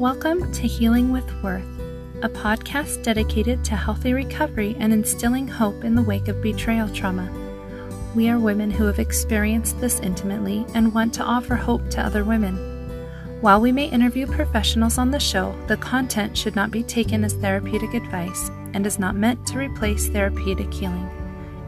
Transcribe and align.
Welcome 0.00 0.50
to 0.52 0.62
Healing 0.62 1.12
with 1.12 1.30
Worth, 1.42 1.62
a 2.22 2.28
podcast 2.30 3.02
dedicated 3.02 3.62
to 3.66 3.76
healthy 3.76 4.14
recovery 4.14 4.74
and 4.78 4.94
instilling 4.94 5.46
hope 5.46 5.84
in 5.84 5.94
the 5.94 6.00
wake 6.00 6.28
of 6.28 6.40
betrayal 6.40 6.88
trauma. 6.88 7.30
We 8.14 8.30
are 8.30 8.38
women 8.38 8.70
who 8.70 8.86
have 8.86 8.98
experienced 8.98 9.78
this 9.78 10.00
intimately 10.00 10.64
and 10.72 10.94
want 10.94 11.12
to 11.14 11.22
offer 11.22 11.54
hope 11.54 11.90
to 11.90 12.00
other 12.00 12.24
women. 12.24 12.56
While 13.42 13.60
we 13.60 13.72
may 13.72 13.90
interview 13.90 14.26
professionals 14.26 14.96
on 14.96 15.10
the 15.10 15.20
show, 15.20 15.54
the 15.66 15.76
content 15.76 16.34
should 16.34 16.56
not 16.56 16.70
be 16.70 16.82
taken 16.82 17.22
as 17.22 17.34
therapeutic 17.34 17.92
advice 17.92 18.48
and 18.72 18.86
is 18.86 18.98
not 18.98 19.16
meant 19.16 19.46
to 19.48 19.58
replace 19.58 20.08
therapeutic 20.08 20.72
healing. 20.72 21.10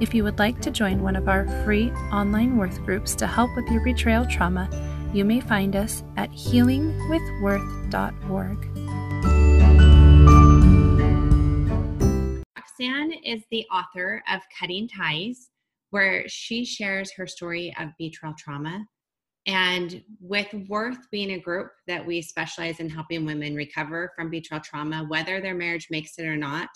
If 0.00 0.14
you 0.14 0.24
would 0.24 0.38
like 0.38 0.58
to 0.62 0.70
join 0.70 1.02
one 1.02 1.16
of 1.16 1.28
our 1.28 1.46
free 1.66 1.90
online 2.10 2.56
Worth 2.56 2.82
groups 2.86 3.14
to 3.16 3.26
help 3.26 3.54
with 3.54 3.68
your 3.68 3.84
betrayal 3.84 4.24
trauma, 4.24 4.70
you 5.12 5.24
may 5.24 5.40
find 5.40 5.76
us 5.76 6.02
at 6.16 6.30
healingwithworth.org. 6.30 8.68
Roxanne 12.56 13.12
is 13.24 13.42
the 13.50 13.66
author 13.66 14.22
of 14.32 14.40
Cutting 14.58 14.88
Ties, 14.88 15.50
where 15.90 16.26
she 16.28 16.64
shares 16.64 17.12
her 17.12 17.26
story 17.26 17.74
of 17.78 17.90
betrayal 17.98 18.34
trauma. 18.38 18.86
And 19.46 20.02
with 20.20 20.46
Worth 20.68 21.10
being 21.10 21.32
a 21.32 21.38
group 21.38 21.72
that 21.88 22.06
we 22.06 22.22
specialize 22.22 22.80
in 22.80 22.88
helping 22.88 23.26
women 23.26 23.54
recover 23.54 24.12
from 24.16 24.30
betrayal 24.30 24.62
trauma, 24.62 25.04
whether 25.08 25.40
their 25.40 25.54
marriage 25.54 25.88
makes 25.90 26.18
it 26.18 26.24
or 26.24 26.36
not, 26.36 26.68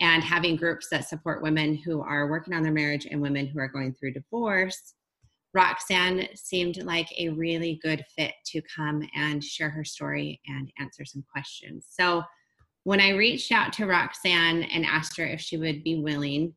and 0.00 0.22
having 0.22 0.56
groups 0.56 0.88
that 0.90 1.08
support 1.08 1.42
women 1.42 1.74
who 1.74 2.00
are 2.00 2.30
working 2.30 2.54
on 2.54 2.62
their 2.62 2.72
marriage 2.72 3.06
and 3.10 3.20
women 3.20 3.46
who 3.46 3.58
are 3.58 3.68
going 3.68 3.92
through 3.92 4.12
divorce, 4.12 4.94
Roxanne 5.54 6.28
seemed 6.34 6.82
like 6.84 7.08
a 7.18 7.30
really 7.30 7.80
good 7.82 8.04
fit 8.16 8.34
to 8.46 8.60
come 8.62 9.02
and 9.14 9.42
share 9.42 9.70
her 9.70 9.84
story 9.84 10.40
and 10.46 10.70
answer 10.78 11.04
some 11.04 11.24
questions. 11.30 11.86
So, 11.90 12.22
when 12.84 13.00
I 13.00 13.10
reached 13.10 13.52
out 13.52 13.72
to 13.74 13.86
Roxanne 13.86 14.62
and 14.62 14.86
asked 14.86 15.16
her 15.18 15.26
if 15.26 15.40
she 15.40 15.58
would 15.58 15.84
be 15.84 15.96
willing, 15.96 16.54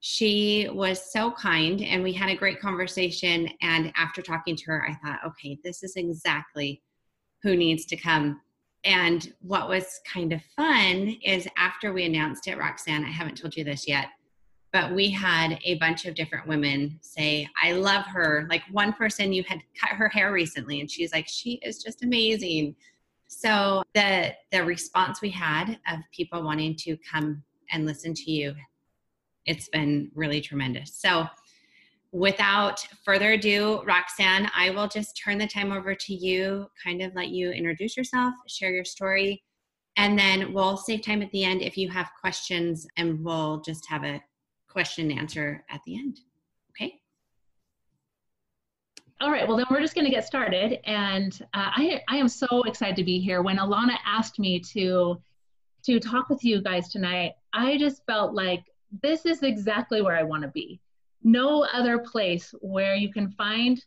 she 0.00 0.68
was 0.72 1.12
so 1.12 1.30
kind 1.32 1.82
and 1.82 2.02
we 2.02 2.12
had 2.12 2.30
a 2.30 2.36
great 2.36 2.60
conversation. 2.60 3.48
And 3.60 3.92
after 3.96 4.22
talking 4.22 4.56
to 4.56 4.64
her, 4.66 4.86
I 4.88 4.94
thought, 4.94 5.20
okay, 5.26 5.58
this 5.62 5.82
is 5.82 5.96
exactly 5.96 6.82
who 7.42 7.56
needs 7.56 7.84
to 7.86 7.96
come. 7.96 8.40
And 8.84 9.32
what 9.40 9.68
was 9.68 10.00
kind 10.10 10.32
of 10.32 10.42
fun 10.56 11.16
is 11.22 11.48
after 11.58 11.92
we 11.92 12.04
announced 12.04 12.48
it, 12.48 12.56
Roxanne, 12.56 13.04
I 13.04 13.10
haven't 13.10 13.36
told 13.36 13.56
you 13.56 13.64
this 13.64 13.88
yet 13.88 14.08
but 14.74 14.92
we 14.92 15.08
had 15.08 15.56
a 15.64 15.76
bunch 15.76 16.04
of 16.04 16.16
different 16.16 16.48
women 16.48 16.98
say 17.00 17.48
i 17.62 17.72
love 17.72 18.04
her. 18.06 18.46
Like 18.50 18.62
one 18.72 18.92
person 18.92 19.32
you 19.32 19.44
had 19.44 19.60
cut 19.80 19.90
her 19.90 20.08
hair 20.08 20.32
recently 20.32 20.80
and 20.80 20.90
she's 20.90 21.12
like 21.12 21.28
she 21.28 21.60
is 21.62 21.82
just 21.82 22.02
amazing. 22.02 22.74
So 23.28 23.84
the 23.94 24.34
the 24.50 24.64
response 24.64 25.22
we 25.22 25.30
had 25.30 25.78
of 25.88 26.00
people 26.12 26.42
wanting 26.42 26.74
to 26.80 26.98
come 27.10 27.42
and 27.70 27.86
listen 27.86 28.12
to 28.14 28.30
you 28.30 28.54
it's 29.46 29.68
been 29.68 30.10
really 30.14 30.40
tremendous. 30.40 30.94
So 30.94 31.26
without 32.10 32.86
further 33.04 33.32
ado 33.32 33.82
roxanne 33.84 34.48
i 34.56 34.70
will 34.70 34.86
just 34.86 35.20
turn 35.20 35.36
the 35.36 35.48
time 35.48 35.72
over 35.72 35.96
to 35.96 36.14
you 36.14 36.64
kind 36.82 37.02
of 37.02 37.12
let 37.16 37.30
you 37.30 37.50
introduce 37.50 37.96
yourself 37.96 38.32
share 38.46 38.70
your 38.70 38.84
story 38.84 39.42
and 39.96 40.16
then 40.16 40.52
we'll 40.52 40.76
save 40.76 41.02
time 41.02 41.22
at 41.22 41.30
the 41.32 41.42
end 41.42 41.60
if 41.60 41.76
you 41.76 41.88
have 41.88 42.08
questions 42.20 42.86
and 42.96 43.24
we'll 43.24 43.60
just 43.62 43.84
have 43.88 44.04
a 44.04 44.22
question 44.74 45.08
and 45.08 45.20
answer 45.20 45.64
at 45.70 45.80
the 45.86 45.96
end. 45.96 46.18
Okay? 46.72 46.98
All 49.20 49.30
right, 49.30 49.46
well, 49.46 49.56
then 49.56 49.66
we're 49.70 49.80
just 49.80 49.94
going 49.94 50.04
to 50.04 50.10
get 50.10 50.26
started. 50.26 50.80
And 50.84 51.32
uh, 51.54 51.70
I, 51.76 52.02
I 52.08 52.16
am 52.16 52.28
so 52.28 52.64
excited 52.64 52.96
to 52.96 53.04
be 53.04 53.20
here. 53.20 53.40
When 53.40 53.58
Alana 53.58 53.96
asked 54.04 54.40
me 54.40 54.58
to, 54.72 55.22
to 55.84 56.00
talk 56.00 56.28
with 56.28 56.44
you 56.44 56.60
guys 56.60 56.88
tonight, 56.88 57.34
I 57.52 57.78
just 57.78 58.04
felt 58.04 58.34
like 58.34 58.64
this 59.00 59.24
is 59.24 59.44
exactly 59.44 60.02
where 60.02 60.16
I 60.16 60.24
want 60.24 60.42
to 60.42 60.48
be. 60.48 60.80
No 61.22 61.64
other 61.72 61.98
place 61.98 62.52
where 62.60 62.96
you 62.96 63.12
can 63.12 63.30
find 63.30 63.82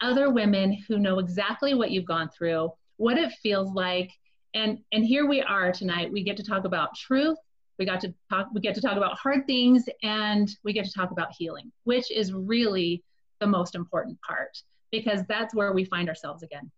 other 0.00 0.30
women 0.30 0.72
who 0.88 0.98
know 0.98 1.18
exactly 1.18 1.74
what 1.74 1.90
you've 1.90 2.06
gone 2.06 2.30
through, 2.30 2.72
what 2.96 3.18
it 3.18 3.30
feels 3.42 3.72
like. 3.74 4.10
And, 4.54 4.78
and 4.90 5.04
here 5.04 5.26
we 5.26 5.42
are 5.42 5.70
tonight. 5.70 6.10
We 6.10 6.24
get 6.24 6.38
to 6.38 6.42
talk 6.42 6.64
about 6.64 6.96
truth 6.96 7.36
we 7.80 7.86
got 7.86 8.00
to 8.00 8.14
talk 8.28 8.46
we 8.54 8.60
get 8.60 8.76
to 8.76 8.80
talk 8.80 8.96
about 8.96 9.18
hard 9.18 9.44
things 9.48 9.88
and 10.04 10.56
we 10.62 10.72
get 10.72 10.84
to 10.84 10.92
talk 10.92 11.10
about 11.10 11.32
healing 11.36 11.72
which 11.82 12.12
is 12.12 12.32
really 12.32 13.02
the 13.40 13.46
most 13.46 13.74
important 13.74 14.20
part 14.20 14.62
because 14.92 15.24
that's 15.28 15.54
where 15.54 15.72
we 15.72 15.84
find 15.84 16.08
ourselves 16.08 16.42
again. 16.42 16.70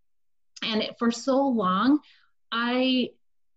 And 0.63 0.91
for 0.99 1.11
so 1.11 1.37
long 1.47 1.99
i 2.53 3.09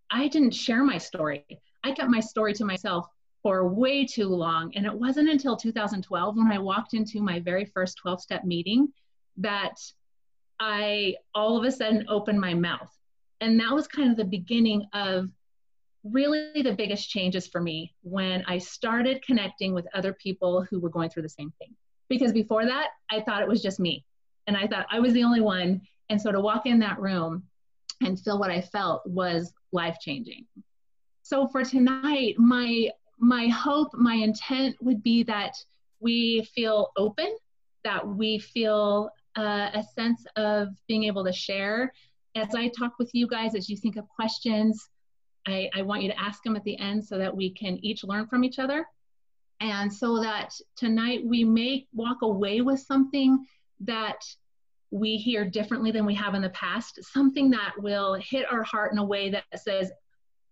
i 0.09 0.27
didn't 0.27 0.51
share 0.51 0.83
my 0.83 0.97
story. 0.97 1.45
I 1.83 1.91
kept 1.91 2.09
my 2.09 2.19
story 2.19 2.53
to 2.53 2.65
myself 2.65 3.07
for 3.43 3.67
way 3.67 4.05
too 4.05 4.27
long. 4.27 4.71
And 4.75 4.85
it 4.85 4.93
wasn't 4.93 5.29
until 5.29 5.55
2012 5.55 6.37
when 6.37 6.51
i 6.51 6.57
walked 6.57 6.93
into 6.93 7.21
my 7.21 7.39
very 7.39 7.65
first 7.65 7.97
12 7.97 8.21
step 8.21 8.43
meeting 8.43 8.91
that 9.37 9.77
i 10.59 11.15
all 11.35 11.57
of 11.57 11.65
a 11.65 11.71
sudden 11.71 12.05
opened 12.09 12.39
my 12.39 12.53
mouth. 12.53 12.91
And 13.41 13.59
that 13.59 13.73
was 13.73 13.87
kind 13.87 14.09
of 14.09 14.17
the 14.17 14.25
beginning 14.25 14.87
of 14.93 15.29
really 16.11 16.61
the 16.61 16.73
biggest 16.73 17.09
changes 17.09 17.47
for 17.47 17.61
me 17.61 17.93
when 18.01 18.43
I 18.47 18.59
started 18.59 19.23
connecting 19.25 19.73
with 19.73 19.87
other 19.93 20.13
people 20.13 20.65
who 20.69 20.79
were 20.79 20.89
going 20.89 21.09
through 21.09 21.23
the 21.23 21.29
same 21.29 21.51
thing. 21.59 21.75
Because 22.09 22.31
before 22.31 22.65
that, 22.65 22.89
I 23.09 23.21
thought 23.21 23.41
it 23.41 23.47
was 23.47 23.61
just 23.61 23.79
me. 23.79 24.05
And 24.47 24.55
I 24.55 24.67
thought 24.67 24.85
I 24.91 24.99
was 24.99 25.13
the 25.13 25.23
only 25.23 25.41
one. 25.41 25.81
And 26.09 26.21
so 26.21 26.31
to 26.31 26.39
walk 26.39 26.67
in 26.67 26.79
that 26.79 26.99
room 26.99 27.43
and 28.01 28.19
feel 28.19 28.37
what 28.37 28.51
I 28.51 28.61
felt 28.61 29.01
was 29.07 29.53
life 29.71 29.97
changing. 29.99 30.45
So 31.23 31.47
for 31.47 31.63
tonight, 31.63 32.35
my 32.37 32.89
my 33.17 33.47
hope, 33.47 33.93
my 33.93 34.13
intent 34.15 34.75
would 34.81 35.01
be 35.01 35.23
that 35.23 35.53
we 35.99 36.43
feel 36.53 36.91
open, 36.97 37.35
that 37.83 38.05
we 38.05 38.37
feel 38.37 39.09
uh, 39.37 39.69
a 39.73 39.83
sense 39.95 40.25
of 40.35 40.69
being 40.87 41.05
able 41.05 41.23
to 41.23 41.33
share. 41.33 41.93
As 42.35 42.53
I 42.53 42.67
talk 42.67 42.99
with 42.99 43.09
you 43.13 43.25
guys, 43.25 43.55
as 43.55 43.69
you 43.69 43.77
think 43.77 43.95
of 43.95 44.07
questions, 44.09 44.89
I, 45.47 45.69
I 45.73 45.81
want 45.81 46.03
you 46.03 46.09
to 46.09 46.19
ask 46.19 46.43
them 46.43 46.55
at 46.55 46.63
the 46.63 46.77
end 46.79 47.03
so 47.05 47.17
that 47.17 47.35
we 47.35 47.51
can 47.51 47.77
each 47.83 48.03
learn 48.03 48.27
from 48.27 48.43
each 48.43 48.59
other. 48.59 48.85
And 49.59 49.91
so 49.91 50.21
that 50.21 50.53
tonight 50.75 51.21
we 51.25 51.43
may 51.43 51.87
walk 51.93 52.21
away 52.21 52.61
with 52.61 52.79
something 52.79 53.45
that 53.81 54.21
we 54.91 55.17
hear 55.17 55.45
differently 55.49 55.91
than 55.91 56.05
we 56.05 56.15
have 56.15 56.35
in 56.35 56.41
the 56.41 56.49
past, 56.49 56.99
something 57.03 57.49
that 57.51 57.73
will 57.77 58.15
hit 58.15 58.45
our 58.51 58.63
heart 58.63 58.91
in 58.91 58.97
a 58.97 59.05
way 59.05 59.29
that 59.29 59.43
says, 59.55 59.91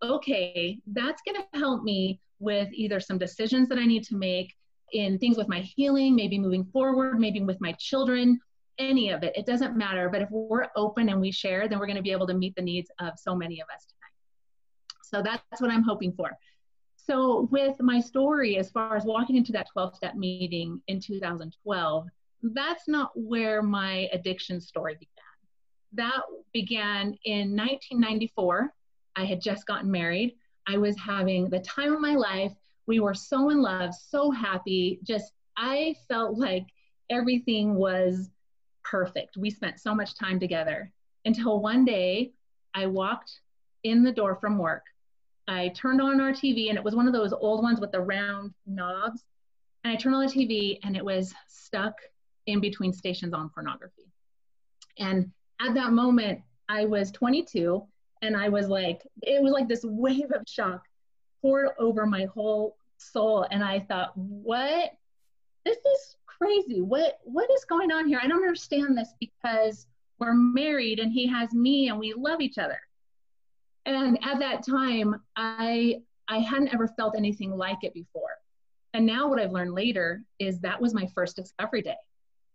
okay, 0.01 0.79
that's 0.87 1.21
going 1.25 1.41
to 1.41 1.59
help 1.59 1.83
me 1.83 2.19
with 2.39 2.69
either 2.73 2.99
some 2.99 3.17
decisions 3.17 3.69
that 3.69 3.77
I 3.77 3.85
need 3.85 4.03
to 4.05 4.15
make 4.15 4.53
in 4.91 5.17
things 5.17 5.37
with 5.37 5.47
my 5.47 5.59
healing, 5.59 6.15
maybe 6.15 6.37
moving 6.37 6.65
forward, 6.65 7.19
maybe 7.19 7.41
with 7.41 7.59
my 7.61 7.73
children, 7.73 8.39
any 8.77 9.09
of 9.09 9.23
it. 9.23 9.35
It 9.35 9.45
doesn't 9.45 9.77
matter. 9.77 10.09
But 10.09 10.21
if 10.21 10.29
we're 10.31 10.67
open 10.75 11.09
and 11.09 11.21
we 11.21 11.31
share, 11.31 11.67
then 11.67 11.79
we're 11.79 11.87
going 11.87 11.97
to 11.97 12.03
be 12.03 12.11
able 12.11 12.27
to 12.27 12.33
meet 12.33 12.55
the 12.55 12.61
needs 12.61 12.91
of 12.99 13.13
so 13.17 13.35
many 13.35 13.61
of 13.61 13.67
us 13.73 13.85
so 15.13 15.21
that's 15.21 15.61
what 15.61 15.69
I'm 15.69 15.83
hoping 15.83 16.11
for. 16.11 16.31
So 16.95 17.47
with 17.51 17.79
my 17.81 17.99
story, 17.99 18.57
as 18.57 18.71
far 18.71 18.95
as 18.95 19.03
walking 19.03 19.35
into 19.35 19.51
that 19.51 19.67
12 19.71 19.95
step 19.95 20.15
meeting 20.15 20.81
in 20.87 20.99
2012, 20.99 22.07
that's 22.41 22.87
not 22.87 23.11
where 23.13 23.61
my 23.61 24.09
addiction 24.11 24.59
story 24.59 24.95
began. 24.95 25.09
That 25.93 26.21
began 26.51 27.15
in 27.25 27.55
1994. 27.55 28.73
I 29.15 29.25
had 29.25 29.39
just 29.39 29.67
gotten 29.67 29.91
married. 29.91 30.35
I 30.67 30.77
was 30.77 30.97
having 30.97 31.49
the 31.49 31.59
time 31.59 31.93
of 31.93 32.01
my 32.01 32.15
life. 32.15 32.53
We 32.87 32.99
were 32.99 33.13
so 33.13 33.49
in 33.49 33.61
love, 33.61 33.93
so 33.93 34.31
happy. 34.31 34.99
Just, 35.03 35.33
I 35.55 35.95
felt 36.07 36.37
like 36.37 36.65
everything 37.09 37.75
was 37.75 38.31
perfect. 38.83 39.37
We 39.37 39.51
spent 39.51 39.79
so 39.79 39.93
much 39.93 40.15
time 40.15 40.39
together 40.39 40.91
until 41.25 41.59
one 41.59 41.85
day 41.85 42.31
I 42.73 42.87
walked 42.87 43.41
in 43.83 44.03
the 44.03 44.11
door 44.11 44.35
from 44.35 44.57
work 44.57 44.83
I 45.47 45.69
turned 45.69 46.01
on 46.01 46.21
our 46.21 46.31
TV 46.31 46.69
and 46.69 46.77
it 46.77 46.83
was 46.83 46.95
one 46.95 47.07
of 47.07 47.13
those 47.13 47.33
old 47.33 47.61
ones 47.61 47.79
with 47.79 47.91
the 47.91 47.99
round 47.99 48.53
knobs. 48.65 49.23
And 49.83 49.93
I 49.93 49.95
turned 49.97 50.15
on 50.15 50.25
the 50.25 50.31
TV 50.31 50.79
and 50.83 50.95
it 50.95 51.03
was 51.03 51.33
stuck 51.47 51.95
in 52.45 52.59
between 52.59 52.93
stations 52.93 53.33
on 53.33 53.49
pornography. 53.49 54.11
And 54.97 55.31
at 55.59 55.73
that 55.73 55.91
moment, 55.91 56.41
I 56.69 56.85
was 56.85 57.11
22 57.11 57.85
and 58.21 58.37
I 58.37 58.49
was 58.49 58.67
like, 58.67 59.01
it 59.21 59.41
was 59.41 59.51
like 59.51 59.67
this 59.67 59.83
wave 59.87 60.31
of 60.33 60.43
shock 60.47 60.83
poured 61.41 61.69
over 61.77 62.05
my 62.05 62.25
whole 62.25 62.77
soul. 62.97 63.45
And 63.51 63.63
I 63.63 63.81
thought, 63.81 64.15
what? 64.15 64.91
This 65.65 65.77
is 65.77 66.15
crazy. 66.25 66.81
What 66.81 67.19
what 67.23 67.49
is 67.51 67.63
going 67.63 67.91
on 67.91 68.07
here? 68.07 68.19
I 68.21 68.27
don't 68.27 68.43
understand 68.43 68.97
this 68.97 69.13
because 69.19 69.87
we're 70.19 70.33
married 70.33 70.99
and 70.99 71.11
he 71.11 71.25
has 71.27 71.53
me 71.53 71.87
and 71.87 71.97
we 71.97 72.13
love 72.13 72.41
each 72.41 72.57
other 72.57 72.79
and 73.85 74.17
at 74.23 74.39
that 74.39 74.65
time 74.65 75.21
i 75.35 75.95
i 76.27 76.39
hadn't 76.39 76.73
ever 76.73 76.87
felt 76.97 77.15
anything 77.17 77.51
like 77.51 77.77
it 77.83 77.93
before 77.93 78.37
and 78.93 79.05
now 79.05 79.27
what 79.27 79.39
i've 79.39 79.51
learned 79.51 79.73
later 79.73 80.23
is 80.39 80.59
that 80.59 80.79
was 80.81 80.93
my 80.93 81.07
first 81.13 81.35
discovery 81.35 81.81
day 81.81 81.95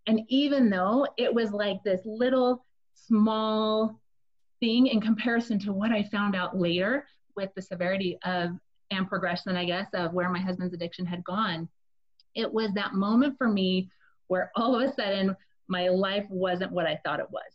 and 0.06 0.22
even 0.28 0.70
though 0.70 1.06
it 1.18 1.32
was 1.32 1.52
like 1.52 1.82
this 1.84 2.00
little 2.06 2.64
small 2.94 4.00
thing 4.60 4.86
in 4.88 5.00
comparison 5.00 5.58
to 5.60 5.72
what 5.72 5.92
I 5.92 6.02
found 6.02 6.34
out 6.34 6.58
later 6.58 7.06
with 7.36 7.50
the 7.54 7.62
severity 7.62 8.18
of 8.24 8.52
and 8.90 9.06
progression, 9.06 9.54
I 9.54 9.66
guess, 9.66 9.88
of 9.92 10.14
where 10.14 10.30
my 10.30 10.38
husband's 10.40 10.72
addiction 10.72 11.04
had 11.04 11.22
gone. 11.24 11.68
It 12.34 12.50
was 12.50 12.72
that 12.72 12.94
moment 12.94 13.36
for 13.36 13.48
me 13.48 13.90
where 14.28 14.50
all 14.56 14.74
of 14.74 14.88
a 14.88 14.92
sudden 14.94 15.36
my 15.68 15.88
life 15.88 16.24
wasn't 16.30 16.72
what 16.72 16.86
I 16.86 16.98
thought 17.04 17.20
it 17.20 17.30
was. 17.30 17.52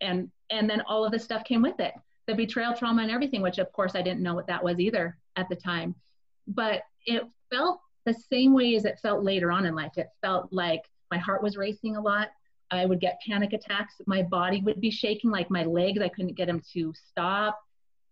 And 0.00 0.30
and 0.50 0.68
then 0.68 0.82
all 0.88 1.04
of 1.04 1.12
this 1.12 1.22
stuff 1.22 1.44
came 1.44 1.62
with 1.62 1.78
it. 1.78 1.94
The 2.30 2.36
betrayal 2.36 2.74
trauma 2.74 3.02
and 3.02 3.10
everything, 3.10 3.42
which 3.42 3.58
of 3.58 3.72
course 3.72 3.96
I 3.96 4.02
didn't 4.02 4.22
know 4.22 4.34
what 4.34 4.46
that 4.46 4.62
was 4.62 4.78
either 4.78 5.18
at 5.34 5.48
the 5.48 5.56
time. 5.56 5.96
But 6.46 6.82
it 7.04 7.24
felt 7.50 7.80
the 8.06 8.14
same 8.14 8.54
way 8.54 8.76
as 8.76 8.84
it 8.84 9.00
felt 9.02 9.24
later 9.24 9.50
on 9.50 9.66
in 9.66 9.74
life. 9.74 9.90
It 9.96 10.06
felt 10.22 10.52
like 10.52 10.82
my 11.10 11.18
heart 11.18 11.42
was 11.42 11.56
racing 11.56 11.96
a 11.96 12.00
lot. 12.00 12.28
I 12.70 12.86
would 12.86 13.00
get 13.00 13.20
panic 13.26 13.52
attacks. 13.52 13.94
My 14.06 14.22
body 14.22 14.60
would 14.60 14.80
be 14.80 14.92
shaking, 14.92 15.32
like 15.32 15.50
my 15.50 15.64
legs, 15.64 16.00
I 16.00 16.08
couldn't 16.08 16.36
get 16.36 16.46
them 16.46 16.62
to 16.72 16.94
stop. 17.10 17.60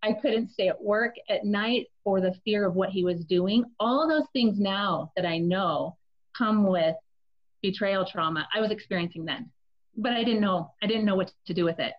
I 0.02 0.14
couldn't 0.14 0.50
stay 0.50 0.66
at 0.66 0.82
work 0.82 1.14
at 1.28 1.44
night 1.44 1.86
for 2.02 2.20
the 2.20 2.34
fear 2.44 2.66
of 2.66 2.74
what 2.74 2.88
he 2.88 3.04
was 3.04 3.24
doing. 3.24 3.66
All 3.78 4.08
those 4.08 4.26
things 4.32 4.58
now 4.58 5.12
that 5.14 5.26
I 5.26 5.38
know 5.38 5.96
come 6.36 6.66
with 6.66 6.96
betrayal 7.62 8.04
trauma. 8.04 8.48
I 8.52 8.60
was 8.60 8.72
experiencing 8.72 9.26
then, 9.26 9.48
but 9.96 10.12
I 10.12 10.24
didn't 10.24 10.40
know. 10.40 10.72
I 10.82 10.88
didn't 10.88 11.04
know 11.04 11.14
what 11.14 11.32
to 11.46 11.54
do 11.54 11.64
with 11.64 11.78
it. 11.78 11.92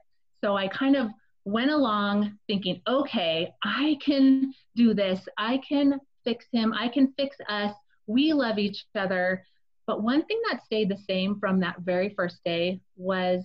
So 0.44 0.58
I 0.58 0.68
kind 0.68 0.98
of 0.98 1.12
went 1.52 1.72
along 1.72 2.38
thinking, 2.48 2.82
okay, 2.88 3.52
I 3.64 3.98
can 4.04 4.54
do 4.76 4.94
this. 4.94 5.28
I 5.38 5.60
can 5.68 6.00
fix 6.24 6.46
him. 6.52 6.74
I 6.74 6.88
can 6.90 7.14
fix 7.18 7.38
us. 7.48 7.74
We 8.08 8.34
love 8.34 8.58
each 8.58 8.86
other. 8.96 9.44
But 9.88 10.04
one 10.04 10.24
thing 10.26 10.40
that 10.50 10.64
stayed 10.64 10.90
the 10.90 11.04
same 11.08 11.40
from 11.40 11.60
that 11.62 11.80
very 11.80 12.14
first 12.16 12.38
day 12.46 12.82
was 12.96 13.44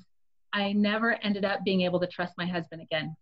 I 0.52 0.72
never 0.72 1.18
ended 1.22 1.44
up 1.44 1.64
being 1.64 1.82
able 1.82 2.00
to 2.00 2.06
trust 2.06 2.34
my 2.36 2.46
husband 2.46 2.82
again. 2.82 3.16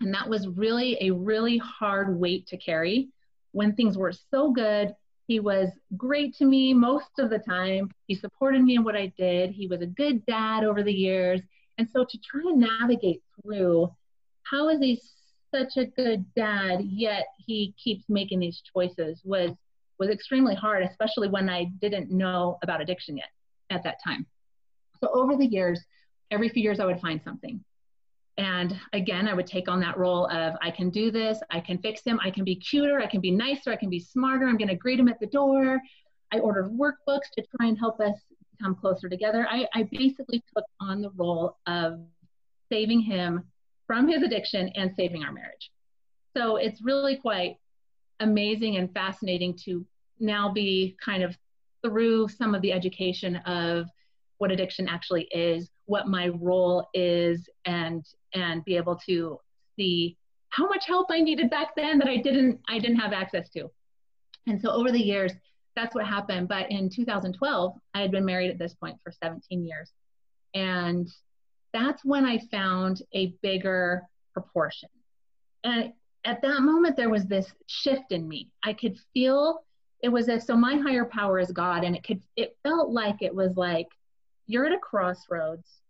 And 0.00 0.14
that 0.14 0.28
was 0.28 0.48
really 0.48 0.96
a 1.00 1.10
really 1.10 1.58
hard 1.58 2.18
weight 2.18 2.46
to 2.48 2.56
carry 2.56 3.08
when 3.52 3.74
things 3.74 3.96
were 3.98 4.12
so 4.30 4.52
good. 4.52 4.94
He 5.26 5.40
was 5.40 5.70
great 5.96 6.34
to 6.36 6.44
me 6.44 6.74
most 6.74 7.18
of 7.18 7.30
the 7.30 7.38
time. 7.38 7.90
He 8.06 8.14
supported 8.14 8.62
me 8.62 8.76
in 8.76 8.84
what 8.84 8.96
I 8.96 9.12
did. 9.18 9.50
He 9.50 9.66
was 9.66 9.80
a 9.80 9.86
good 9.86 10.24
dad 10.26 10.64
over 10.64 10.82
the 10.82 10.92
years. 10.92 11.40
And 11.78 11.88
so 11.90 12.04
to 12.04 12.18
try 12.18 12.42
and 12.44 12.60
navigate 12.60 13.22
through 13.42 13.90
how 14.44 14.68
is 14.68 14.80
he 14.80 15.00
such 15.54 15.76
a 15.76 15.86
good 15.86 16.24
dad, 16.34 16.80
yet 16.82 17.26
he 17.38 17.74
keeps 17.82 18.04
making 18.08 18.40
these 18.40 18.62
choices 18.72 19.20
was 19.24 19.50
was 20.00 20.10
extremely 20.10 20.56
hard, 20.56 20.82
especially 20.82 21.28
when 21.28 21.48
I 21.48 21.66
didn't 21.80 22.10
know 22.10 22.58
about 22.62 22.80
addiction 22.80 23.16
yet 23.16 23.28
at 23.70 23.84
that 23.84 24.02
time. 24.02 24.26
So 25.00 25.08
over 25.12 25.36
the 25.36 25.46
years, 25.46 25.80
every 26.32 26.48
few 26.48 26.62
years 26.62 26.80
I 26.80 26.84
would 26.84 27.00
find 27.00 27.20
something. 27.22 27.62
And 28.36 28.78
again, 28.92 29.28
I 29.28 29.34
would 29.34 29.46
take 29.46 29.68
on 29.68 29.78
that 29.80 29.96
role 29.96 30.26
of 30.32 30.54
I 30.60 30.72
can 30.72 30.90
do 30.90 31.12
this, 31.12 31.38
I 31.50 31.60
can 31.60 31.78
fix 31.78 32.02
him, 32.02 32.18
I 32.24 32.30
can 32.30 32.42
be 32.42 32.56
cuter, 32.56 33.00
I 33.00 33.06
can 33.06 33.20
be 33.20 33.30
nicer, 33.30 33.70
I 33.70 33.76
can 33.76 33.88
be 33.88 34.00
smarter, 34.00 34.48
I'm 34.48 34.56
going 34.56 34.68
to 34.68 34.74
greet 34.74 34.98
him 34.98 35.08
at 35.08 35.20
the 35.20 35.26
door. 35.26 35.78
I 36.32 36.40
ordered 36.40 36.72
workbooks 36.72 37.30
to 37.36 37.44
try 37.56 37.68
and 37.68 37.78
help 37.78 38.00
us 38.00 38.16
come 38.60 38.74
closer 38.74 39.08
together. 39.08 39.46
I, 39.48 39.68
I 39.72 39.84
basically 39.84 40.42
took 40.56 40.64
on 40.80 41.00
the 41.00 41.10
role 41.10 41.58
of 41.68 42.00
saving 42.68 43.00
him 43.00 43.44
from 43.86 44.08
his 44.08 44.22
addiction 44.22 44.70
and 44.74 44.94
saving 44.96 45.24
our 45.24 45.32
marriage. 45.32 45.70
So 46.36 46.56
it's 46.56 46.82
really 46.82 47.16
quite 47.16 47.56
amazing 48.20 48.76
and 48.76 48.92
fascinating 48.92 49.56
to 49.64 49.86
now 50.18 50.52
be 50.52 50.96
kind 51.04 51.22
of 51.22 51.36
through 51.82 52.28
some 52.28 52.54
of 52.54 52.62
the 52.62 52.72
education 52.72 53.36
of 53.36 53.86
what 54.38 54.50
addiction 54.50 54.88
actually 54.88 55.28
is, 55.30 55.70
what 55.86 56.08
my 56.08 56.28
role 56.28 56.88
is, 56.94 57.48
and 57.64 58.04
and 58.32 58.64
be 58.64 58.76
able 58.76 58.96
to 59.06 59.38
see 59.76 60.16
how 60.48 60.66
much 60.66 60.86
help 60.86 61.08
I 61.10 61.20
needed 61.20 61.50
back 61.50 61.74
then 61.76 61.98
that 61.98 62.08
I 62.08 62.16
didn't 62.16 62.60
I 62.68 62.78
didn't 62.78 62.98
have 62.98 63.12
access 63.12 63.48
to. 63.50 63.70
And 64.46 64.60
so 64.60 64.70
over 64.70 64.90
the 64.90 65.02
years, 65.02 65.32
that's 65.76 65.94
what 65.94 66.06
happened. 66.06 66.48
But 66.48 66.70
in 66.70 66.88
2012, 66.88 67.74
I 67.94 68.00
had 68.00 68.10
been 68.10 68.24
married 68.24 68.50
at 68.50 68.58
this 68.58 68.74
point 68.74 68.98
for 69.02 69.12
17 69.12 69.64
years. 69.64 69.90
And 70.54 71.08
that's 71.74 72.04
when 72.04 72.24
I 72.24 72.38
found 72.38 73.02
a 73.12 73.34
bigger 73.42 74.04
proportion. 74.32 74.88
And 75.64 75.92
at 76.24 76.40
that 76.40 76.62
moment 76.62 76.96
there 76.96 77.10
was 77.10 77.26
this 77.26 77.52
shift 77.66 78.12
in 78.12 78.26
me. 78.26 78.48
I 78.62 78.72
could 78.72 78.96
feel 79.12 79.64
it 80.02 80.08
was 80.08 80.28
as 80.28 80.46
so 80.46 80.56
my 80.56 80.76
higher 80.76 81.04
power 81.04 81.38
is 81.38 81.50
god 81.50 81.82
and 81.82 81.96
it 81.96 82.04
could 82.04 82.22
it 82.36 82.56
felt 82.62 82.90
like 82.90 83.22
it 83.22 83.34
was 83.34 83.56
like 83.56 83.88
you're 84.46 84.66
at 84.66 84.72
a 84.72 84.78
crossroads. 84.78 85.80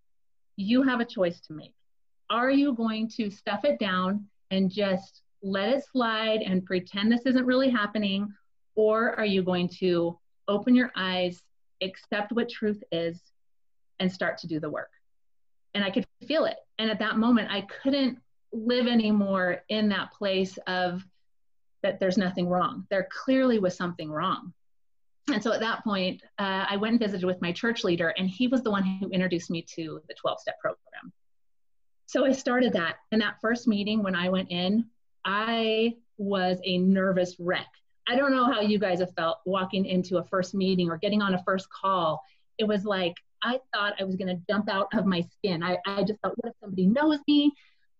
You 0.56 0.82
have 0.82 1.00
a 1.00 1.04
choice 1.04 1.40
to 1.42 1.52
make. 1.52 1.75
Are 2.30 2.50
you 2.50 2.72
going 2.75 3.08
to 3.16 3.30
stuff 3.30 3.64
it 3.64 3.78
down 3.78 4.26
and 4.50 4.70
just 4.70 5.22
let 5.42 5.69
it 5.69 5.84
slide 5.84 6.40
and 6.40 6.64
pretend 6.64 7.12
this 7.12 7.26
isn't 7.26 7.44
really 7.44 7.69
happening? 7.69 8.32
Or 8.76 9.19
are 9.19 9.26
you 9.26 9.42
going 9.42 9.69
to 9.80 10.19
open 10.48 10.75
your 10.75 10.92
eyes 10.96 11.42
accept 11.82 12.32
what 12.32 12.48
truth 12.48 12.82
is 12.92 13.20
and 14.00 14.10
start 14.10 14.38
to 14.38 14.46
do 14.46 14.58
the 14.60 14.70
work 14.70 14.90
and 15.75 15.85
i 15.85 15.91
could 15.91 16.06
feel 16.26 16.44
it 16.44 16.56
and 16.79 16.91
at 16.91 16.99
that 16.99 17.17
moment 17.19 17.50
i 17.50 17.61
couldn't 17.62 18.19
live 18.53 18.87
anymore 18.87 19.62
in 19.69 19.88
that 19.88 20.12
place 20.12 20.59
of 20.67 21.05
that 21.85 22.00
there's 22.00 22.17
nothing 22.17 22.49
wrong. 22.49 22.87
There 22.91 23.06
clearly 23.11 23.59
was 23.59 23.76
something 23.76 24.11
wrong. 24.11 24.53
And 25.32 25.43
so 25.43 25.53
at 25.53 25.61
that 25.61 25.85
point, 25.85 26.23
uh, 26.38 26.67
I 26.69 26.76
went 26.76 26.93
and 26.93 27.00
visited 27.00 27.26
with 27.26 27.41
my 27.41 27.53
church 27.53 27.85
leader, 27.85 28.09
and 28.19 28.29
he 28.29 28.49
was 28.49 28.62
the 28.62 28.71
one 28.71 28.82
who 28.82 29.09
introduced 29.11 29.50
me 29.50 29.65
to 29.75 30.00
the 30.09 30.15
12 30.15 30.41
step 30.41 30.59
program. 30.61 31.12
So 32.06 32.25
I 32.25 32.32
started 32.32 32.73
that. 32.75 32.97
In 33.12 33.19
that 33.21 33.41
first 33.41 33.69
meeting, 33.69 34.03
when 34.03 34.15
I 34.15 34.29
went 34.29 34.50
in, 34.50 34.87
I 35.25 35.94
was 36.17 36.59
a 36.65 36.79
nervous 36.79 37.37
wreck. 37.38 37.69
I 38.09 38.17
don't 38.17 38.32
know 38.32 38.44
how 38.44 38.61
you 38.61 38.79
guys 38.79 39.00
have 39.00 39.15
felt 39.15 39.38
walking 39.47 39.87
into 39.87 40.19
a 40.19 40.25
first 40.25 40.55
meeting 40.55 40.91
or 40.91 40.99
getting 40.99 41.23
on 41.23 41.35
a 41.35 41.43
first 41.43 41.69
call. 41.71 42.23
It 42.59 42.65
was 42.65 42.85
like 42.85 43.15
I 43.44 43.61
thought 43.73 43.94
I 44.00 44.05
was 44.05 44.17
going 44.17 44.35
to 44.35 44.43
jump 44.50 44.69
out 44.69 44.88
of 44.94 45.06
my 45.06 45.20
skin. 45.20 45.62
I, 45.62 45.76
I 45.87 46.02
just 46.02 46.19
thought, 46.20 46.32
what 46.37 46.50
if 46.50 46.56
somebody 46.61 46.87
knows 46.87 47.20
me? 47.29 47.52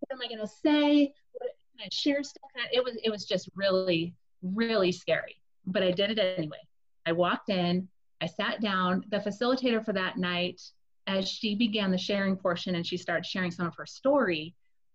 what 0.08 0.17
am 0.17 0.23
I 0.23 0.29
going 0.29 0.46
to 0.46 0.52
say? 0.62 1.12
What, 1.32 1.50
can 1.76 1.87
I 1.87 1.88
share 1.93 2.23
stuff? 2.23 2.50
It 2.73 2.82
was 2.82 2.96
it 3.02 3.11
was 3.11 3.25
just 3.25 3.49
really 3.55 4.14
really 4.43 4.93
scary, 4.93 5.37
but 5.67 5.82
I 5.82 5.91
did 5.91 6.11
it 6.11 6.19
anyway. 6.19 6.58
I 7.06 7.12
walked 7.12 7.49
in, 7.49 7.88
I 8.20 8.26
sat 8.26 8.61
down. 8.61 9.05
The 9.11 9.19
facilitator 9.19 9.85
for 9.85 9.93
that 9.93 10.19
night, 10.19 10.61
as 11.06 11.29
she 11.29 11.55
began 11.55 11.90
the 11.90 11.99
sharing 11.99 12.37
portion 12.37 12.75
and 12.75 12.87
she 12.87 12.97
started 12.97 13.26
sharing 13.26 13.50
some 13.50 13.66
of 13.66 13.75
her 13.76 13.87
story, 13.87 14.54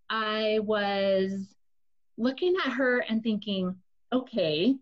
I 0.09 0.59
was 0.62 1.55
looking 2.17 2.55
at 2.65 2.73
her 2.73 3.00
and 3.00 3.23
thinking, 3.23 3.75
okay, 4.12 4.75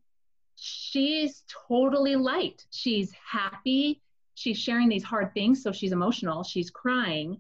she's 0.55 1.43
totally 1.67 2.15
light. 2.15 2.65
She's 2.71 3.11
happy. 3.29 4.01
She's 4.37 4.59
sharing 4.59 4.87
these 4.87 5.03
hard 5.03 5.33
things, 5.33 5.63
so 5.63 5.71
she's 5.71 5.93
emotional. 5.93 6.43
She's 6.43 6.69
crying. 6.69 7.39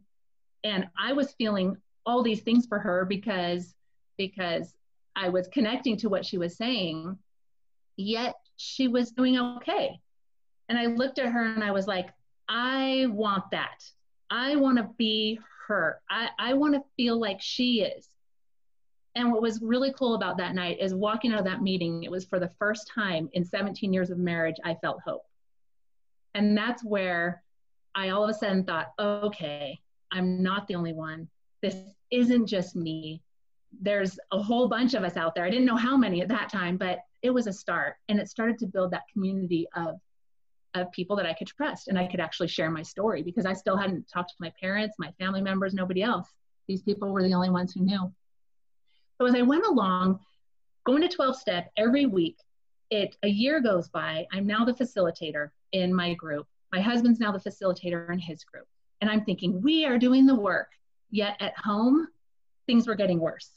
And 0.63 0.87
I 0.99 1.13
was 1.13 1.33
feeling 1.33 1.77
all 2.07 2.23
these 2.23 2.41
things 2.41 2.65
for 2.65 2.79
her 2.79 3.05
because 3.05 3.75
because 4.17 4.73
I 5.15 5.29
was 5.29 5.47
connecting 5.47 5.95
to 5.97 6.09
what 6.09 6.25
she 6.25 6.39
was 6.39 6.57
saying, 6.57 7.19
yet 7.97 8.33
she 8.55 8.87
was 8.87 9.11
doing 9.11 9.37
okay. 9.37 10.01
And 10.69 10.79
I 10.79 10.87
looked 10.87 11.19
at 11.19 11.31
her 11.31 11.45
and 11.45 11.63
I 11.63 11.69
was 11.69 11.85
like, 11.85 12.09
I 12.49 13.05
want 13.11 13.43
that. 13.51 13.85
I 14.31 14.55
want 14.55 14.79
to 14.79 14.89
be 14.97 15.39
her. 15.67 16.01
I, 16.09 16.29
I 16.39 16.53
want 16.55 16.73
to 16.73 16.83
feel 16.95 17.19
like 17.19 17.43
she 17.43 17.81
is. 17.81 18.09
And 19.13 19.31
what 19.31 19.43
was 19.43 19.61
really 19.61 19.93
cool 19.93 20.15
about 20.15 20.37
that 20.37 20.55
night 20.55 20.79
is 20.81 20.95
walking 20.95 21.31
out 21.31 21.39
of 21.39 21.45
that 21.45 21.61
meeting, 21.61 22.01
it 22.01 22.09
was 22.09 22.25
for 22.25 22.39
the 22.39 22.51
first 22.57 22.89
time 22.91 23.29
in 23.33 23.45
17 23.45 23.93
years 23.93 24.09
of 24.09 24.17
marriage, 24.17 24.57
I 24.65 24.73
felt 24.81 24.99
hope. 25.05 25.27
And 26.37 26.57
that's 26.57 26.83
where 26.83 27.43
I 27.95 28.09
all 28.09 28.23
of 28.23 28.29
a 28.29 28.33
sudden 28.33 28.63
thought, 28.63 28.93
okay, 28.99 29.81
I'm 30.11 30.41
not 30.41 30.67
the 30.67 30.75
only 30.75 30.93
one 30.93 31.27
this 31.61 31.75
isn't 32.11 32.47
just 32.47 32.75
me. 32.75 33.21
There's 33.81 34.19
a 34.31 34.41
whole 34.41 34.67
bunch 34.67 34.93
of 34.93 35.03
us 35.03 35.17
out 35.17 35.35
there. 35.35 35.43
I 35.43 35.49
didn't 35.49 35.65
know 35.65 35.75
how 35.75 35.97
many 35.97 36.21
at 36.21 36.27
that 36.29 36.49
time, 36.49 36.77
but 36.77 36.99
it 37.21 37.31
was 37.31 37.47
a 37.47 37.53
start. 37.53 37.95
And 38.09 38.19
it 38.19 38.29
started 38.29 38.57
to 38.59 38.67
build 38.67 38.91
that 38.91 39.03
community 39.11 39.67
of, 39.75 39.99
of 40.75 40.91
people 40.91 41.15
that 41.17 41.25
I 41.25 41.33
could 41.33 41.47
trust 41.47 41.87
and 41.87 41.97
I 41.97 42.07
could 42.07 42.19
actually 42.19 42.47
share 42.47 42.69
my 42.69 42.83
story 42.83 43.23
because 43.23 43.45
I 43.45 43.53
still 43.53 43.75
hadn't 43.75 44.07
talked 44.07 44.29
to 44.29 44.35
my 44.39 44.53
parents, 44.59 44.95
my 44.99 45.11
family 45.19 45.41
members, 45.41 45.73
nobody 45.73 46.03
else. 46.03 46.29
These 46.67 46.83
people 46.83 47.11
were 47.11 47.23
the 47.23 47.33
only 47.33 47.49
ones 47.49 47.73
who 47.73 47.81
knew. 47.81 48.13
So 49.17 49.25
as 49.25 49.35
I 49.35 49.41
went 49.41 49.65
along, 49.65 50.19
going 50.85 51.01
to 51.01 51.09
12 51.09 51.37
step 51.37 51.71
every 51.75 52.05
week, 52.05 52.37
it 52.89 53.17
a 53.23 53.27
year 53.27 53.59
goes 53.59 53.89
by. 53.89 54.27
I'm 54.31 54.45
now 54.45 54.63
the 54.63 54.73
facilitator 54.73 55.49
in 55.71 55.93
my 55.93 56.13
group. 56.13 56.47
My 56.71 56.81
husband's 56.81 57.19
now 57.19 57.31
the 57.31 57.39
facilitator 57.39 58.11
in 58.11 58.19
his 58.19 58.43
group. 58.43 58.67
And 59.01 59.09
I'm 59.09 59.23
thinking, 59.23 59.61
we 59.61 59.85
are 59.85 59.97
doing 59.97 60.25
the 60.25 60.35
work. 60.35 60.69
Yet 61.09 61.37
at 61.39 61.57
home, 61.57 62.07
things 62.65 62.87
were 62.87 62.95
getting 62.95 63.19
worse. 63.19 63.49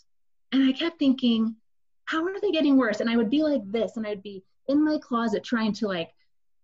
And 0.52 0.62
I 0.62 0.72
kept 0.72 0.98
thinking, 0.98 1.56
how 2.04 2.24
are 2.24 2.40
they 2.40 2.50
getting 2.50 2.76
worse? 2.76 3.00
And 3.00 3.10
I 3.10 3.16
would 3.16 3.30
be 3.30 3.42
like 3.42 3.62
this, 3.70 3.96
and 3.96 4.06
I'd 4.06 4.22
be 4.22 4.42
in 4.68 4.84
my 4.84 4.98
closet 4.98 5.44
trying 5.44 5.72
to, 5.74 5.88
like, 5.88 6.10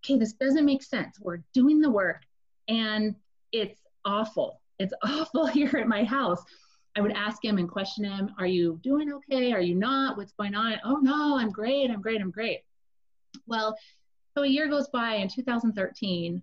okay, 0.04 0.18
this 0.18 0.32
doesn't 0.34 0.64
make 0.64 0.82
sense. 0.82 1.18
We're 1.20 1.42
doing 1.52 1.80
the 1.80 1.90
work, 1.90 2.22
and 2.68 3.14
it's 3.52 3.80
awful. 4.04 4.60
It's 4.78 4.94
awful 5.02 5.46
here 5.46 5.76
at 5.76 5.88
my 5.88 6.04
house. 6.04 6.42
I 6.96 7.00
would 7.00 7.12
ask 7.12 7.44
him 7.44 7.58
and 7.58 7.68
question 7.68 8.04
him, 8.04 8.30
Are 8.38 8.46
you 8.46 8.80
doing 8.82 9.12
okay? 9.12 9.52
Are 9.52 9.60
you 9.60 9.74
not? 9.74 10.16
What's 10.16 10.32
going 10.32 10.54
on? 10.54 10.76
Oh, 10.84 10.96
no, 10.96 11.38
I'm 11.38 11.50
great. 11.50 11.90
I'm 11.90 12.00
great. 12.00 12.20
I'm 12.20 12.30
great. 12.30 12.60
Well, 13.46 13.76
so 14.36 14.44
a 14.44 14.48
year 14.48 14.68
goes 14.68 14.88
by 14.88 15.14
in 15.14 15.28
2013. 15.28 16.42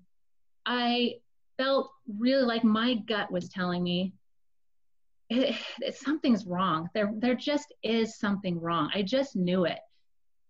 I 0.66 1.16
felt 1.58 1.92
really 2.18 2.44
like 2.44 2.64
my 2.64 2.96
gut 2.96 3.32
was 3.32 3.50
telling 3.50 3.84
me 3.84 4.14
it, 5.30 5.56
it, 5.80 5.96
something's 5.96 6.46
wrong. 6.46 6.90
There, 6.94 7.12
there 7.18 7.36
just 7.36 7.74
is 7.84 8.18
something 8.18 8.60
wrong. 8.60 8.90
I 8.94 9.04
just 9.04 9.36
knew 9.36 9.66
it. 9.66 9.80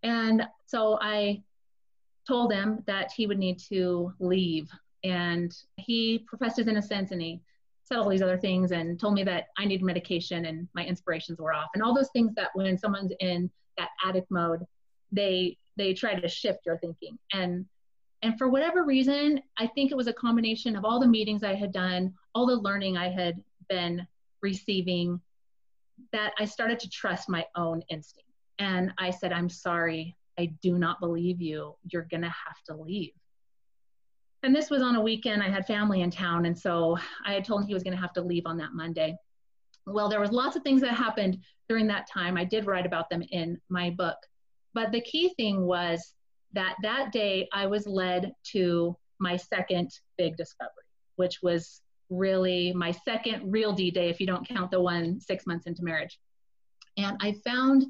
And 0.04 0.44
so 0.66 0.98
I 1.02 1.42
told 2.28 2.54
him 2.54 2.82
that 2.88 3.12
he 3.16 3.28
would 3.28 3.40
need 3.40 3.60
to 3.70 4.14
leave. 4.20 4.70
And 5.04 5.54
he 5.76 6.26
professed 6.28 6.58
his 6.58 6.68
innocence 6.68 7.12
and 7.12 7.22
he 7.22 7.42
said 7.84 7.98
all 7.98 8.10
these 8.10 8.22
other 8.22 8.38
things 8.38 8.72
and 8.72 8.98
told 8.98 9.14
me 9.16 9.24
that 9.24 9.48
I 9.58 9.66
needed 9.66 9.84
medication 9.84 10.46
and 10.46 10.68
my 10.74 10.86
inspirations 10.86 11.40
were 11.40 11.54
off. 11.54 11.70
And 11.74 11.84
all 11.84 11.94
those 11.94 12.12
things 12.14 12.34
that 12.36 12.52
when 12.54 12.78
someone's 12.78 13.12
in 13.20 13.52
that 13.78 13.90
addict 14.06 14.32
mode, 14.32 14.66
they 15.14 15.58
they 15.78 15.94
try 15.94 16.14
to 16.16 16.28
shift 16.28 16.66
your 16.66 16.78
thinking. 16.78 17.18
And 17.32 17.66
and 18.22 18.38
for 18.38 18.50
whatever 18.50 18.84
reason, 18.84 19.42
I 19.58 19.68
think 19.68 19.92
it 19.92 19.98
was 19.98 20.08
a 20.08 20.14
combination 20.14 20.76
of 20.76 20.86
all 20.86 21.00
the 21.00 21.08
meetings 21.08 21.44
I 21.44 21.56
had 21.56 21.74
done, 21.74 22.14
all 22.34 22.46
the 22.46 22.56
learning 22.56 22.98
I 22.98 23.10
had 23.10 23.42
been 23.70 24.08
receiving, 24.42 25.20
that 26.14 26.32
I 26.40 26.46
started 26.46 26.80
to 26.80 26.90
trust 26.90 27.28
my 27.28 27.46
own 27.56 27.84
instinct. 27.90 28.30
And 28.60 28.94
I 28.98 29.10
said, 29.10 29.34
I'm 29.34 29.50
sorry, 29.50 30.16
I 30.40 30.46
do 30.62 30.78
not 30.78 31.02
believe 31.02 31.42
you. 31.42 31.76
You're 31.92 32.04
going 32.10 32.22
to 32.22 32.30
have 32.30 32.64
to 32.68 32.76
leave. 32.76 33.12
And 34.44 34.56
this 34.56 34.70
was 34.70 34.82
on 34.82 34.96
a 34.96 35.02
weekend. 35.02 35.44
I 35.44 35.50
had 35.50 35.66
family 35.66 36.02
in 36.02 36.10
town. 36.10 36.46
And 36.46 36.58
so 36.58 36.98
I 37.26 37.34
had 37.34 37.44
told 37.44 37.62
him 37.62 37.68
he 37.68 37.74
was 37.74 37.84
going 37.84 37.96
to 37.96 38.02
have 38.02 38.14
to 38.14 38.22
leave 38.22 38.46
on 38.46 38.58
that 38.58 38.74
Monday. 38.74 39.18
Well, 39.86 40.08
there 40.08 40.20
was 40.22 40.32
lots 40.32 40.56
of 40.56 40.64
things 40.64 40.82
that 40.82 40.94
happened 40.94 41.40
during 41.68 41.88
that 41.88 42.10
time. 42.10 42.38
I 42.38 42.46
did 42.46 42.68
write 42.68 42.86
about 42.86 43.10
them 43.10 43.24
in 43.32 43.60
my 43.70 43.90
book. 43.90 44.18
But 44.74 44.92
the 44.92 45.02
key 45.02 45.34
thing 45.36 45.66
was 45.66 46.14
that 46.54 46.76
that 46.84 47.12
day 47.12 47.48
I 47.52 47.68
was 47.68 47.88
led 47.88 48.34
to 48.52 48.96
my 49.20 49.38
second 49.38 49.92
big 50.18 50.38
discovery, 50.38 50.72
which 51.16 51.42
was 51.42 51.82
really 52.10 52.74
my 52.74 52.92
second 52.92 53.52
real 53.52 53.74
D 53.74 53.92
day, 53.92 54.10
if 54.10 54.20
you 54.20 54.28
don't 54.28 54.48
count 54.48 54.72
the 54.72 54.82
one 54.82 55.20
six 55.20 55.46
months 55.48 55.68
into 55.68 55.84
marriage. 55.84 56.20
And 56.98 57.18
I 57.22 57.34
found 57.44 57.86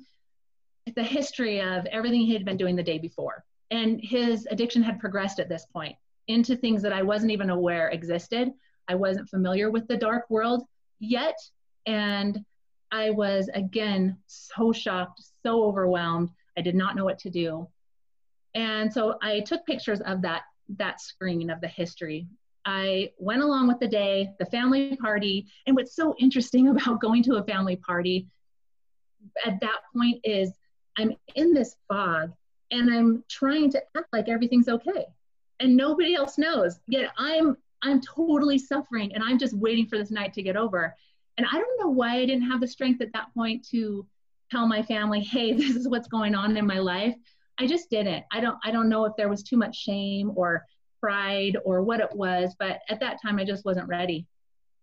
the 0.95 1.03
history 1.03 1.61
of 1.61 1.85
everything 1.87 2.21
he 2.21 2.33
had 2.33 2.45
been 2.45 2.57
doing 2.57 2.75
the 2.75 2.83
day 2.83 2.97
before. 2.97 3.43
And 3.71 3.99
his 4.01 4.47
addiction 4.51 4.83
had 4.83 4.99
progressed 4.99 5.39
at 5.39 5.49
this 5.49 5.65
point 5.65 5.95
into 6.27 6.55
things 6.55 6.81
that 6.83 6.93
I 6.93 7.01
wasn't 7.01 7.31
even 7.31 7.49
aware 7.49 7.89
existed. 7.89 8.51
I 8.87 8.95
wasn't 8.95 9.29
familiar 9.29 9.71
with 9.71 9.87
the 9.87 9.97
dark 9.97 10.29
world 10.29 10.63
yet. 10.99 11.37
And 11.85 12.45
I 12.91 13.09
was, 13.09 13.49
again, 13.53 14.17
so 14.27 14.71
shocked, 14.71 15.21
so 15.43 15.63
overwhelmed. 15.63 16.29
I 16.57 16.61
did 16.61 16.75
not 16.75 16.95
know 16.95 17.05
what 17.05 17.19
to 17.19 17.29
do. 17.29 17.67
And 18.55 18.91
so 18.93 19.17
I 19.21 19.39
took 19.41 19.65
pictures 19.65 20.01
of 20.01 20.21
that 20.21 20.43
that 20.77 21.01
screen 21.01 21.49
of 21.49 21.59
the 21.61 21.67
history. 21.67 22.27
I 22.65 23.11
went 23.17 23.41
along 23.41 23.67
with 23.67 23.79
the 23.79 23.87
day, 23.87 24.29
the 24.39 24.45
family 24.45 24.95
party, 24.95 25.47
and 25.67 25.75
what's 25.75 25.95
so 25.95 26.15
interesting 26.19 26.67
about 26.69 27.01
going 27.01 27.23
to 27.23 27.35
a 27.35 27.43
family 27.43 27.75
party 27.75 28.27
at 29.45 29.59
that 29.61 29.79
point 29.95 30.19
is 30.23 30.51
I'm 30.97 31.13
in 31.35 31.53
this 31.53 31.75
fog 31.87 32.33
and 32.71 32.93
I'm 32.93 33.23
trying 33.29 33.71
to 33.71 33.83
act 33.97 34.07
like 34.11 34.29
everything's 34.29 34.67
okay. 34.67 35.05
And 35.59 35.77
nobody 35.77 36.15
else 36.15 36.37
knows. 36.37 36.79
Yet 36.87 37.11
I'm 37.17 37.57
I'm 37.81 38.01
totally 38.01 38.57
suffering 38.57 39.13
and 39.13 39.23
I'm 39.23 39.37
just 39.37 39.53
waiting 39.53 39.85
for 39.87 39.97
this 39.97 40.11
night 40.11 40.33
to 40.33 40.43
get 40.43 40.55
over. 40.55 40.95
And 41.37 41.45
I 41.45 41.53
don't 41.53 41.79
know 41.79 41.89
why 41.89 42.15
I 42.15 42.25
didn't 42.25 42.49
have 42.49 42.61
the 42.61 42.67
strength 42.67 43.01
at 43.01 43.11
that 43.13 43.33
point 43.33 43.67
to 43.69 44.05
tell 44.53 44.67
my 44.67 44.83
family, 44.83 45.21
"Hey, 45.21 45.53
this 45.61 45.75
is 45.75 45.87
what's 45.87 46.07
going 46.07 46.35
on 46.35 46.55
in 46.55 46.67
my 46.67 46.79
life." 46.79 47.15
I 47.59 47.67
just 47.67 47.89
didn't. 47.89 48.23
I 48.31 48.39
don't 48.39 48.57
I 48.63 48.71
don't 48.71 48.89
know 48.89 49.05
if 49.05 49.13
there 49.17 49.29
was 49.29 49.43
too 49.43 49.57
much 49.57 49.75
shame 49.75 50.31
or 50.35 50.65
pride 51.01 51.57
or 51.65 51.83
what 51.83 51.99
it 51.99 52.15
was, 52.15 52.55
but 52.57 52.79
at 52.89 52.99
that 53.01 53.21
time 53.21 53.39
I 53.39 53.43
just 53.43 53.65
wasn't 53.65 53.87
ready. 53.87 54.25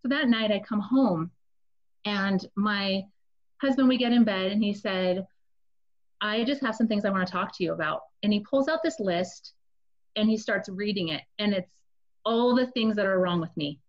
So 0.02 0.08
that 0.08 0.28
night 0.28 0.52
I 0.52 0.60
come 0.60 0.80
home 0.80 1.30
and 2.04 2.44
my 2.56 3.02
husband 3.60 3.88
we 3.88 3.96
get 3.96 4.12
in 4.12 4.24
bed 4.24 4.52
and 4.52 4.62
he 4.62 4.74
said, 4.74 5.26
"I 6.20 6.44
just 6.44 6.62
have 6.62 6.76
some 6.76 6.88
things 6.88 7.04
I 7.04 7.10
want 7.10 7.26
to 7.26 7.32
talk 7.32 7.56
to 7.56 7.64
you 7.64 7.72
about." 7.72 8.02
And 8.22 8.32
he 8.32 8.40
pulls 8.40 8.68
out 8.68 8.82
this 8.82 9.00
list 9.00 9.54
and 10.16 10.28
he 10.28 10.36
starts 10.36 10.68
reading 10.68 11.08
it 11.08 11.22
and 11.38 11.52
it's 11.54 11.72
all 12.24 12.54
the 12.54 12.66
things 12.66 12.96
that 12.96 13.06
are 13.06 13.18
wrong 13.18 13.40
with 13.40 13.56
me. 13.56 13.80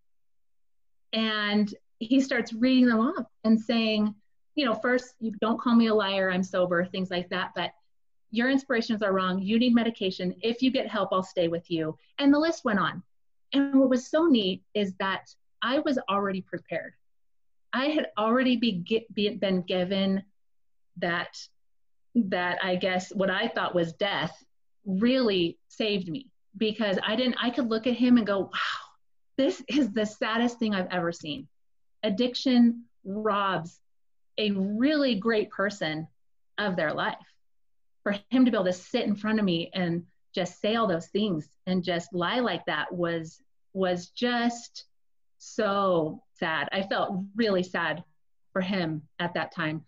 And 1.14 1.74
he 2.00 2.22
starts 2.22 2.54
reading 2.54 2.88
them 2.88 3.00
off 3.00 3.26
and 3.44 3.60
saying, 3.60 4.16
you 4.55 4.65
know, 4.65 4.75
first, 4.75 5.15
you 5.20 5.31
don't 5.39 5.60
call 5.60 5.75
me 5.75 5.88
a 5.88 5.93
liar, 5.93 6.31
I'm 6.31 6.43
sober, 6.43 6.86
things 6.86 7.10
like 7.10 7.29
that. 7.29 7.51
But 7.55 7.72
your 8.31 8.50
inspirations 8.50 9.01
are 9.01 9.13
wrong. 9.13 9.41
You 9.41 9.60
need 9.60 9.75
medication. 9.75 10.36
If 10.41 10.62
you 10.62 10.72
get 10.72 10.88
help, 10.88 11.10
I'll 11.12 11.24
stay 11.24 11.48
with 11.48 11.70
you. 11.70 11.98
And 12.17 12.34
the 12.34 12.39
list 12.39 12.63
went 12.63 12.79
on. 12.79 13.03
And 13.53 13.79
what 13.79 13.89
was 13.89 14.08
so 14.08 14.25
neat 14.25 14.63
is 14.74 14.93
that 15.00 15.34
I 15.62 15.79
was 15.79 16.00
already 16.10 16.41
prepared. 16.41 16.93
I 17.74 17.86
had 17.88 18.08
already 18.17 18.55
be, 18.55 19.05
be, 19.13 19.29
been 19.36 19.62
given 19.62 20.24
that 20.98 21.38
that 22.13 22.60
I 22.62 22.75
guess 22.75 23.10
what 23.13 23.29
I 23.29 23.48
thought 23.48 23.74
was 23.74 23.93
death 23.93 24.43
really 24.86 25.58
saved 25.70 26.10
me 26.10 26.27
because 26.58 27.00
I 27.05 27.15
didn't 27.15 27.38
I 27.41 27.50
could 27.50 27.70
look 27.70 27.88
at 27.88 27.93
him 27.93 28.17
and 28.17 28.27
go, 28.27 28.39
"Wow, 28.39 28.50
this 29.38 29.63
is 29.70 29.91
the 29.91 30.05
saddest 30.05 30.60
thing 30.60 30.75
I've 30.75 30.91
ever 30.91 31.13
seen." 31.13 31.48
Addiction 32.03 32.84
robs 33.05 33.81
a 34.38 34.52
really 34.52 35.16
great 35.16 35.50
person 35.50 36.08
of 36.58 36.76
their 36.76 36.94
life 36.94 37.16
for 38.04 38.14
him 38.30 38.46
to 38.46 38.52
be 38.52 38.58
able 38.58 38.66
to 38.66 38.74
sit 38.74 39.06
in 39.06 39.16
front 39.16 39.40
of 39.40 39.46
me 39.46 39.70
and 39.74 40.06
just 40.34 40.62
say 40.62 40.76
all 40.76 40.88
those 40.88 41.08
things 41.08 41.50
and 41.68 41.84
just 41.84 42.14
lie 42.14 42.40
like 42.40 42.66
that 42.66 42.92
was 42.94 43.42
was 43.74 44.10
just 44.10 44.86
so 45.38 46.22
sad. 46.34 46.68
I 46.72 46.84
felt 46.84 47.24
really 47.36 47.64
sad 47.64 48.04
for 48.54 48.62
him 48.62 49.02
at 49.20 49.34
that 49.34 49.54
time. 49.54 49.84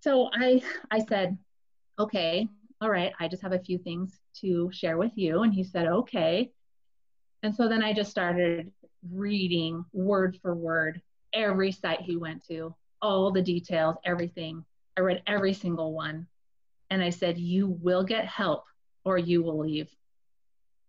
So 0.00 0.30
I 0.32 0.62
I 0.90 1.00
said, 1.00 1.38
"Okay, 1.98 2.48
all 2.80 2.90
right, 2.90 3.12
I 3.18 3.28
just 3.28 3.42
have 3.42 3.52
a 3.52 3.58
few 3.58 3.78
things 3.78 4.20
to 4.40 4.70
share 4.72 4.98
with 4.98 5.12
you." 5.16 5.42
And 5.42 5.52
he 5.52 5.64
said, 5.64 5.86
"Okay." 5.86 6.52
And 7.42 7.54
so 7.54 7.68
then 7.68 7.82
I 7.82 7.92
just 7.92 8.10
started 8.10 8.72
reading 9.10 9.84
word 9.92 10.38
for 10.40 10.54
word 10.54 11.02
every 11.32 11.72
site 11.72 12.00
he 12.00 12.16
went 12.16 12.46
to, 12.46 12.74
all 13.04 13.30
the 13.30 13.42
details, 13.42 13.96
everything. 14.06 14.64
I 14.96 15.02
read 15.02 15.22
every 15.26 15.52
single 15.52 15.92
one 15.92 16.26
and 16.88 17.02
I 17.02 17.10
said, 17.10 17.36
You 17.38 17.68
will 17.82 18.02
get 18.02 18.24
help 18.24 18.64
or 19.04 19.18
you 19.18 19.42
will 19.42 19.58
leave. 19.58 19.90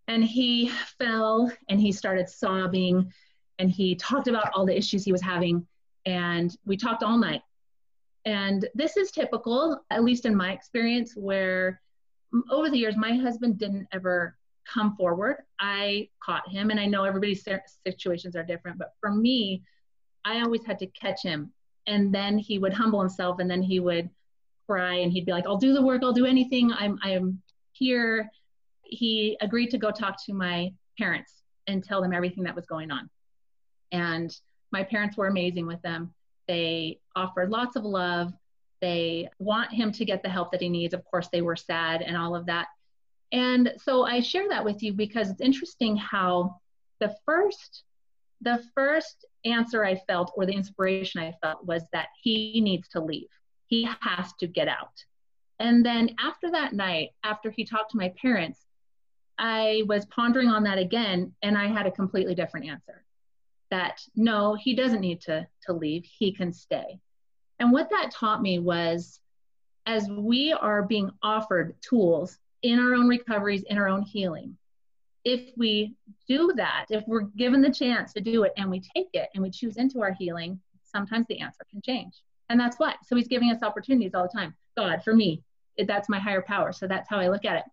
And 0.07 0.23
he 0.23 0.69
fell 0.97 1.51
and 1.67 1.79
he 1.79 1.91
started 1.91 2.29
sobbing 2.29 3.11
and 3.59 3.69
he 3.69 3.95
talked 3.95 4.29
about 4.29 4.51
all 4.53 4.65
the 4.65 4.77
issues 4.77 5.03
he 5.03 5.11
was 5.11 5.21
having. 5.21 5.67
And 6.05 6.55
we 6.65 6.77
talked 6.77 7.03
all 7.03 7.17
night. 7.17 7.41
And 8.23 8.65
this 8.73 8.95
is 8.95 9.11
typical, 9.11 9.81
at 9.91 10.03
least 10.03 10.25
in 10.25 10.35
my 10.35 10.53
experience, 10.53 11.13
where 11.15 11.81
over 12.49 12.69
the 12.69 12.77
years, 12.77 12.95
my 12.95 13.13
husband 13.13 13.59
didn't 13.59 13.87
ever 13.91 14.37
come 14.65 14.95
forward. 14.95 15.43
I 15.59 16.09
caught 16.23 16.49
him, 16.49 16.71
and 16.71 16.79
I 16.79 16.85
know 16.85 17.03
everybody's 17.03 17.45
situations 17.85 18.35
are 18.35 18.43
different, 18.43 18.77
but 18.77 18.93
for 18.99 19.11
me, 19.11 19.63
I 20.23 20.41
always 20.41 20.65
had 20.65 20.79
to 20.79 20.87
catch 20.87 21.21
him. 21.21 21.51
And 21.87 22.13
then 22.13 22.37
he 22.37 22.57
would 22.57 22.73
humble 22.73 22.99
himself, 22.99 23.39
and 23.39 23.49
then 23.49 23.61
he 23.61 23.79
would 23.79 24.09
cry 24.67 24.95
and 24.95 25.11
he'd 25.11 25.25
be 25.25 25.31
like, 25.31 25.45
I'll 25.45 25.57
do 25.57 25.73
the 25.73 25.81
work, 25.81 26.01
I'll 26.03 26.13
do 26.13 26.25
anything, 26.25 26.71
I'm, 26.73 26.97
I'm 27.03 27.41
here. 27.73 28.29
He 28.81 29.37
agreed 29.41 29.69
to 29.71 29.77
go 29.77 29.91
talk 29.91 30.23
to 30.25 30.33
my 30.33 30.73
parents 30.97 31.41
and 31.67 31.83
tell 31.83 32.01
them 32.01 32.13
everything 32.13 32.43
that 32.43 32.55
was 32.55 32.65
going 32.65 32.91
on. 32.91 33.09
And 33.91 34.35
my 34.71 34.83
parents 34.83 35.17
were 35.17 35.27
amazing 35.27 35.67
with 35.67 35.81
them. 35.81 36.13
They 36.47 36.99
offered 37.15 37.49
lots 37.49 37.75
of 37.75 37.83
love. 37.83 38.33
They 38.81 39.29
want 39.39 39.71
him 39.71 39.91
to 39.93 40.05
get 40.05 40.21
the 40.21 40.29
help 40.29 40.51
that 40.51 40.61
he 40.61 40.69
needs. 40.69 40.93
Of 40.93 41.03
course, 41.05 41.27
they 41.29 41.41
were 41.41 41.55
sad 41.55 42.01
and 42.01 42.15
all 42.15 42.35
of 42.35 42.45
that. 42.47 42.67
And 43.31 43.73
so 43.81 44.03
I 44.03 44.19
share 44.19 44.47
that 44.49 44.63
with 44.63 44.83
you 44.83 44.93
because 44.93 45.29
it's 45.29 45.41
interesting 45.41 45.97
how 45.97 46.59
the 46.99 47.15
first 47.25 47.83
the 48.41 48.63
first 48.73 49.25
answer 49.43 49.83
I 49.83 49.95
felt 49.95 50.31
or 50.35 50.45
the 50.45 50.53
inspiration 50.53 51.21
I 51.21 51.33
felt 51.41 51.65
was 51.65 51.83
that 51.93 52.09
he 52.21 52.61
needs 52.61 52.87
to 52.89 53.01
leave 53.01 53.29
he 53.67 53.87
has 54.01 54.33
to 54.39 54.47
get 54.47 54.67
out. 54.67 55.03
And 55.59 55.85
then 55.85 56.15
after 56.19 56.51
that 56.51 56.73
night, 56.73 57.11
after 57.23 57.49
he 57.49 57.65
talked 57.65 57.91
to 57.91 57.97
my 57.97 58.13
parents, 58.21 58.65
I 59.37 59.83
was 59.87 60.05
pondering 60.05 60.49
on 60.49 60.63
that 60.63 60.77
again 60.77 61.33
and 61.41 61.57
I 61.57 61.67
had 61.67 61.87
a 61.87 61.91
completely 61.91 62.35
different 62.35 62.67
answer 62.67 63.03
that 63.71 64.01
no, 64.15 64.55
he 64.55 64.75
doesn't 64.75 65.01
need 65.01 65.21
to, 65.21 65.47
to 65.63 65.73
leave, 65.73 66.05
he 66.05 66.31
can 66.31 66.53
stay. 66.53 66.99
And 67.59 67.71
what 67.71 67.89
that 67.89 68.11
taught 68.11 68.41
me 68.41 68.59
was 68.59 69.19
as 69.85 70.07
we 70.09 70.53
are 70.53 70.83
being 70.83 71.11
offered 71.23 71.75
tools 71.81 72.37
in 72.61 72.79
our 72.79 72.93
own 72.93 73.07
recoveries, 73.07 73.63
in 73.63 73.77
our 73.77 73.87
own 73.87 74.01
healing, 74.01 74.57
if 75.25 75.49
we 75.57 75.95
do 76.27 76.53
that, 76.55 76.85
if 76.89 77.03
we're 77.07 77.21
given 77.35 77.61
the 77.61 77.71
chance 77.71 78.13
to 78.13 78.21
do 78.21 78.43
it 78.43 78.53
and 78.57 78.69
we 78.69 78.79
take 78.79 79.09
it 79.13 79.29
and 79.33 79.43
we 79.43 79.49
choose 79.49 79.77
into 79.77 80.01
our 80.01 80.13
healing, 80.13 80.59
sometimes 80.83 81.25
the 81.27 81.39
answer 81.39 81.65
can 81.69 81.81
change. 81.81 82.21
And 82.49 82.59
that's 82.59 82.77
what. 82.77 82.97
So 83.05 83.15
he's 83.15 83.27
giving 83.27 83.51
us 83.51 83.63
opportunities 83.63 84.13
all 84.13 84.23
the 84.23 84.37
time. 84.37 84.55
God, 84.77 85.03
for 85.03 85.15
me, 85.15 85.41
that's 85.87 86.09
my 86.09 86.19
higher 86.19 86.43
power. 86.43 86.71
So 86.71 86.87
that's 86.87 87.09
how 87.09 87.17
I 87.17 87.27
look 87.27 87.43
at 87.43 87.57
it. 87.57 87.63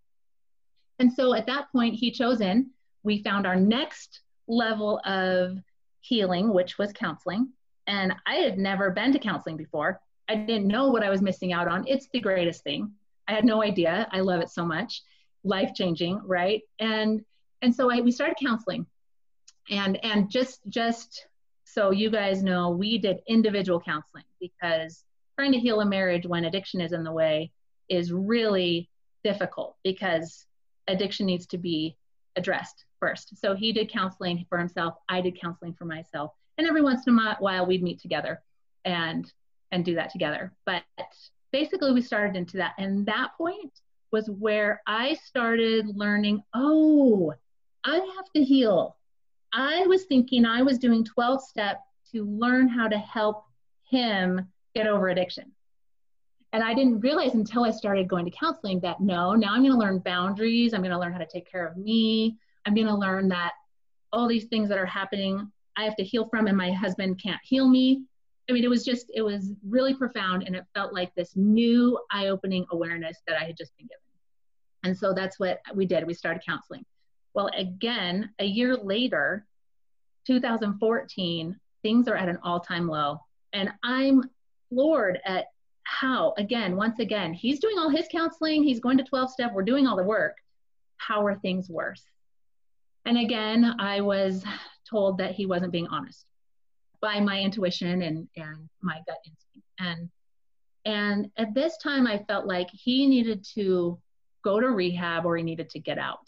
And 0.99 1.12
so 1.12 1.35
at 1.35 1.47
that 1.47 1.71
point, 1.71 1.94
he 1.94 2.11
chose 2.11 2.40
in. 2.40 2.71
We 3.02 3.23
found 3.23 3.47
our 3.47 3.56
next 3.56 4.21
level 4.49 5.00
of 5.04 5.59
healing, 6.00 6.54
which 6.54 6.78
was 6.78 6.92
counseling. 6.92 7.50
And 7.87 8.14
I 8.26 8.37
had 8.37 8.59
never 8.59 8.90
been 8.90 9.12
to 9.12 9.18
counseling 9.18 9.56
before. 9.56 10.00
I 10.28 10.37
didn't 10.37 10.68
know 10.68 10.88
what 10.88 11.02
I 11.02 11.11
was 11.11 11.21
missing 11.21 11.52
out 11.52 11.68
on. 11.68 11.85
It's 11.87 12.09
the 12.12 12.21
greatest 12.21 12.64
thing. 12.64 12.92
I 13.28 13.32
had 13.32 13.44
no 13.44 13.62
idea. 13.62 14.09
I 14.11 14.21
love 14.21 14.40
it 14.40 14.49
so 14.49 14.64
much. 14.64 15.02
Life 15.44 15.75
changing, 15.75 16.21
right? 16.25 16.62
And 16.78 17.23
and 17.62 17.75
so 17.75 17.90
I, 17.90 18.00
we 18.00 18.11
started 18.11 18.37
counseling. 18.42 18.87
And 19.71 20.04
and 20.04 20.28
just 20.28 20.61
just 20.69 21.26
so 21.64 21.90
you 21.90 22.11
guys 22.11 22.42
know, 22.42 22.71
we 22.71 22.99
did 22.99 23.21
individual 23.28 23.81
counseling 23.81 24.25
because 24.40 25.04
trying 25.38 25.52
to 25.52 25.59
heal 25.59 25.81
a 25.81 25.87
marriage 25.87 26.26
when 26.26 26.45
addiction 26.45 26.81
is 26.81 26.92
in 26.92 27.04
the 27.04 27.12
way 27.12 27.52
is 27.88 28.12
really 28.12 28.90
difficult 29.25 29.76
because 29.85 30.47
addiction 30.88 31.26
needs 31.26 31.47
to 31.47 31.59
be 31.59 31.97
addressed 32.37 32.85
first. 32.99 33.38
So 33.38 33.54
he 33.54 33.73
did 33.73 33.90
counseling 33.90 34.45
for 34.49 34.59
himself, 34.59 34.95
I 35.09 35.21
did 35.21 35.40
counseling 35.40 35.75
for 35.75 35.85
myself. 35.85 36.33
And 36.59 36.66
every 36.66 36.83
once 36.83 37.07
in 37.07 37.19
a 37.19 37.37
while 37.38 37.64
we'd 37.64 37.83
meet 37.83 38.00
together 38.00 38.42
and 38.85 39.33
and 39.71 39.85
do 39.85 39.95
that 39.95 40.11
together. 40.11 40.52
But 40.66 40.83
basically 41.52 41.92
we 41.92 42.02
started 42.02 42.37
into 42.37 42.57
that 42.59 42.75
and 42.78 43.07
that 43.07 43.31
point 43.38 43.73
was 44.11 44.28
where 44.28 44.83
I 44.87 45.14
started 45.14 45.97
learning, 45.97 46.42
oh, 46.54 47.33
I 47.85 47.97
have 47.97 48.31
to 48.37 48.43
heal. 48.43 48.97
I 49.53 49.87
was 49.87 50.05
thinking 50.05 50.47
I 50.47 50.62
was 50.62 50.79
doing 50.79 51.05
12 51.05 51.43
step 51.43 51.83
to 52.12 52.25
learn 52.25 52.69
how 52.69 52.89
to 52.89 52.99
help 52.99 53.45
him 53.91 54.49
get 54.75 54.87
over 54.87 55.09
addiction. 55.09 55.53
And 56.53 56.62
I 56.62 56.75
didn't 56.75 57.01
realize 57.01 57.35
until 57.35 57.65
I 57.65 57.71
started 57.71 58.09
going 58.09 58.25
to 58.27 58.31
counseling 58.31 58.81
that 58.81 59.01
no, 59.01 59.35
now 59.35 59.55
I'm 59.55 59.62
going 59.62 59.73
to 59.73 59.79
learn 59.79 59.99
boundaries. 60.01 60.75
I'm 60.75 60.83
going 60.83 60.93
to 60.93 60.99
learn 60.99 61.12
how 61.12 61.19
to 61.19 61.27
take 61.27 61.51
care 61.51 61.67
of 61.67 61.77
me. 61.77 62.37
I'm 62.67 62.75
going 62.75 62.87
to 62.87 62.95
learn 62.95 63.29
that 63.29 63.53
all 64.12 64.29
these 64.29 64.45
things 64.45 64.69
that 64.69 64.79
are 64.79 64.87
happening, 64.87 65.51
I 65.77 65.85
have 65.85 65.97
to 65.97 66.05
heal 66.05 66.29
from, 66.29 66.47
and 66.47 66.57
my 66.57 66.71
husband 66.71 67.21
can't 67.23 67.41
heal 67.43 67.69
me. 67.69 68.05
I 68.49 68.53
mean, 68.53 68.65
it 68.65 68.71
was 68.71 68.85
just, 68.85 69.11
it 69.15 69.23
was 69.23 69.53
really 69.67 69.95
profound. 69.95 70.43
And 70.43 70.55
it 70.55 70.65
felt 70.75 70.93
like 70.93 71.15
this 71.15 71.33
new 71.37 71.99
eye 72.11 72.29
opening 72.29 72.67
awareness 72.71 73.23
that 73.27 73.41
I 73.41 73.45
had 73.45 73.57
just 73.57 73.75
been 73.79 73.87
given. 73.87 73.99
And 74.85 74.97
so 74.97 75.15
that's 75.15 75.39
what 75.39 75.61
we 75.75 75.87
did. 75.87 76.07
We 76.07 76.12
started 76.12 76.43
counseling. 76.45 76.85
Well, 77.35 77.51
again, 77.57 78.31
a 78.39 78.45
year 78.45 78.77
later, 78.77 79.47
2014, 80.27 81.59
things 81.83 82.09
are 82.09 82.17
at 82.17 82.29
an 82.29 82.39
all 82.43 82.61
time 82.61 82.89
low. 82.89 83.21
And 83.53 83.71
I'm 83.83 84.23
floored 84.69 85.19
at 85.25 85.47
how, 85.85 86.35
again, 86.39 86.77
once 86.77 86.99
again, 86.99 87.33
he's 87.33 87.61
doing 87.61 87.79
all 87.79 87.89
his 87.89 88.09
counseling, 88.11 88.62
he's 88.62 88.81
going 88.81 88.99
to 88.99 89.05
12 89.05 89.31
step, 89.31 89.53
we're 89.53 89.62
doing 89.62 89.87
all 89.87 89.97
the 89.97 90.03
work. 90.03 90.37
How 90.97 91.27
are 91.27 91.35
things 91.35 91.69
worse? 91.69 92.05
And 93.05 93.19
again, 93.19 93.75
I 93.79 94.01
was 94.01 94.45
told 94.89 95.19
that 95.19 95.33
he 95.33 95.47
wasn't 95.47 95.73
being 95.73 95.89
honest 95.89 96.25
by 97.01 97.19
my 97.19 97.41
intuition 97.41 98.03
and, 98.03 98.29
and 98.37 98.69
my 98.81 99.01
gut 99.07 99.19
instinct. 99.27 99.69
And 99.79 100.09
and 100.85 101.31
at 101.37 101.55
this 101.55 101.77
time 101.77 102.07
I 102.07 102.25
felt 102.27 102.47
like 102.47 102.69
he 102.73 103.07
needed 103.07 103.47
to 103.55 104.01
go 104.43 104.59
to 104.59 104.69
rehab 104.69 105.25
or 105.25 105.37
he 105.37 105.43
needed 105.43 105.71
to 105.71 105.79
get 105.79 105.99
out. 105.99 106.27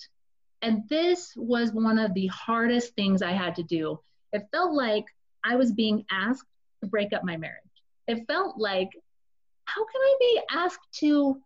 And 0.63 0.89
this 0.89 1.33
was 1.37 1.73
one 1.73 1.99
of 1.99 2.15
the 2.15 2.27
hardest 2.29 2.95
things 2.95 3.23
I 3.23 3.33
had 3.33 3.57
to 3.57 3.63
do. 3.63 4.01
It 4.33 4.47
felt 4.51 4.73
like 4.73 5.05
I 5.45 5.57
was 5.57 5.73
being 5.73 6.05
asked 6.11 6.49
to 6.83 6.89
break 6.89 7.13
up 7.13 7.25
my 7.25 7.37
marriage. 7.37 7.61
It 8.07 8.27
felt 8.27 8.59
like 8.59 8.91
how 9.67 9.85
can 9.85 10.01
I 10.01 10.17
be 10.21 10.41
asked 10.51 10.93
to 11.01 11.41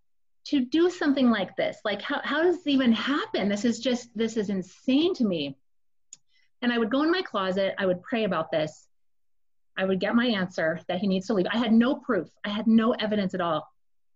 to 0.46 0.64
do 0.64 0.88
something 0.88 1.30
like 1.30 1.54
this? 1.56 1.78
Like 1.84 2.00
how, 2.00 2.20
how 2.24 2.42
does 2.42 2.56
this 2.56 2.66
even 2.68 2.92
happen? 2.92 3.48
This 3.48 3.64
is 3.64 3.80
just 3.80 4.08
this 4.16 4.36
is 4.36 4.50
insane 4.50 5.14
to 5.14 5.24
me. 5.24 5.56
And 6.62 6.72
I 6.72 6.78
would 6.78 6.90
go 6.90 7.02
in 7.02 7.10
my 7.10 7.22
closet, 7.22 7.74
I 7.78 7.86
would 7.86 8.02
pray 8.02 8.24
about 8.24 8.50
this. 8.50 8.88
I 9.76 9.84
would 9.84 10.00
get 10.00 10.16
my 10.16 10.26
answer 10.26 10.80
that 10.88 10.98
he 10.98 11.06
needs 11.06 11.28
to 11.28 11.34
leave. 11.34 11.46
I 11.52 11.58
had 11.58 11.72
no 11.72 11.94
proof. 11.96 12.28
I 12.44 12.48
had 12.48 12.66
no 12.66 12.92
evidence 12.92 13.34
at 13.34 13.40
all. 13.40 13.68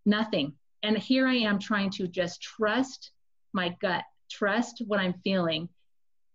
Nothing. 0.04 0.54
And 0.82 0.98
here 0.98 1.28
I 1.28 1.36
am 1.36 1.60
trying 1.60 1.90
to 1.90 2.08
just 2.08 2.42
trust 2.42 3.12
my 3.52 3.76
gut, 3.80 4.02
trust 4.32 4.82
what 4.86 5.00
I'm 5.00 5.14
feeling. 5.24 5.68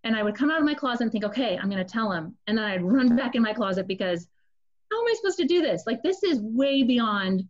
And 0.03 0.15
I 0.15 0.23
would 0.23 0.36
come 0.36 0.51
out 0.51 0.60
of 0.60 0.65
my 0.65 0.73
closet 0.73 1.03
and 1.03 1.12
think, 1.12 1.25
okay, 1.25 1.57
I'm 1.57 1.69
going 1.69 1.83
to 1.86 1.91
tell 1.91 2.12
him. 2.12 2.36
And 2.47 2.57
then 2.57 2.65
I'd 2.65 2.83
run 2.83 3.15
back 3.15 3.36
in 3.36 3.41
my 3.41 3.53
closet 3.53 3.88
because 3.88 4.27
how 4.91 5.01
am 5.01 5.07
I 5.07 5.15
supposed 5.15 5.39
to 5.39 5.45
do 5.45 5.62
this? 5.62 5.83
Like, 5.86 6.01
this 6.03 6.23
is 6.23 6.39
way 6.39 6.83
beyond 6.83 7.43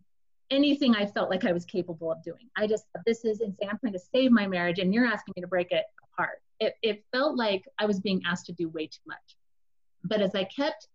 anything 0.50 0.96
I 0.96 1.06
felt 1.06 1.30
like 1.30 1.44
I 1.44 1.52
was 1.52 1.64
capable 1.64 2.10
of 2.10 2.22
doing. 2.22 2.48
I 2.56 2.66
just, 2.66 2.84
this 3.06 3.24
is 3.24 3.40
insane. 3.40 3.68
I'm 3.70 3.78
trying 3.78 3.92
to 3.92 3.98
save 3.98 4.30
my 4.30 4.46
marriage 4.46 4.78
and 4.78 4.92
you're 4.92 5.06
asking 5.06 5.34
me 5.36 5.42
to 5.42 5.48
break 5.48 5.70
it 5.70 5.84
apart. 6.12 6.40
It, 6.58 6.74
it 6.82 7.04
felt 7.12 7.36
like 7.36 7.64
I 7.78 7.86
was 7.86 8.00
being 8.00 8.22
asked 8.26 8.46
to 8.46 8.52
do 8.52 8.68
way 8.70 8.86
too 8.86 9.00
much. 9.06 9.36
But 10.04 10.20
as 10.20 10.34
I 10.34 10.44
kept 10.44 10.88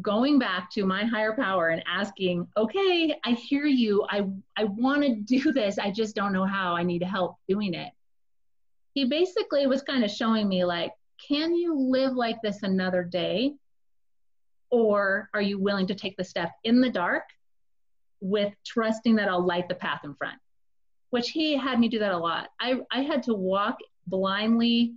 going 0.00 0.38
back 0.38 0.70
to 0.72 0.84
my 0.84 1.04
higher 1.04 1.34
power 1.34 1.68
and 1.68 1.82
asking, 1.86 2.46
okay, 2.56 3.14
I 3.24 3.32
hear 3.32 3.66
you. 3.66 4.06
I, 4.08 4.24
I 4.56 4.64
want 4.64 5.02
to 5.02 5.14
do 5.14 5.52
this. 5.52 5.78
I 5.78 5.90
just 5.90 6.14
don't 6.16 6.32
know 6.32 6.46
how. 6.46 6.74
I 6.74 6.82
need 6.82 7.02
help 7.02 7.36
doing 7.48 7.74
it. 7.74 7.92
He 8.94 9.04
basically 9.04 9.66
was 9.66 9.82
kind 9.82 10.04
of 10.04 10.10
showing 10.10 10.48
me, 10.48 10.64
like, 10.64 10.92
can 11.28 11.54
you 11.54 11.78
live 11.78 12.14
like 12.14 12.36
this 12.42 12.62
another 12.62 13.02
day? 13.04 13.54
Or 14.70 15.28
are 15.34 15.42
you 15.42 15.58
willing 15.60 15.86
to 15.88 15.94
take 15.94 16.16
the 16.16 16.24
step 16.24 16.50
in 16.64 16.80
the 16.80 16.90
dark 16.90 17.24
with 18.20 18.54
trusting 18.64 19.16
that 19.16 19.28
I'll 19.28 19.44
light 19.44 19.68
the 19.68 19.74
path 19.74 20.00
in 20.04 20.14
front, 20.14 20.38
which 21.10 21.30
he 21.30 21.56
had 21.56 21.78
me 21.78 21.88
do 21.88 21.98
that 21.98 22.12
a 22.12 22.18
lot. 22.18 22.48
I, 22.58 22.80
I 22.90 23.02
had 23.02 23.22
to 23.24 23.34
walk 23.34 23.76
blindly 24.06 24.94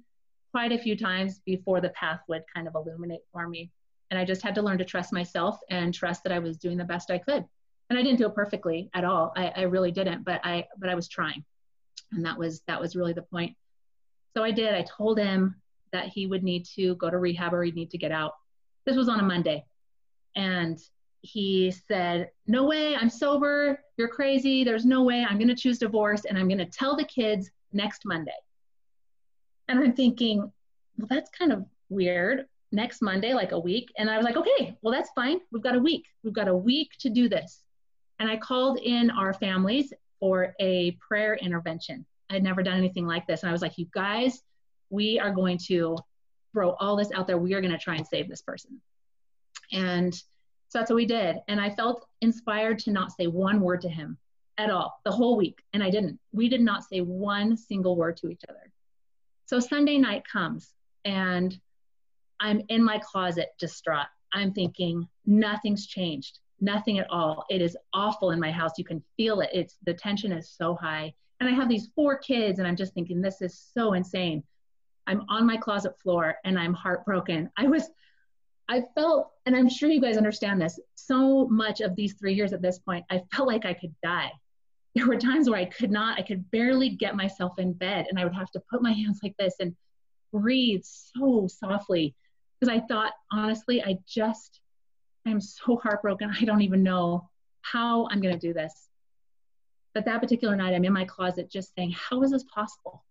quite 0.52 0.72
a 0.72 0.78
few 0.78 0.96
times 0.96 1.42
before 1.46 1.82
the 1.82 1.90
path 1.90 2.22
would 2.30 2.44
kind 2.54 2.68
of 2.68 2.76
illuminate 2.76 3.22
for 3.32 3.48
me. 3.48 3.70
And 4.10 4.20
I 4.20 4.24
just 4.24 4.42
had 4.42 4.56
to 4.56 4.62
learn 4.62 4.78
to 4.78 4.86
trust 4.86 5.12
myself 5.12 5.60
and 5.70 5.94
trust 5.94 6.24
that 6.24 6.32
I 6.32 6.40
was 6.40 6.58
doing 6.58 6.78
the 6.78 6.86
best 6.86 7.12
I 7.12 7.18
could. 7.18 7.44
And 7.90 8.00
I 8.00 8.02
didn't 8.02 8.18
do 8.18 8.28
it 8.28 8.36
perfectly 8.36 8.90
at 8.94 9.04
all. 9.04 9.34
I, 9.36 9.52
I 9.56 9.62
really 9.64 9.92
didn't, 9.92 10.24
but 10.24 10.40
I 10.46 10.68
but 10.78 10.90
I 10.90 10.96
was 10.96 11.10
trying. 11.10 11.44
And 12.14 12.26
that 12.26 12.38
was 12.38 12.62
that 12.68 12.80
was 12.80 12.96
really 12.96 13.14
the 13.14 13.22
point. 13.22 13.56
So 14.36 14.44
I 14.44 14.52
did. 14.52 14.74
I 14.74 14.84
told 14.84 15.20
him 15.20 15.56
that 15.92 16.08
he 16.08 16.28
would 16.28 16.44
need 16.44 16.66
to 16.76 16.96
go 16.96 17.10
to 17.10 17.18
rehab 17.18 17.54
or 17.54 17.64
he'd 17.64 17.76
need 17.76 17.92
to 17.92 17.98
get 17.98 18.12
out. 18.12 18.34
This 18.86 18.96
was 18.96 19.10
on 19.10 19.20
a 19.20 19.24
Monday. 19.24 19.66
And 20.36 20.80
he 21.22 21.72
said, 21.72 22.30
No 22.46 22.66
way, 22.66 22.96
I'm 22.96 23.10
sober. 23.10 23.80
You're 23.98 24.08
crazy. 24.08 24.64
There's 24.64 24.86
no 24.86 25.04
way 25.04 25.26
I'm 25.28 25.38
going 25.38 25.48
to 25.48 25.56
choose 25.56 25.80
divorce 25.80 26.26
and 26.26 26.38
I'm 26.38 26.48
going 26.48 26.58
to 26.60 26.66
tell 26.66 26.96
the 26.96 27.06
kids 27.06 27.50
next 27.74 28.04
Monday. 28.06 28.32
And 29.68 29.80
I'm 29.80 29.94
thinking, 29.94 30.52
Well, 30.98 31.08
that's 31.10 31.30
kind 31.32 31.52
of 31.52 31.66
weird. 31.90 32.46
Next 32.72 33.02
Monday, 33.02 33.34
like 33.34 33.54
a 33.54 33.60
week. 33.60 33.90
And 33.98 34.10
I 34.10 34.18
was 34.18 34.26
like, 34.26 34.38
Okay, 34.38 34.78
well, 34.82 34.94
that's 34.94 35.10
fine. 35.16 35.40
We've 35.52 35.64
got 35.64 35.76
a 35.76 35.80
week. 35.80 36.06
We've 36.24 36.34
got 36.34 36.48
a 36.48 36.56
week 36.56 36.92
to 37.00 37.10
do 37.10 37.28
this. 37.30 37.64
And 38.20 38.30
I 38.30 38.38
called 38.38 38.80
in 38.80 39.10
our 39.10 39.34
families 39.34 39.94
for 40.20 40.56
a 40.60 40.92
prayer 41.08 41.36
intervention. 41.36 42.06
I'd 42.30 42.44
never 42.44 42.64
done 42.64 42.78
anything 42.78 43.06
like 43.06 43.28
this. 43.28 43.44
And 43.44 43.50
I 43.50 43.54
was 43.54 43.62
like, 43.62 43.78
You 43.78 43.88
guys, 43.94 44.42
we 44.90 45.20
are 45.20 45.32
going 45.32 45.58
to 45.68 45.98
throw 46.54 46.72
all 46.72 46.96
this 46.96 47.12
out 47.14 47.28
there. 47.28 47.38
We 47.38 47.54
are 47.54 47.62
going 47.62 47.72
to 47.72 47.78
try 47.78 47.96
and 47.96 48.08
save 48.08 48.30
this 48.30 48.42
person. 48.42 48.82
And 49.72 50.14
so 50.14 50.80
that's 50.80 50.90
what 50.90 50.96
we 50.96 51.06
did. 51.06 51.38
And 51.48 51.62
I 51.62 51.70
felt 51.70 52.08
inspired 52.22 52.80
to 52.80 52.92
not 52.92 53.12
say 53.12 53.28
one 53.28 53.62
word 53.62 53.82
to 53.82 53.90
him 53.90 54.18
at 54.58 54.70
all 54.70 55.00
the 55.06 55.12
whole 55.12 55.38
week. 55.38 55.62
And 55.74 55.84
I 55.84 55.90
didn't. 55.90 56.20
We 56.32 56.50
did 56.50 56.62
not 56.62 56.84
say 56.84 57.02
one 57.02 57.56
single 57.56 57.96
word 57.96 58.18
to 58.18 58.30
each 58.30 58.42
other. 58.50 58.72
So 59.46 59.60
Sunday 59.60 59.98
night 59.98 60.24
comes 60.30 60.74
and 61.06 61.58
I'm 62.40 62.62
in 62.70 62.84
my 62.84 63.00
closet 63.00 63.50
distraught. 63.60 64.08
I'm 64.34 64.52
thinking 64.52 65.08
nothing's 65.26 65.88
changed, 65.88 66.40
nothing 66.60 67.00
at 67.00 67.10
all. 67.10 67.46
It 67.50 67.62
is 67.62 67.78
awful 67.94 68.32
in 68.32 68.40
my 68.40 68.52
house. 68.52 68.74
You 68.78 68.84
can 68.84 69.02
feel 69.16 69.40
it. 69.40 69.50
It's 69.54 69.78
the 69.86 69.94
tension 69.94 70.32
is 70.32 70.50
so 70.50 70.76
high. 70.76 71.14
And 71.40 71.50
I 71.50 71.54
have 71.54 71.70
these 71.70 71.90
four 71.96 72.18
kids 72.18 72.60
and 72.60 72.68
I'm 72.68 72.76
just 72.76 72.94
thinking 72.94 73.22
this 73.22 73.42
is 73.42 73.70
so 73.74 73.94
insane. 73.94 74.44
I'm 75.06 75.24
on 75.30 75.46
my 75.46 75.58
closet 75.58 76.00
floor 76.00 76.36
and 76.44 76.58
I'm 76.58 76.74
heartbroken. 76.74 77.50
I 77.58 77.68
was 77.68 77.90
I 78.70 78.84
felt, 78.96 79.32
and 79.46 79.56
I'm 79.56 79.70
sure 79.70 79.90
you 79.90 80.02
guys 80.02 80.18
understand 80.18 80.62
this, 80.62 80.80
so 80.96 81.48
much 81.48 81.80
of 81.80 81.96
these 81.96 82.14
three 82.14 82.34
years 82.34 82.52
at 82.52 82.62
this 82.62 82.80
point, 82.80 83.06
I 83.10 83.24
felt 83.34 83.48
like 83.48 83.66
I 83.66 83.74
could 83.74 83.96
die. 84.04 84.32
There 84.96 85.08
were 85.08 85.18
times 85.18 85.50
where 85.50 85.60
I 85.60 85.66
could 85.66 85.92
not, 85.92 86.20
I 86.20 86.24
could 86.24 86.50
barely 86.52 86.90
get 86.90 87.16
myself 87.16 87.60
in 87.60 87.74
bed, 87.74 88.08
and 88.10 88.20
I 88.20 88.24
would 88.24 88.34
have 88.34 88.52
to 88.52 88.62
put 88.70 88.82
my 88.82 88.92
hands 88.92 89.20
like 89.24 89.36
this 89.38 89.56
and 89.60 89.76
breathe 90.34 90.82
so 90.84 91.48
softly 91.48 92.16
because 92.60 92.76
I 92.76 92.82
thought, 92.88 93.14
honestly, 93.32 93.84
I 93.84 94.00
just, 94.08 94.60
I'm 95.26 95.40
so 95.40 95.78
heartbroken. 95.78 96.34
I 96.36 96.44
don't 96.46 96.62
even 96.62 96.84
know 96.84 97.30
how 97.62 98.08
I'm 98.10 98.22
going 98.22 98.34
to 98.34 98.48
do 98.48 98.54
this. 98.54 98.87
But 99.98 100.06
that 100.06 100.22
particular 100.22 100.56
night, 100.56 100.76
I'm 100.76 100.86
in 100.86 100.94
my 100.94 101.06
closet 101.06 101.50
just 101.50 101.74
saying, 101.74 101.96
How 101.98 102.22
is 102.22 102.30
this 102.30 102.44
possible? 102.44 103.04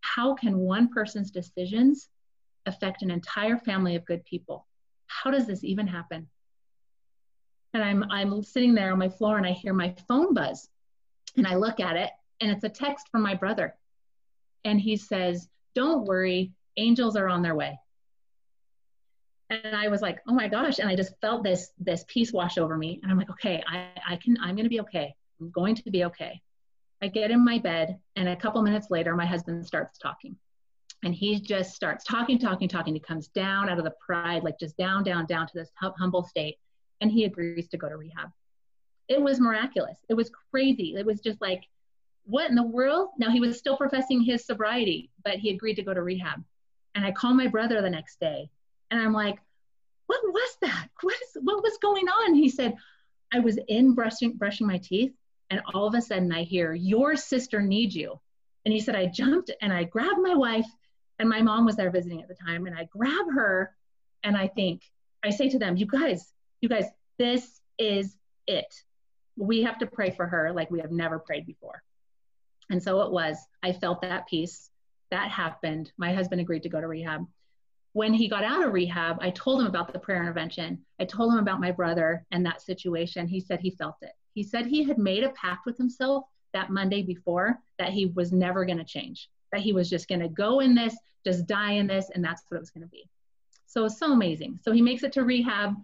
How 0.00 0.32
can 0.32 0.56
one 0.56 0.88
person's 0.88 1.30
decisions 1.30 2.08
affect 2.64 3.02
an 3.02 3.10
entire 3.10 3.58
family 3.58 3.94
of 3.94 4.06
good 4.06 4.24
people? 4.24 4.66
how 5.06 5.30
does 5.30 5.46
this 5.46 5.62
even 5.62 5.86
happen? 5.86 6.26
And 7.74 7.84
I'm 7.84 8.10
I'm 8.10 8.42
sitting 8.42 8.74
there 8.74 8.90
on 8.90 8.98
my 8.98 9.10
floor 9.10 9.36
and 9.36 9.44
I 9.44 9.50
hear 9.50 9.74
my 9.74 9.94
phone 10.08 10.32
buzz. 10.32 10.66
And 11.36 11.46
I 11.46 11.56
look 11.56 11.78
at 11.78 11.96
it 11.96 12.08
and 12.40 12.50
it's 12.50 12.64
a 12.64 12.70
text 12.70 13.10
from 13.10 13.20
my 13.20 13.34
brother. 13.34 13.76
And 14.64 14.80
he 14.80 14.96
says, 14.96 15.46
Don't 15.74 16.06
worry, 16.06 16.52
angels 16.78 17.16
are 17.16 17.28
on 17.28 17.42
their 17.42 17.54
way. 17.54 17.78
And 19.50 19.76
I 19.76 19.88
was 19.88 20.00
like, 20.00 20.20
oh 20.26 20.32
my 20.32 20.48
gosh. 20.48 20.78
And 20.78 20.88
I 20.88 20.96
just 20.96 21.20
felt 21.20 21.44
this 21.44 21.72
this 21.78 22.02
peace 22.08 22.32
wash 22.32 22.56
over 22.56 22.78
me. 22.78 22.98
And 23.02 23.12
I'm 23.12 23.18
like, 23.18 23.28
okay, 23.28 23.62
I, 23.68 23.88
I 24.08 24.16
can, 24.16 24.38
I'm 24.40 24.56
gonna 24.56 24.70
be 24.70 24.80
okay. 24.80 25.14
I'm 25.40 25.50
going 25.50 25.74
to 25.76 25.90
be 25.90 26.04
okay. 26.04 26.40
I 27.02 27.08
get 27.08 27.30
in 27.30 27.44
my 27.44 27.58
bed, 27.58 27.98
and 28.16 28.28
a 28.28 28.36
couple 28.36 28.62
minutes 28.62 28.90
later, 28.90 29.14
my 29.14 29.26
husband 29.26 29.66
starts 29.66 29.98
talking. 29.98 30.36
And 31.02 31.14
he 31.14 31.38
just 31.38 31.74
starts 31.74 32.04
talking, 32.04 32.38
talking, 32.38 32.68
talking. 32.68 32.94
He 32.94 33.00
comes 33.00 33.28
down 33.28 33.68
out 33.68 33.78
of 33.78 33.84
the 33.84 33.94
pride, 34.04 34.42
like 34.42 34.58
just 34.58 34.76
down, 34.78 35.04
down, 35.04 35.26
down 35.26 35.46
to 35.46 35.52
this 35.54 35.70
humble 35.78 36.24
state. 36.24 36.56
And 37.00 37.10
he 37.10 37.24
agrees 37.24 37.68
to 37.68 37.76
go 37.76 37.90
to 37.90 37.96
rehab. 37.96 38.30
It 39.08 39.20
was 39.20 39.38
miraculous. 39.38 39.98
It 40.08 40.14
was 40.14 40.30
crazy. 40.50 40.94
It 40.96 41.04
was 41.04 41.20
just 41.20 41.42
like, 41.42 41.62
what 42.24 42.48
in 42.48 42.56
the 42.56 42.62
world? 42.62 43.10
Now 43.18 43.30
he 43.30 43.40
was 43.40 43.58
still 43.58 43.76
professing 43.76 44.22
his 44.22 44.46
sobriety, 44.46 45.10
but 45.22 45.34
he 45.34 45.50
agreed 45.50 45.74
to 45.74 45.82
go 45.82 45.92
to 45.92 46.02
rehab. 46.02 46.42
And 46.94 47.04
I 47.04 47.12
call 47.12 47.34
my 47.34 47.48
brother 47.48 47.82
the 47.82 47.90
next 47.90 48.18
day 48.18 48.48
and 48.90 49.00
I'm 49.00 49.12
like, 49.12 49.38
what 50.06 50.20
was 50.24 50.56
that? 50.62 50.88
What, 51.02 51.14
is, 51.14 51.42
what 51.42 51.62
was 51.62 51.76
going 51.82 52.08
on? 52.08 52.34
He 52.34 52.48
said, 52.48 52.76
I 53.32 53.40
was 53.40 53.58
in 53.68 53.94
brushing, 53.94 54.34
brushing 54.34 54.66
my 54.66 54.78
teeth 54.78 55.12
and 55.50 55.60
all 55.72 55.86
of 55.86 55.94
a 55.94 56.00
sudden 56.00 56.32
I 56.32 56.42
hear, 56.42 56.74
your 56.74 57.16
sister 57.16 57.60
needs 57.60 57.94
you. 57.94 58.20
And 58.64 58.72
he 58.72 58.80
said, 58.80 58.96
I 58.96 59.06
jumped 59.06 59.50
and 59.60 59.72
I 59.72 59.84
grabbed 59.84 60.20
my 60.20 60.34
wife 60.34 60.66
and 61.18 61.28
my 61.28 61.42
mom 61.42 61.64
was 61.64 61.76
there 61.76 61.90
visiting 61.90 62.22
at 62.22 62.28
the 62.28 62.34
time. 62.34 62.66
And 62.66 62.76
I 62.76 62.84
grab 62.84 63.26
her 63.34 63.74
and 64.22 64.36
I 64.36 64.48
think, 64.48 64.82
I 65.22 65.30
say 65.30 65.48
to 65.50 65.58
them, 65.58 65.76
you 65.76 65.86
guys, 65.86 66.32
you 66.60 66.68
guys, 66.68 66.86
this 67.18 67.60
is 67.78 68.16
it. 68.46 68.74
We 69.36 69.62
have 69.62 69.78
to 69.78 69.86
pray 69.86 70.10
for 70.10 70.26
her 70.26 70.52
like 70.52 70.70
we 70.70 70.80
have 70.80 70.92
never 70.92 71.18
prayed 71.18 71.46
before. 71.46 71.82
And 72.70 72.82
so 72.82 73.02
it 73.02 73.12
was. 73.12 73.36
I 73.62 73.72
felt 73.72 74.02
that 74.02 74.26
peace. 74.26 74.70
That 75.10 75.30
happened. 75.30 75.92
My 75.98 76.14
husband 76.14 76.40
agreed 76.40 76.62
to 76.62 76.68
go 76.68 76.80
to 76.80 76.86
rehab. 76.86 77.26
When 77.92 78.12
he 78.12 78.28
got 78.28 78.42
out 78.42 78.66
of 78.66 78.72
rehab, 78.72 79.18
I 79.20 79.30
told 79.30 79.60
him 79.60 79.66
about 79.66 79.92
the 79.92 79.98
prayer 79.98 80.20
intervention. 80.20 80.84
I 80.98 81.04
told 81.04 81.32
him 81.32 81.38
about 81.38 81.60
my 81.60 81.70
brother 81.70 82.26
and 82.32 82.44
that 82.46 82.62
situation. 82.62 83.28
He 83.28 83.40
said 83.40 83.60
he 83.60 83.70
felt 83.70 83.96
it. 84.02 84.12
He 84.34 84.42
said 84.42 84.66
he 84.66 84.84
had 84.84 84.98
made 84.98 85.24
a 85.24 85.30
pact 85.30 85.64
with 85.64 85.78
himself 85.78 86.24
that 86.52 86.70
Monday 86.70 87.02
before 87.02 87.58
that 87.78 87.90
he 87.90 88.06
was 88.06 88.32
never 88.32 88.64
going 88.64 88.78
to 88.78 88.84
change, 88.84 89.28
that 89.52 89.60
he 89.60 89.72
was 89.72 89.88
just 89.88 90.08
going 90.08 90.20
to 90.20 90.28
go 90.28 90.60
in 90.60 90.74
this, 90.74 90.96
just 91.24 91.46
die 91.46 91.72
in 91.72 91.86
this, 91.86 92.10
and 92.14 92.24
that's 92.24 92.42
what 92.48 92.56
it 92.56 92.60
was 92.60 92.70
going 92.70 92.82
to 92.82 92.88
be. 92.88 93.08
So 93.66 93.84
it's 93.84 93.98
so 93.98 94.12
amazing. 94.12 94.58
So 94.62 94.72
he 94.72 94.82
makes 94.82 95.02
it 95.02 95.12
to 95.12 95.24
rehab. 95.24 95.74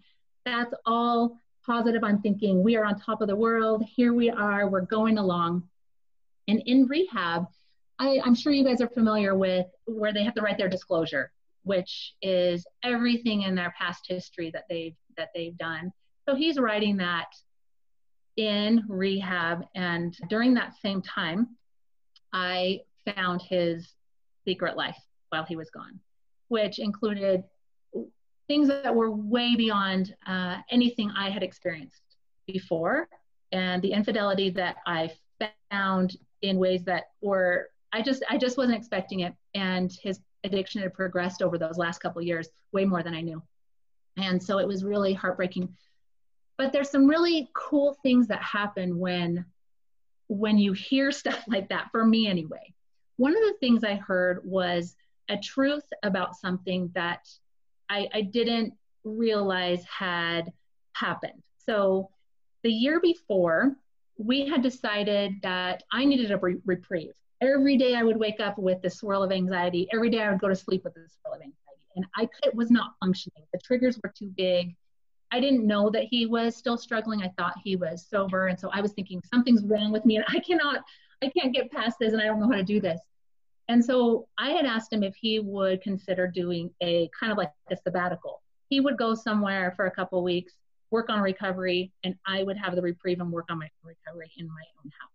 That's 0.44 0.74
all 0.86 1.40
positive. 1.66 2.04
I'm 2.04 2.20
thinking 2.20 2.62
we 2.62 2.76
are 2.76 2.84
on 2.84 2.98
top 2.98 3.20
of 3.20 3.28
the 3.28 3.36
world. 3.36 3.84
Here 3.84 4.12
we 4.12 4.30
are. 4.30 4.68
We're 4.68 4.82
going 4.82 5.18
along. 5.18 5.64
And 6.48 6.62
in 6.66 6.86
rehab, 6.86 7.46
I, 7.98 8.20
I'm 8.24 8.34
sure 8.34 8.52
you 8.52 8.64
guys 8.64 8.80
are 8.80 8.88
familiar 8.88 9.36
with 9.36 9.66
where 9.84 10.12
they 10.12 10.24
have 10.24 10.34
to 10.34 10.42
write 10.42 10.56
their 10.56 10.68
disclosure, 10.68 11.30
which 11.64 12.14
is 12.22 12.66
everything 12.82 13.42
in 13.42 13.54
their 13.54 13.74
past 13.78 14.06
history 14.08 14.50
that 14.52 14.64
they've 14.68 14.96
that 15.16 15.28
they've 15.34 15.56
done. 15.58 15.92
So 16.26 16.34
he's 16.34 16.58
writing 16.58 16.96
that 16.96 17.26
in 18.40 18.82
rehab, 18.88 19.66
and 19.74 20.16
during 20.30 20.54
that 20.54 20.74
same 20.80 21.02
time, 21.02 21.48
I 22.32 22.80
found 23.14 23.42
his 23.42 23.92
secret 24.46 24.78
life 24.78 24.96
while 25.28 25.44
he 25.44 25.56
was 25.56 25.68
gone, 25.68 26.00
which 26.48 26.78
included 26.78 27.44
things 28.48 28.68
that 28.68 28.94
were 28.94 29.10
way 29.10 29.56
beyond 29.56 30.16
uh, 30.26 30.56
anything 30.70 31.10
I 31.14 31.28
had 31.28 31.42
experienced 31.42 32.00
before, 32.46 33.10
and 33.52 33.82
the 33.82 33.92
infidelity 33.92 34.48
that 34.50 34.76
I 34.86 35.10
found 35.70 36.16
in 36.40 36.56
ways 36.56 36.82
that 36.84 37.10
were 37.20 37.68
I 37.92 38.00
just 38.00 38.22
I 38.30 38.38
just 38.38 38.56
wasn't 38.56 38.78
expecting 38.78 39.20
it, 39.20 39.34
and 39.54 39.92
his 40.02 40.18
addiction 40.44 40.80
had 40.80 40.94
progressed 40.94 41.42
over 41.42 41.58
those 41.58 41.76
last 41.76 41.98
couple 41.98 42.22
years 42.22 42.48
way 42.72 42.86
more 42.86 43.02
than 43.02 43.12
I 43.12 43.20
knew, 43.20 43.42
and 44.16 44.42
so 44.42 44.58
it 44.60 44.66
was 44.66 44.82
really 44.82 45.12
heartbreaking. 45.12 45.76
But 46.60 46.74
there's 46.74 46.90
some 46.90 47.06
really 47.06 47.48
cool 47.54 47.96
things 48.02 48.26
that 48.26 48.42
happen 48.42 48.98
when 48.98 49.46
when 50.28 50.58
you 50.58 50.74
hear 50.74 51.10
stuff 51.22 51.42
like 51.48 51.70
that. 51.70 51.88
For 51.90 52.04
me, 52.04 52.26
anyway, 52.26 52.74
one 53.16 53.34
of 53.34 53.42
the 53.42 53.54
things 53.60 53.82
I 53.82 53.94
heard 53.94 54.42
was 54.44 54.94
a 55.30 55.38
truth 55.38 55.90
about 56.02 56.36
something 56.36 56.90
that 56.94 57.26
I, 57.88 58.08
I 58.12 58.20
didn't 58.20 58.74
realize 59.04 59.82
had 59.84 60.52
happened. 60.92 61.42
So 61.56 62.10
the 62.62 62.70
year 62.70 63.00
before, 63.00 63.74
we 64.18 64.46
had 64.46 64.60
decided 64.60 65.36
that 65.42 65.82
I 65.90 66.04
needed 66.04 66.30
a 66.30 66.36
re- 66.36 66.60
reprieve. 66.66 67.14
Every 67.40 67.78
day 67.78 67.94
I 67.94 68.02
would 68.02 68.18
wake 68.18 68.38
up 68.38 68.58
with 68.58 68.82
this 68.82 68.98
swirl 68.98 69.22
of 69.22 69.32
anxiety. 69.32 69.88
Every 69.94 70.10
day 70.10 70.20
I 70.20 70.30
would 70.30 70.40
go 70.40 70.48
to 70.50 70.54
sleep 70.54 70.84
with 70.84 70.92
this 70.92 71.16
swirl 71.22 71.36
of 71.36 71.40
anxiety. 71.40 71.56
And 71.96 72.04
I 72.16 72.26
could, 72.26 72.54
was 72.54 72.70
not 72.70 72.96
functioning. 73.00 73.44
The 73.50 73.60
triggers 73.60 73.98
were 74.04 74.12
too 74.14 74.30
big. 74.36 74.76
I 75.32 75.40
didn't 75.40 75.66
know 75.66 75.90
that 75.90 76.04
he 76.04 76.26
was 76.26 76.56
still 76.56 76.76
struggling. 76.76 77.22
I 77.22 77.32
thought 77.38 77.54
he 77.62 77.76
was 77.76 78.06
sober. 78.08 78.48
And 78.48 78.58
so 78.58 78.70
I 78.72 78.80
was 78.80 78.92
thinking 78.92 79.22
something's 79.32 79.64
wrong 79.64 79.92
with 79.92 80.04
me 80.04 80.16
and 80.16 80.24
I 80.28 80.40
cannot, 80.40 80.82
I 81.22 81.28
can't 81.28 81.54
get 81.54 81.70
past 81.70 81.98
this 82.00 82.12
and 82.12 82.20
I 82.20 82.26
don't 82.26 82.40
know 82.40 82.48
how 82.48 82.56
to 82.56 82.64
do 82.64 82.80
this. 82.80 83.00
And 83.68 83.84
so 83.84 84.26
I 84.36 84.50
had 84.50 84.66
asked 84.66 84.92
him 84.92 85.04
if 85.04 85.14
he 85.14 85.38
would 85.38 85.82
consider 85.82 86.26
doing 86.26 86.70
a 86.82 87.08
kind 87.18 87.30
of 87.30 87.38
like 87.38 87.52
a 87.70 87.76
sabbatical. 87.76 88.42
He 88.68 88.80
would 88.80 88.96
go 88.96 89.14
somewhere 89.14 89.72
for 89.76 89.86
a 89.86 89.90
couple 89.90 90.22
weeks 90.24 90.54
work 90.90 91.08
on 91.08 91.20
recovery, 91.20 91.92
and 92.04 92.14
I 92.26 92.42
would 92.42 92.56
have 92.56 92.74
the 92.74 92.82
reprieve 92.82 93.20
and 93.20 93.30
work 93.30 93.46
on 93.50 93.58
my 93.58 93.68
recovery 93.82 94.30
in 94.36 94.46
my 94.46 94.64
own 94.78 94.90
house. 95.00 95.10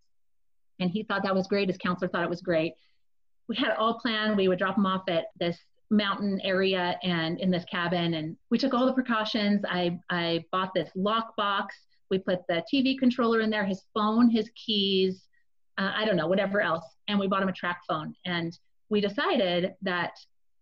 And 0.80 0.90
he 0.90 1.02
thought 1.02 1.22
that 1.22 1.34
was 1.34 1.46
great. 1.46 1.68
His 1.68 1.78
counselor 1.78 2.08
thought 2.08 2.24
it 2.24 2.30
was 2.30 2.42
great. 2.42 2.74
We 3.48 3.56
had 3.56 3.76
all 3.76 3.98
planned. 4.00 4.36
We 4.36 4.48
would 4.48 4.58
drop 4.58 4.76
him 4.76 4.86
off 4.86 5.08
at 5.08 5.26
this 5.38 5.58
mountain 5.90 6.40
area 6.42 6.98
and 7.02 7.40
in 7.40 7.50
this 7.50 7.64
cabin, 7.64 8.14
and 8.14 8.36
we 8.50 8.58
took 8.58 8.74
all 8.74 8.86
the 8.86 8.92
precautions. 8.92 9.62
I, 9.68 9.98
I 10.10 10.44
bought 10.52 10.74
this 10.74 10.90
lock 10.94 11.36
box. 11.36 11.76
We 12.10 12.18
put 12.18 12.46
the 12.48 12.64
TV 12.72 12.98
controller 12.98 13.40
in 13.40 13.50
there, 13.50 13.64
his 13.64 13.82
phone, 13.94 14.30
his 14.30 14.50
keys, 14.54 15.26
uh, 15.78 15.92
I 15.94 16.04
don't 16.04 16.16
know, 16.16 16.26
whatever 16.26 16.60
else. 16.60 16.84
And 17.08 17.18
we 17.18 17.26
bought 17.26 17.42
him 17.42 17.48
a 17.48 17.52
track 17.52 17.80
phone. 17.88 18.14
And 18.24 18.56
we 18.88 19.00
decided 19.00 19.74
that 19.82 20.12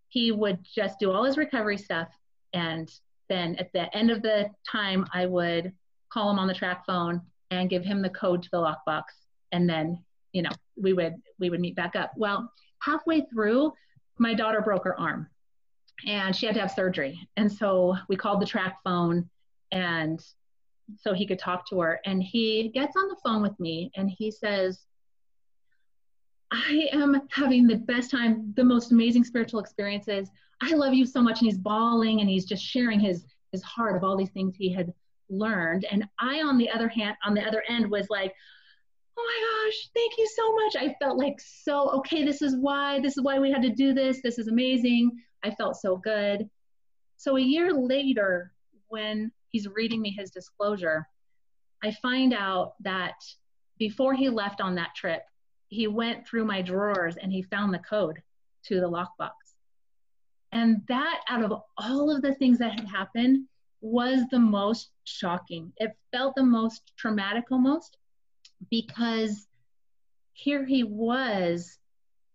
he 0.09 0.33
would 0.33 0.59
just 0.65 0.99
do 0.99 1.11
all 1.11 1.25
his 1.25 1.37
recovery 1.37 1.77
stuff 1.77 2.09
and 2.55 2.89
then 3.29 3.57
at 3.57 3.73
the 3.73 3.95
end 3.95 4.11
of 4.11 4.23
the 4.23 4.51
time, 4.71 5.05
I 5.13 5.27
would 5.27 5.73
call 6.11 6.31
him 6.31 6.39
on 6.39 6.47
the 6.47 6.55
track 6.55 6.87
phone 6.87 7.21
and 7.51 7.69
give 7.69 7.85
him 7.85 8.01
the 8.01 8.11
code 8.11 8.43
to 8.43 8.49
the 8.53 8.59
lockbox. 8.59 9.03
And 9.53 9.69
then, 9.69 10.03
you 10.33 10.43
know, 10.43 10.51
we 10.77 10.93
would 10.93 11.15
we 11.39 11.51
would 11.51 11.61
meet 11.61 11.77
back 11.77 11.97
up. 11.97 12.13
Well, 12.17 12.51
halfway 12.81 13.23
through, 13.23 13.73
my 14.19 14.35
daughter 14.35 14.61
broke 14.61 14.85
her 14.85 14.99
arm 14.99 15.29
and 16.07 16.35
she 16.35 16.47
had 16.47 16.55
to 16.55 16.61
have 16.61 16.71
surgery. 16.71 17.19
And 17.37 17.51
so 17.51 17.97
we 18.09 18.17
called 18.17 18.41
the 18.41 18.47
track 18.47 18.79
phone 18.85 19.29
and 19.73 20.25
so 20.99 21.15
he 21.15 21.27
could 21.27 21.39
talk 21.39 21.69
to 21.71 21.81
her. 21.81 22.01
And 22.05 22.23
he 22.23 22.71
gets 22.75 22.97
on 22.97 23.09
the 23.09 23.17
phone 23.25 23.43
with 23.43 23.59
me 23.59 23.91
and 23.97 24.11
he 24.11 24.31
says, 24.31 24.85
I 26.51 26.89
am 26.93 27.21
having 27.31 27.67
the 27.67 27.77
best 27.77 28.11
time, 28.11 28.53
the 28.57 28.65
most 28.65 28.93
amazing 28.93 29.25
spiritual 29.25 29.61
experiences. 29.61 30.31
I 30.63 30.75
love 30.75 30.95
you 30.95 31.07
so 31.07 31.21
much. 31.21 31.41
And 31.41 31.47
he's 31.47 31.59
bawling 31.59 32.21
and 32.21 32.29
he's 32.29 32.45
just 32.45 32.63
sharing 32.63 33.01
his 33.01 33.25
his 33.51 33.63
heart 33.63 33.97
of 33.97 34.03
all 34.03 34.17
these 34.17 34.31
things 34.31 34.57
he 34.57 34.73
had 34.73 34.93
learned. 35.31 35.87
And 35.91 36.05
I, 36.21 36.43
on 36.43 36.59
the 36.59 36.69
other 36.69 36.89
hand, 36.89 37.17
on 37.25 37.35
the 37.35 37.47
other 37.47 37.63
end, 37.69 37.89
was 37.89 38.09
like, 38.11 38.35
oh 39.17 39.23
my 39.25 39.67
gosh, 39.71 39.89
thank 39.95 40.19
you 40.19 40.29
so 40.35 40.55
much. 40.57 40.77
I 40.77 40.95
felt 41.01 41.19
like 41.19 41.41
so 41.41 41.91
okay. 41.99 42.25
This 42.25 42.43
is 42.43 42.57
why. 42.57 43.01
This 43.01 43.17
is 43.17 43.23
why 43.23 43.39
we 43.39 43.51
had 43.51 43.63
to 43.63 43.71
do 43.71 43.93
this. 43.93 44.21
This 44.23 44.39
is 44.39 44.49
amazing. 44.49 45.11
I 45.43 45.51
felt 45.51 45.77
so 45.77 45.97
good. 45.97 46.49
So 47.17 47.37
a 47.37 47.41
year 47.41 47.73
later, 47.73 48.53
when 48.89 49.31
he's 49.51 49.69
reading 49.69 50.01
me 50.01 50.11
his 50.11 50.31
disclosure, 50.31 51.07
I 51.83 51.91
find 51.91 52.33
out 52.33 52.75
that 52.81 53.15
before 53.79 54.15
he 54.15 54.29
left 54.29 54.61
on 54.61 54.75
that 54.77 54.95
trip, 54.95 55.23
he 55.69 55.87
went 55.87 56.27
through 56.27 56.45
my 56.45 56.63
drawers 56.63 57.17
and 57.17 57.33
he 57.33 57.43
found 57.43 57.73
the 57.73 57.79
code 57.81 58.23
to 58.67 58.81
the 58.81 58.89
lockbox. 58.89 59.33
And 60.53 60.83
that, 60.89 61.21
out 61.29 61.43
of 61.43 61.53
all 61.77 62.15
of 62.15 62.23
the 62.23 62.35
things 62.35 62.59
that 62.59 62.79
had 62.79 62.89
happened, 62.89 63.47
was 63.81 64.21
the 64.31 64.39
most 64.39 64.91
shocking. 65.05 65.73
It 65.77 65.91
felt 66.13 66.35
the 66.37 66.45
most 66.45 66.93
traumatic 66.97 67.45
almost 67.51 67.99
because 68.71 69.47
here 70.33 70.65
he 70.65 70.83
was 70.85 71.79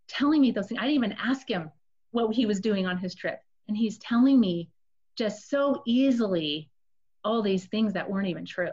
telling 0.08 0.42
me 0.42 0.52
those 0.52 0.68
things. 0.68 0.80
I 0.80 0.84
didn't 0.84 0.96
even 0.96 1.16
ask 1.22 1.50
him 1.50 1.72
what 2.12 2.34
he 2.34 2.46
was 2.46 2.60
doing 2.60 2.88
on 2.88 2.98
his 2.98 3.16
trip. 3.16 3.40
And 3.68 3.78
he's 3.78 3.98
telling 4.00 4.40
me 4.40 4.70
just 5.16 5.50
so 5.50 5.84
easily 5.86 6.70
all 7.24 7.42
these 7.42 7.66
things 7.66 7.94
that 7.94 8.10
weren't 8.10 8.28
even 8.28 8.46
true. 8.46 8.72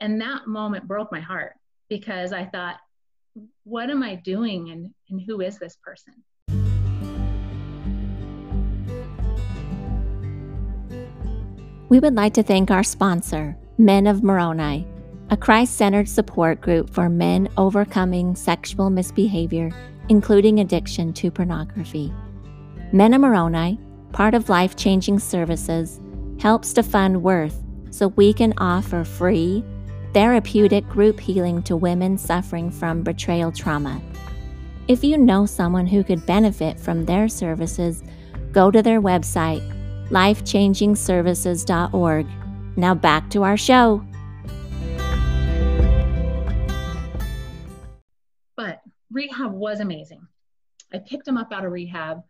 And 0.00 0.20
that 0.20 0.46
moment 0.46 0.88
broke 0.88 1.12
my 1.12 1.20
heart 1.20 1.54
because 1.88 2.32
I 2.32 2.44
thought, 2.44 2.76
what 3.64 3.90
am 3.90 4.02
I 4.02 4.16
doing 4.16 4.70
and, 4.70 4.90
and 5.08 5.20
who 5.20 5.40
is 5.40 5.58
this 5.58 5.76
person? 5.76 6.14
We 11.88 11.98
would 11.98 12.14
like 12.14 12.34
to 12.34 12.42
thank 12.42 12.70
our 12.70 12.84
sponsor, 12.84 13.56
Men 13.76 14.06
of 14.06 14.22
Moroni, 14.22 14.86
a 15.30 15.36
Christ 15.36 15.76
centered 15.76 16.08
support 16.08 16.60
group 16.60 16.90
for 16.90 17.08
men 17.08 17.48
overcoming 17.56 18.34
sexual 18.34 18.90
misbehavior, 18.90 19.70
including 20.08 20.58
addiction 20.58 21.12
to 21.12 21.30
pornography. 21.30 22.12
Men 22.92 23.14
of 23.14 23.20
Moroni, 23.20 23.78
part 24.12 24.34
of 24.34 24.48
life 24.48 24.74
changing 24.74 25.20
services, 25.20 26.00
helps 26.40 26.72
to 26.72 26.82
fund 26.82 27.22
Worth 27.22 27.62
so 27.90 28.08
we 28.08 28.32
can 28.32 28.52
offer 28.58 29.04
free, 29.04 29.62
therapeutic 30.14 30.88
group 30.88 31.20
healing 31.20 31.62
to 31.62 31.76
women 31.76 32.18
suffering 32.18 32.68
from 32.68 33.04
betrayal 33.04 33.52
trauma. 33.52 34.02
If 34.88 35.04
you 35.04 35.16
know 35.16 35.46
someone 35.46 35.86
who 35.86 36.02
could 36.02 36.26
benefit 36.26 36.80
from 36.80 37.04
their 37.04 37.28
services, 37.28 38.02
go 38.50 38.72
to 38.72 38.82
their 38.82 39.00
website, 39.00 39.62
lifechangingservices.org. 40.08 42.26
Now 42.76 42.94
back 42.96 43.30
to 43.30 43.44
our 43.44 43.56
show. 43.56 44.04
Rehab 49.12 49.52
was 49.52 49.80
amazing. 49.80 50.26
I 50.92 50.98
picked 50.98 51.28
him 51.28 51.36
up 51.36 51.52
out 51.52 51.64
of 51.64 51.72
rehab. 51.72 52.22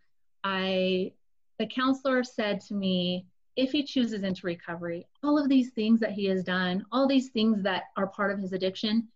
I 0.43 1.13
the 1.59 1.67
counselor 1.67 2.23
said 2.23 2.59
to 2.61 2.73
me, 2.73 3.25
if 3.55 3.71
he 3.71 3.83
chooses 3.83 4.23
into 4.23 4.47
recovery, 4.47 5.07
all 5.23 5.37
of 5.37 5.49
these 5.49 5.71
things 5.71 5.99
that 5.99 6.11
he 6.11 6.25
has 6.25 6.43
done, 6.43 6.85
all 6.91 7.07
these 7.07 7.29
things 7.29 7.61
that 7.63 7.83
are 7.97 8.07
part 8.07 8.31
of 8.31 8.39
his 8.39 8.53
addiction, 8.53 9.07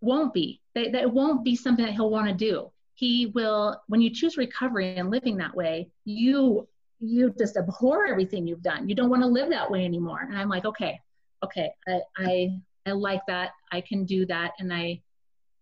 won't 0.00 0.32
be. 0.32 0.60
They, 0.74 0.88
that 0.90 1.12
won't 1.12 1.44
be 1.44 1.56
something 1.56 1.84
that 1.84 1.94
he'll 1.94 2.10
want 2.10 2.28
to 2.28 2.34
do. 2.34 2.70
He 2.94 3.26
will, 3.26 3.80
when 3.88 4.00
you 4.00 4.10
choose 4.10 4.36
recovery 4.36 4.96
and 4.96 5.10
living 5.10 5.36
that 5.38 5.54
way, 5.54 5.90
you 6.04 6.68
you 7.02 7.34
just 7.38 7.56
abhor 7.56 8.06
everything 8.06 8.46
you've 8.46 8.62
done. 8.62 8.86
You 8.86 8.94
don't 8.94 9.08
want 9.08 9.22
to 9.22 9.28
live 9.28 9.48
that 9.48 9.70
way 9.70 9.86
anymore. 9.86 10.20
And 10.20 10.36
I'm 10.36 10.50
like, 10.50 10.66
okay, 10.66 11.00
okay, 11.42 11.72
I 11.88 12.00
I, 12.16 12.58
I 12.86 12.90
like 12.92 13.24
that. 13.26 13.52
I 13.72 13.80
can 13.80 14.04
do 14.04 14.26
that. 14.26 14.52
And 14.58 14.72
I 14.72 15.00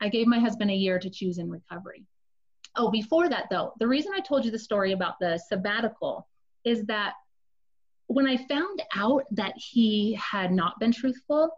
I 0.00 0.08
gave 0.08 0.26
my 0.26 0.38
husband 0.38 0.70
a 0.70 0.74
year 0.74 0.98
to 0.98 1.10
choose 1.10 1.38
in 1.38 1.50
recovery. 1.50 2.04
Oh, 2.76 2.90
before 2.90 3.28
that 3.28 3.48
though, 3.50 3.72
the 3.78 3.88
reason 3.88 4.12
I 4.14 4.20
told 4.20 4.44
you 4.44 4.50
the 4.50 4.58
story 4.58 4.92
about 4.92 5.18
the 5.18 5.38
sabbatical 5.38 6.28
is 6.64 6.84
that 6.84 7.14
when 8.06 8.26
I 8.26 8.36
found 8.36 8.82
out 8.94 9.24
that 9.32 9.54
he 9.56 10.14
had 10.14 10.52
not 10.52 10.78
been 10.78 10.92
truthful, 10.92 11.50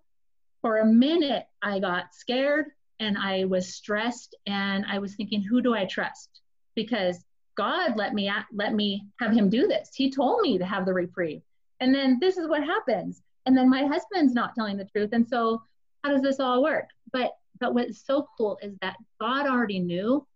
for 0.62 0.79
a 0.79 0.87
minute 0.87 1.46
I 1.62 1.79
got 1.79 2.14
scared 2.14 2.66
and 2.98 3.16
I 3.16 3.44
was 3.44 3.74
stressed 3.74 4.35
and 4.46 4.85
I 4.87 4.98
was 4.98 5.14
thinking, 5.14 5.42
who 5.42 5.62
do 5.62 5.74
I 5.74 5.87
trust? 5.87 6.40
Because 6.74 7.24
God 7.57 7.96
let 7.96 8.14
me 8.14 8.31
let 8.53 8.74
me 8.74 9.07
have 9.18 9.33
him 9.33 9.48
do 9.48 9.66
this. 9.66 9.90
He 9.94 10.11
told 10.11 10.40
me 10.40 10.59
to 10.59 10.64
have 10.64 10.87
the 10.87 10.92
reprieve. 10.92 11.42
And 11.81 11.94
then 11.94 12.18
this 12.20 12.37
is 12.37 12.48
what 12.48 12.62
happens. 12.62 13.22
And 13.46 13.57
then 13.57 13.68
my 13.68 13.87
husband's 13.87 14.35
not 14.35 14.55
telling 14.55 14.76
the 14.76 14.85
truth. 14.85 15.11
And 15.12 15.26
so 15.26 15.62
how 16.05 16.11
does 16.11 16.22
this 16.22 16.40
all 16.40 16.62
work? 16.62 16.87
But 17.12 17.33
but 17.61 17.75
what's 17.75 18.05
so 18.05 18.27
cool 18.37 18.59
is 18.62 18.75
that 18.81 18.96
God 19.20 19.46
already 19.46 19.79
knew 19.79 20.27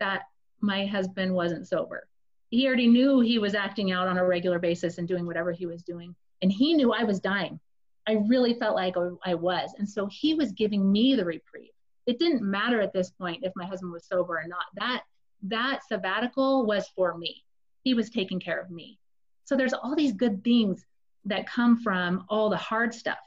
that 0.00 0.22
my 0.60 0.86
husband 0.86 1.32
wasn't 1.32 1.68
sober 1.68 2.08
he 2.54 2.68
already 2.68 2.86
knew 2.86 3.20
he 3.20 3.38
was 3.38 3.54
acting 3.54 3.90
out 3.90 4.06
on 4.06 4.16
a 4.16 4.24
regular 4.24 4.60
basis 4.60 4.98
and 4.98 5.08
doing 5.08 5.26
whatever 5.26 5.50
he 5.50 5.66
was 5.66 5.82
doing. 5.82 6.14
And 6.40 6.52
he 6.52 6.74
knew 6.74 6.92
I 6.92 7.02
was 7.02 7.18
dying. 7.18 7.58
I 8.06 8.12
really 8.28 8.54
felt 8.54 8.76
like 8.76 8.94
I 9.24 9.34
was. 9.34 9.74
And 9.78 9.88
so 9.88 10.06
he 10.06 10.34
was 10.34 10.52
giving 10.52 10.90
me 10.90 11.16
the 11.16 11.24
reprieve. 11.24 11.72
It 12.06 12.20
didn't 12.20 12.42
matter 12.42 12.80
at 12.80 12.92
this 12.92 13.10
point 13.10 13.42
if 13.42 13.52
my 13.56 13.64
husband 13.64 13.92
was 13.92 14.06
sober 14.06 14.38
or 14.38 14.46
not. 14.46 14.66
That 14.76 15.02
that 15.42 15.80
sabbatical 15.88 16.64
was 16.64 16.88
for 16.94 17.18
me. 17.18 17.42
He 17.82 17.92
was 17.92 18.08
taking 18.08 18.38
care 18.38 18.60
of 18.60 18.70
me. 18.70 19.00
So 19.44 19.56
there's 19.56 19.74
all 19.74 19.96
these 19.96 20.12
good 20.12 20.44
things 20.44 20.84
that 21.24 21.48
come 21.48 21.78
from 21.78 22.24
all 22.28 22.50
the 22.50 22.56
hard 22.56 22.94
stuff. 22.94 23.18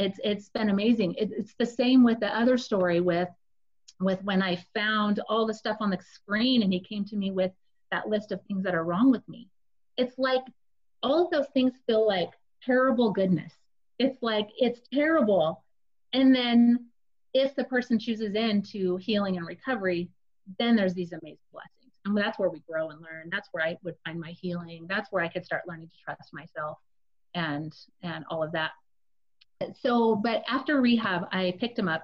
It's 0.00 0.18
it's 0.24 0.48
been 0.48 0.70
amazing. 0.70 1.14
It, 1.14 1.30
it's 1.36 1.54
the 1.58 1.66
same 1.66 2.02
with 2.02 2.20
the 2.20 2.34
other 2.34 2.56
story 2.56 3.00
with 3.00 3.28
with 4.00 4.22
when 4.24 4.42
I 4.42 4.56
found 4.74 5.20
all 5.28 5.46
the 5.46 5.52
stuff 5.52 5.76
on 5.80 5.90
the 5.90 5.98
screen 6.14 6.62
and 6.62 6.72
he 6.72 6.80
came 6.80 7.04
to 7.06 7.16
me 7.16 7.30
with 7.30 7.52
that 7.90 8.08
list 8.08 8.32
of 8.32 8.40
things 8.42 8.64
that 8.64 8.74
are 8.74 8.84
wrong 8.84 9.10
with 9.10 9.28
me. 9.28 9.48
It's 9.98 10.18
like 10.18 10.40
all 11.02 11.22
of 11.22 11.30
those 11.30 11.48
things 11.52 11.72
feel 11.86 12.06
like 12.06 12.30
terrible 12.64 13.10
goodness. 13.10 13.52
It's 13.98 14.22
like 14.22 14.48
it's 14.56 14.80
terrible. 14.92 15.64
And 16.14 16.34
then 16.34 16.86
if 17.34 17.54
the 17.54 17.64
person 17.64 17.98
chooses 17.98 18.34
into 18.34 18.96
healing 18.96 19.36
and 19.36 19.46
recovery, 19.46 20.08
then 20.58 20.76
there's 20.76 20.94
these 20.94 21.12
amazing 21.12 21.36
blessings. 21.52 21.92
And 22.06 22.16
that's 22.16 22.38
where 22.38 22.48
we 22.48 22.60
grow 22.60 22.88
and 22.88 23.02
learn. 23.02 23.28
That's 23.30 23.50
where 23.52 23.66
I 23.66 23.76
would 23.82 23.96
find 24.06 24.18
my 24.18 24.30
healing. 24.30 24.86
That's 24.88 25.12
where 25.12 25.22
I 25.22 25.28
could 25.28 25.44
start 25.44 25.68
learning 25.68 25.88
to 25.88 25.96
trust 26.02 26.32
myself 26.32 26.78
and 27.34 27.70
and 28.02 28.24
all 28.30 28.42
of 28.42 28.52
that. 28.52 28.70
So, 29.82 30.16
but 30.16 30.42
after 30.48 30.80
rehab, 30.80 31.28
I 31.32 31.54
picked 31.58 31.78
him 31.78 31.88
up 31.88 32.02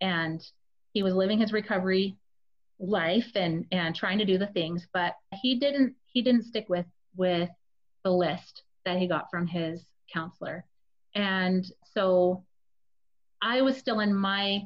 and 0.00 0.44
he 0.92 1.02
was 1.02 1.14
living 1.14 1.38
his 1.38 1.52
recovery 1.52 2.16
life 2.78 3.30
and 3.34 3.66
and 3.72 3.94
trying 3.94 4.18
to 4.18 4.24
do 4.24 4.36
the 4.36 4.46
things 4.48 4.86
but 4.92 5.14
he 5.40 5.58
didn't 5.58 5.94
he 6.12 6.20
didn't 6.20 6.44
stick 6.44 6.66
with 6.68 6.86
with 7.16 7.48
the 8.04 8.10
list 8.10 8.62
that 8.84 8.98
he 8.98 9.06
got 9.06 9.30
from 9.30 9.46
his 9.46 9.84
counselor. 10.12 10.64
And 11.14 11.70
so 11.92 12.44
i 13.42 13.60
was 13.60 13.76
still 13.76 14.00
in 14.00 14.14
my 14.14 14.62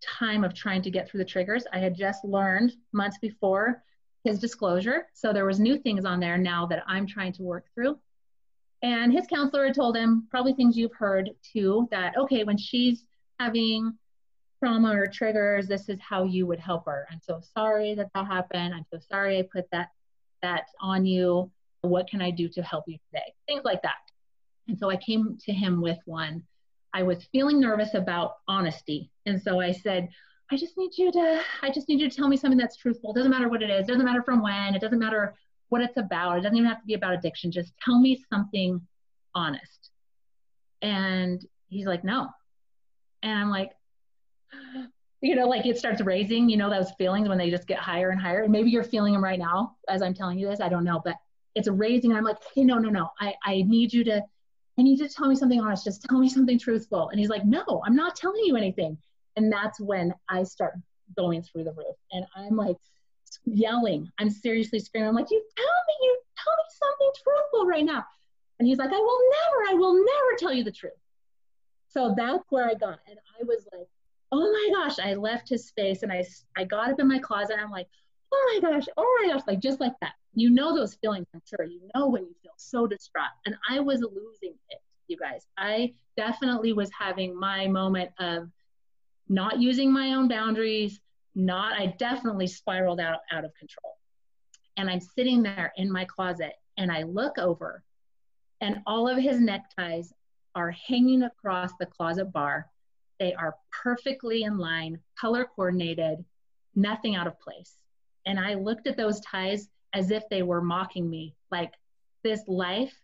time 0.00 0.44
of 0.44 0.54
trying 0.54 0.82
to 0.82 0.90
get 0.90 1.08
through 1.08 1.18
the 1.18 1.24
triggers. 1.24 1.64
I 1.72 1.78
had 1.78 1.96
just 1.96 2.24
learned 2.24 2.74
months 2.92 3.18
before 3.18 3.82
his 4.22 4.38
disclosure. 4.38 5.06
So 5.14 5.32
there 5.32 5.46
was 5.46 5.58
new 5.58 5.78
things 5.78 6.04
on 6.04 6.20
there 6.20 6.38
now 6.38 6.66
that 6.66 6.84
i'm 6.86 7.06
trying 7.06 7.32
to 7.34 7.42
work 7.42 7.66
through 7.74 7.98
and 8.84 9.12
his 9.14 9.26
counselor 9.26 9.64
had 9.64 9.74
told 9.74 9.96
him 9.96 10.26
probably 10.30 10.52
things 10.52 10.76
you've 10.76 10.94
heard 10.94 11.30
too 11.42 11.88
that 11.90 12.16
okay 12.18 12.44
when 12.44 12.58
she's 12.58 13.04
having 13.40 13.94
trauma 14.62 14.94
or 14.94 15.06
triggers, 15.06 15.66
this 15.66 15.88
is 15.88 15.98
how 16.00 16.24
you 16.24 16.46
would 16.46 16.60
help 16.60 16.84
her. 16.86 17.06
I'm 17.10 17.20
so 17.20 17.40
sorry 17.54 17.94
that 17.94 18.10
that 18.14 18.26
happened. 18.26 18.74
I'm 18.74 18.84
so 18.90 18.98
sorry 19.10 19.38
I 19.38 19.48
put 19.50 19.64
that 19.72 19.88
that 20.42 20.66
on 20.80 21.06
you. 21.06 21.50
What 21.80 22.08
can 22.08 22.20
I 22.20 22.30
do 22.30 22.48
to 22.50 22.62
help 22.62 22.84
you 22.86 22.98
today? 23.10 23.32
Things 23.46 23.62
like 23.64 23.82
that. 23.82 23.96
And 24.68 24.78
so 24.78 24.90
I 24.90 24.96
came 24.96 25.38
to 25.44 25.52
him 25.52 25.80
with 25.80 25.98
one. 26.04 26.42
I 26.92 27.02
was 27.02 27.24
feeling 27.32 27.60
nervous 27.60 27.94
about 27.94 28.36
honesty. 28.48 29.10
And 29.26 29.40
so 29.40 29.60
I 29.60 29.72
said, 29.72 30.08
I 30.50 30.56
just 30.56 30.76
need 30.76 30.92
you 30.96 31.10
to 31.12 31.40
I 31.62 31.70
just 31.70 31.88
need 31.88 32.00
you 32.00 32.10
to 32.10 32.14
tell 32.14 32.28
me 32.28 32.36
something 32.36 32.58
that's 32.58 32.76
truthful. 32.76 33.12
It 33.12 33.16
doesn't 33.16 33.30
matter 33.30 33.48
what 33.48 33.62
it 33.62 33.70
is. 33.70 33.88
It 33.88 33.92
doesn't 33.92 34.04
matter 34.04 34.22
from 34.22 34.42
when. 34.42 34.74
It 34.74 34.80
doesn't 34.80 34.98
matter 34.98 35.34
what 35.74 35.82
it's 35.82 35.96
about. 35.96 36.38
It 36.38 36.42
doesn't 36.42 36.56
even 36.56 36.68
have 36.68 36.80
to 36.80 36.86
be 36.86 36.94
about 36.94 37.14
addiction. 37.14 37.50
Just 37.50 37.72
tell 37.84 37.98
me 37.98 38.24
something 38.32 38.80
honest. 39.34 39.90
And 40.82 41.44
he's 41.66 41.86
like, 41.86 42.04
"No." 42.04 42.28
And 43.24 43.36
I'm 43.36 43.50
like, 43.50 43.72
you 45.20 45.34
know, 45.34 45.48
like 45.48 45.66
it 45.66 45.76
starts 45.76 46.00
raising, 46.00 46.48
you 46.48 46.56
know, 46.56 46.70
those 46.70 46.92
feelings 46.92 47.28
when 47.28 47.38
they 47.38 47.50
just 47.50 47.66
get 47.66 47.80
higher 47.80 48.10
and 48.10 48.20
higher. 48.20 48.44
And 48.44 48.52
maybe 48.52 48.70
you're 48.70 48.84
feeling 48.84 49.14
them 49.14 49.24
right 49.24 49.38
now 49.38 49.74
as 49.88 50.00
I'm 50.00 50.14
telling 50.14 50.38
you 50.38 50.46
this. 50.48 50.60
I 50.60 50.68
don't 50.68 50.84
know, 50.84 51.02
but 51.04 51.16
it's 51.56 51.66
raising. 51.66 52.12
And 52.12 52.18
I'm 52.18 52.24
like, 52.24 52.38
hey, 52.54 52.62
no, 52.62 52.78
no, 52.78 52.88
no. 52.88 53.08
I, 53.18 53.34
I 53.44 53.62
need 53.62 53.92
you 53.92 54.04
to, 54.04 54.22
I 54.78 54.82
need 54.82 55.00
you 55.00 55.08
to 55.08 55.12
tell 55.12 55.26
me 55.26 55.34
something 55.34 55.60
honest. 55.60 55.82
Just 55.82 56.04
tell 56.04 56.20
me 56.20 56.28
something 56.28 56.56
truthful. 56.56 57.08
And 57.08 57.18
he's 57.18 57.30
like, 57.30 57.44
no, 57.44 57.82
I'm 57.84 57.96
not 57.96 58.14
telling 58.14 58.44
you 58.44 58.54
anything. 58.56 58.96
And 59.34 59.52
that's 59.52 59.80
when 59.80 60.14
I 60.28 60.44
start 60.44 60.74
going 61.16 61.42
through 61.42 61.64
the 61.64 61.72
roof. 61.72 61.96
And 62.12 62.24
I'm 62.36 62.56
like 62.56 62.76
yelling. 63.44 64.10
I'm 64.18 64.30
seriously 64.30 64.78
screaming. 64.78 65.08
I'm 65.08 65.14
like, 65.14 65.30
you 65.30 65.42
tell 65.56 65.64
me, 65.66 65.94
you 66.02 66.18
tell 66.42 66.54
me 66.56 66.64
something 66.70 67.10
truthful 67.22 67.66
right 67.66 67.84
now. 67.84 68.04
And 68.58 68.68
he's 68.68 68.78
like, 68.78 68.90
I 68.90 68.98
will 68.98 69.20
never, 69.30 69.70
I 69.70 69.74
will 69.74 69.94
never 69.94 70.36
tell 70.38 70.52
you 70.52 70.64
the 70.64 70.72
truth. 70.72 70.92
So 71.88 72.14
that's 72.16 72.44
where 72.50 72.68
I 72.68 72.74
got. 72.74 72.98
And 73.08 73.18
I 73.40 73.44
was 73.44 73.66
like, 73.72 73.86
oh 74.32 74.40
my 74.40 74.70
gosh, 74.74 74.98
I 74.98 75.14
left 75.14 75.48
his 75.48 75.66
space 75.66 76.02
and 76.02 76.12
I, 76.12 76.24
I 76.56 76.64
got 76.64 76.90
up 76.90 77.00
in 77.00 77.08
my 77.08 77.18
closet. 77.18 77.56
I'm 77.60 77.70
like, 77.70 77.88
oh 78.32 78.60
my 78.62 78.70
gosh, 78.70 78.86
oh 78.96 79.20
my 79.22 79.32
gosh, 79.32 79.42
like 79.46 79.60
just 79.60 79.80
like 79.80 79.92
that. 80.00 80.14
You 80.34 80.50
know 80.50 80.74
those 80.74 80.94
feelings, 80.94 81.26
I'm 81.34 81.42
sure. 81.46 81.64
You 81.64 81.80
know 81.94 82.08
when 82.08 82.22
you 82.22 82.34
feel 82.42 82.52
so 82.56 82.86
distraught. 82.86 83.26
And 83.46 83.54
I 83.68 83.80
was 83.80 84.00
losing 84.00 84.56
it, 84.70 84.78
you 85.06 85.16
guys. 85.16 85.46
I 85.56 85.94
definitely 86.16 86.72
was 86.72 86.90
having 86.98 87.38
my 87.38 87.68
moment 87.68 88.10
of 88.18 88.48
not 89.28 89.60
using 89.60 89.92
my 89.92 90.14
own 90.14 90.28
boundaries, 90.28 91.00
not, 91.34 91.78
I 91.78 91.94
definitely 91.98 92.46
spiraled 92.46 93.00
out, 93.00 93.20
out 93.30 93.44
of 93.44 93.54
control. 93.54 93.96
And 94.76 94.90
I'm 94.90 95.00
sitting 95.00 95.42
there 95.42 95.72
in 95.76 95.90
my 95.90 96.04
closet 96.04 96.54
and 96.76 96.90
I 96.90 97.02
look 97.02 97.38
over 97.38 97.82
and 98.60 98.80
all 98.86 99.08
of 99.08 99.18
his 99.18 99.40
neckties 99.40 100.12
are 100.54 100.70
hanging 100.70 101.22
across 101.22 101.72
the 101.78 101.86
closet 101.86 102.32
bar 102.32 102.70
they 103.18 103.32
are 103.34 103.56
perfectly 103.82 104.42
in 104.42 104.58
line, 104.58 104.98
color 105.18 105.44
coordinated, 105.44 106.24
nothing 106.74 107.14
out 107.14 107.26
of 107.26 107.38
place. 107.40 107.74
And 108.26 108.38
I 108.38 108.54
looked 108.54 108.86
at 108.86 108.96
those 108.96 109.20
ties 109.20 109.68
as 109.92 110.10
if 110.10 110.28
they 110.28 110.42
were 110.42 110.60
mocking 110.60 111.08
me, 111.08 111.34
like, 111.50 111.72
this 112.22 112.42
life 112.48 112.94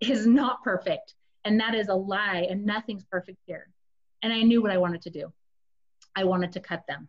is 0.00 0.26
not 0.26 0.62
perfect. 0.62 1.14
And 1.44 1.58
that 1.60 1.74
is 1.74 1.88
a 1.88 1.94
lie, 1.94 2.46
and 2.50 2.64
nothing's 2.64 3.04
perfect 3.04 3.38
here. 3.46 3.68
And 4.22 4.32
I 4.32 4.42
knew 4.42 4.62
what 4.62 4.70
I 4.70 4.78
wanted 4.78 5.02
to 5.02 5.10
do. 5.10 5.32
I 6.14 6.24
wanted 6.24 6.52
to 6.52 6.60
cut 6.60 6.84
them. 6.86 7.08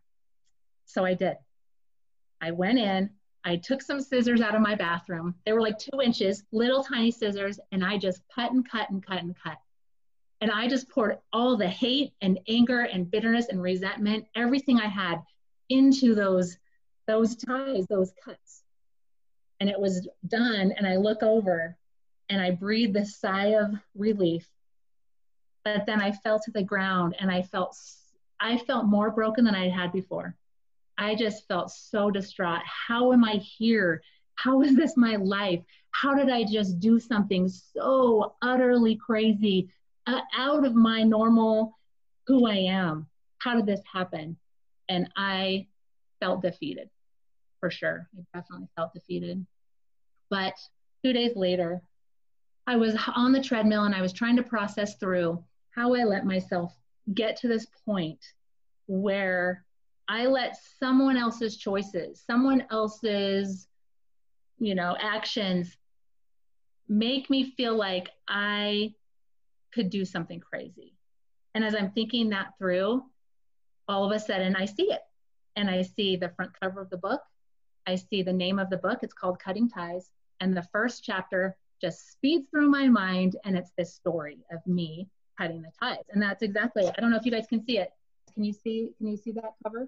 So 0.86 1.06
I 1.06 1.14
did. 1.14 1.38
I 2.42 2.52
went 2.52 2.80
in, 2.80 3.10
I 3.46 3.58
took 3.58 3.82
some 3.82 4.02
scissors 4.02 4.42
out 4.42 4.56
of 4.56 4.62
my 4.62 4.76
bathroom. 4.76 5.36
They 5.46 5.54
were 5.54 5.62
like 5.62 5.78
two 5.78 6.02
inches, 6.02 6.44
little 6.52 6.84
tiny 6.84 7.12
scissors, 7.12 7.60
and 7.72 7.84
I 7.84 7.98
just 7.98 8.22
cut 8.34 8.52
and 8.52 8.68
cut 8.68 8.90
and 8.90 9.06
cut 9.06 9.22
and 9.22 9.36
cut. 9.36 9.58
And 10.40 10.52
I 10.52 10.68
just 10.68 10.90
poured 10.90 11.20
all 11.32 11.58
the 11.58 11.68
hate 11.68 12.14
and 12.22 12.40
anger 12.48 12.82
and 12.82 13.10
bitterness 13.10 13.48
and 13.50 13.62
resentment, 13.62 14.28
everything 14.36 14.80
I 14.80 14.88
had 14.88 15.22
into 15.70 16.16
those 16.16 16.58
those 17.06 17.36
ties, 17.36 17.86
those 17.88 18.14
cuts. 18.24 18.64
And 19.60 19.70
it 19.70 19.80
was 19.80 20.08
done 20.28 20.74
and 20.78 20.88
I 20.88 20.96
look 20.96 21.22
over 21.22 21.78
and 22.30 22.42
I 22.42 22.52
breathe 22.52 22.94
this 22.94 23.18
sigh 23.18 23.56
of 23.56 23.74
relief. 23.96 24.48
But 25.66 25.86
then 25.86 26.02
I 26.02 26.12
fell 26.12 26.40
to 26.40 26.52
the 26.52 26.64
ground 26.64 27.16
and 27.20 27.30
I 27.30 27.42
felt 27.42 27.78
I 28.40 28.58
felt 28.58 28.86
more 28.86 29.12
broken 29.12 29.46
than 29.46 29.56
I 29.56 29.70
had 29.70 29.92
before. 29.92 30.36
I 30.98 31.16
just 31.16 31.48
felt 31.48 31.72
so 31.72 32.12
distraught. 32.12 32.62
How 32.66 33.14
am 33.14 33.24
I 33.24 33.36
here? 33.36 34.02
How 34.36 34.62
is 34.62 34.76
this 34.76 34.98
my 34.98 35.16
life? 35.16 35.62
How 35.92 36.16
did 36.16 36.30
I 36.30 36.44
just 36.44 36.80
do 36.80 37.00
something 37.00 37.48
so 37.48 38.36
utterly 38.42 38.96
crazy, 38.96 39.70
uh, 40.08 40.22
out 40.36 40.66
of 40.66 40.76
my 40.76 41.04
normal 41.04 41.78
who 42.28 42.48
I 42.48 42.56
am? 42.56 43.08
How 43.40 43.56
did 43.56 43.66
this 43.66 43.82
happen? 43.92 44.38
And 44.90 45.10
I 45.16 45.68
felt 46.20 46.42
defeated 46.42 46.90
for 47.60 47.70
sure. 47.70 48.10
I 48.18 48.38
definitely 48.38 48.68
felt 48.76 48.94
defeated. 48.94 49.46
But 50.30 50.54
two 51.04 51.14
days 51.14 51.36
later, 51.36 51.82
I 52.66 52.76
was 52.76 52.98
on 53.16 53.32
the 53.32 53.44
treadmill 53.44 53.86
and 53.86 53.96
I 53.96 54.02
was 54.02 54.14
trying 54.14 54.36
to 54.38 54.44
process 54.44 54.96
through 54.96 55.44
how 55.72 55.94
I 55.94 56.04
let 56.04 56.26
myself 56.26 56.76
get 57.14 57.38
to 57.38 57.48
this 57.48 57.68
point 57.86 58.20
where 58.88 59.66
I 60.08 60.26
let 60.26 60.58
someone 60.80 61.18
else's 61.18 61.58
choices, 61.58 62.24
someone 62.26 62.66
else's, 62.72 63.68
you 64.60 64.76
know, 64.76 64.96
actions 65.00 65.76
make 66.88 67.30
me 67.30 67.52
feel 67.52 67.76
like 67.76 68.10
I 68.28 68.94
could 69.74 69.90
do 69.90 70.06
something 70.06 70.40
crazy. 70.40 70.94
And 71.56 71.64
as 71.64 71.76
I'm 71.76 71.92
thinking 71.92 72.30
that 72.30 72.54
through, 72.58 73.04
all 73.88 74.06
of 74.06 74.12
a 74.12 74.20
sudden 74.20 74.56
I 74.56 74.66
see 74.66 74.92
it. 74.92 75.02
And 75.56 75.70
I 75.70 75.84
see 75.84 76.16
the 76.16 76.30
front 76.30 76.52
cover 76.60 76.82
of 76.82 76.90
the 76.90 76.98
book. 76.98 77.22
I 77.86 77.96
see 77.96 78.24
the 78.24 78.34
name 78.34 78.60
of 78.60 78.70
the 78.70 78.78
book. 78.78 79.00
It's 79.04 79.14
called 79.14 79.40
Cutting 79.40 79.70
Ties. 79.70 80.10
And 80.40 80.56
the 80.56 80.68
first 80.72 81.04
chapter 81.04 81.56
just 81.80 82.12
speeds 82.12 82.48
through 82.50 82.70
my 82.70 82.88
mind. 82.88 83.36
And 83.46 83.56
it's 83.56 83.72
this 83.78 83.94
story 83.94 84.40
of 84.52 84.66
me 84.66 85.10
cutting 85.38 85.62
the 85.62 85.72
ties. 85.80 86.04
And 86.10 86.22
that's 86.22 86.42
exactly 86.42 86.86
it. 86.86 86.96
I 86.98 87.02
don't 87.02 87.12
know 87.12 87.18
if 87.18 87.26
you 87.26 87.32
guys 87.32 87.46
can 87.48 87.64
see 87.66 87.78
it. 87.78 87.92
Can 88.34 88.44
you 88.44 88.54
see, 88.54 88.90
can 88.98 89.08
you 89.08 89.18
see 89.18 89.32
that 89.34 89.54
cover? 89.64 89.88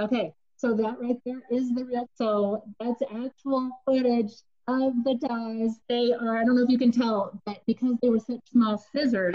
Okay, 0.00 0.34
so 0.56 0.74
that 0.74 1.00
right 1.00 1.18
there 1.24 1.42
is 1.50 1.74
the 1.74 1.84
real, 1.84 2.08
so 2.14 2.64
that's 2.78 3.02
actual 3.02 3.70
footage 3.84 4.32
of 4.68 4.92
the 5.04 5.18
ties. 5.28 5.80
They 5.88 6.12
are, 6.12 6.38
I 6.38 6.44
don't 6.44 6.56
know 6.56 6.62
if 6.62 6.70
you 6.70 6.78
can 6.78 6.92
tell, 6.92 7.40
but 7.44 7.62
because 7.66 7.96
they 8.00 8.08
were 8.08 8.20
such 8.20 8.40
small 8.50 8.78
scissors, 8.78 9.34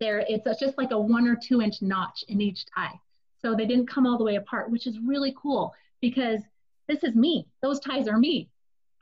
there 0.00 0.24
it's 0.28 0.60
just 0.60 0.78
like 0.78 0.90
a 0.90 0.98
one 0.98 1.26
or 1.26 1.36
two 1.36 1.62
inch 1.62 1.82
notch 1.82 2.24
in 2.28 2.40
each 2.40 2.64
tie. 2.74 2.98
So 3.40 3.54
they 3.54 3.66
didn't 3.66 3.86
come 3.86 4.06
all 4.06 4.18
the 4.18 4.24
way 4.24 4.36
apart, 4.36 4.70
which 4.70 4.86
is 4.86 4.98
really 4.98 5.34
cool 5.40 5.74
because 6.00 6.40
this 6.88 7.04
is 7.04 7.14
me. 7.14 7.46
Those 7.62 7.80
ties 7.80 8.08
are 8.08 8.18
me. 8.18 8.48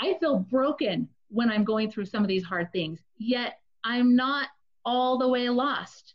I 0.00 0.14
feel 0.20 0.38
broken 0.38 1.08
when 1.28 1.50
I'm 1.50 1.64
going 1.64 1.90
through 1.90 2.06
some 2.06 2.22
of 2.22 2.28
these 2.28 2.44
hard 2.44 2.72
things, 2.72 3.00
yet 3.16 3.60
I'm 3.84 4.16
not 4.16 4.48
all 4.84 5.18
the 5.18 5.28
way 5.28 5.48
lost. 5.48 6.14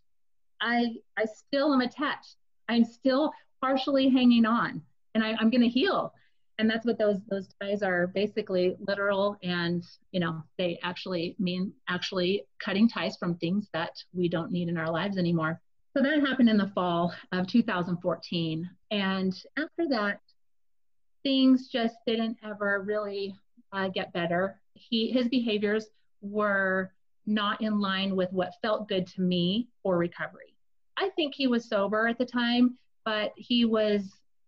I 0.61 0.95
I 1.17 1.25
still 1.25 1.73
am 1.73 1.81
attached. 1.81 2.35
I'm 2.67 2.85
still 2.85 3.31
partially 3.61 4.09
hanging 4.09 4.45
on 4.45 4.81
and 5.15 5.23
I, 5.23 5.35
I'm 5.39 5.49
going 5.49 5.61
to 5.61 5.67
heal. 5.67 6.13
And 6.57 6.69
that's 6.69 6.85
what 6.85 6.97
those 6.97 7.19
those 7.29 7.47
ties 7.61 7.81
are 7.81 8.07
basically 8.07 8.75
literal 8.85 9.37
and 9.43 9.83
you 10.11 10.19
know 10.19 10.43
they 10.57 10.77
actually 10.83 11.37
mean 11.39 11.71
actually 11.87 12.43
cutting 12.59 12.89
ties 12.89 13.15
from 13.15 13.35
things 13.35 13.69
that 13.73 13.91
we 14.13 14.27
don't 14.27 14.51
need 14.51 14.67
in 14.67 14.77
our 14.77 14.91
lives 14.91 15.17
anymore. 15.17 15.61
So 15.95 16.03
that 16.03 16.19
happened 16.19 16.49
in 16.49 16.57
the 16.57 16.71
fall 16.75 17.13
of 17.31 17.47
2014. 17.47 18.69
And 18.91 19.33
after 19.57 19.87
that, 19.89 20.19
things 21.23 21.69
just 21.69 21.95
didn't 22.05 22.37
ever 22.43 22.83
really 22.85 23.35
uh, 23.71 23.87
get 23.87 24.11
better. 24.11 24.59
He 24.73 25.11
his 25.11 25.29
behaviors 25.29 25.87
were 26.21 26.91
not 27.29 27.61
in 27.61 27.79
line 27.79 28.15
with 28.15 28.31
what 28.33 28.55
felt 28.61 28.89
good 28.89 29.07
to 29.07 29.21
me 29.21 29.69
for 29.83 29.97
recovery. 29.97 30.55
I 30.97 31.09
think 31.15 31.33
he 31.35 31.47
was 31.47 31.69
sober 31.69 32.07
at 32.07 32.17
the 32.17 32.25
time, 32.25 32.77
but 33.05 33.31
he 33.37 33.65
was 33.65 34.01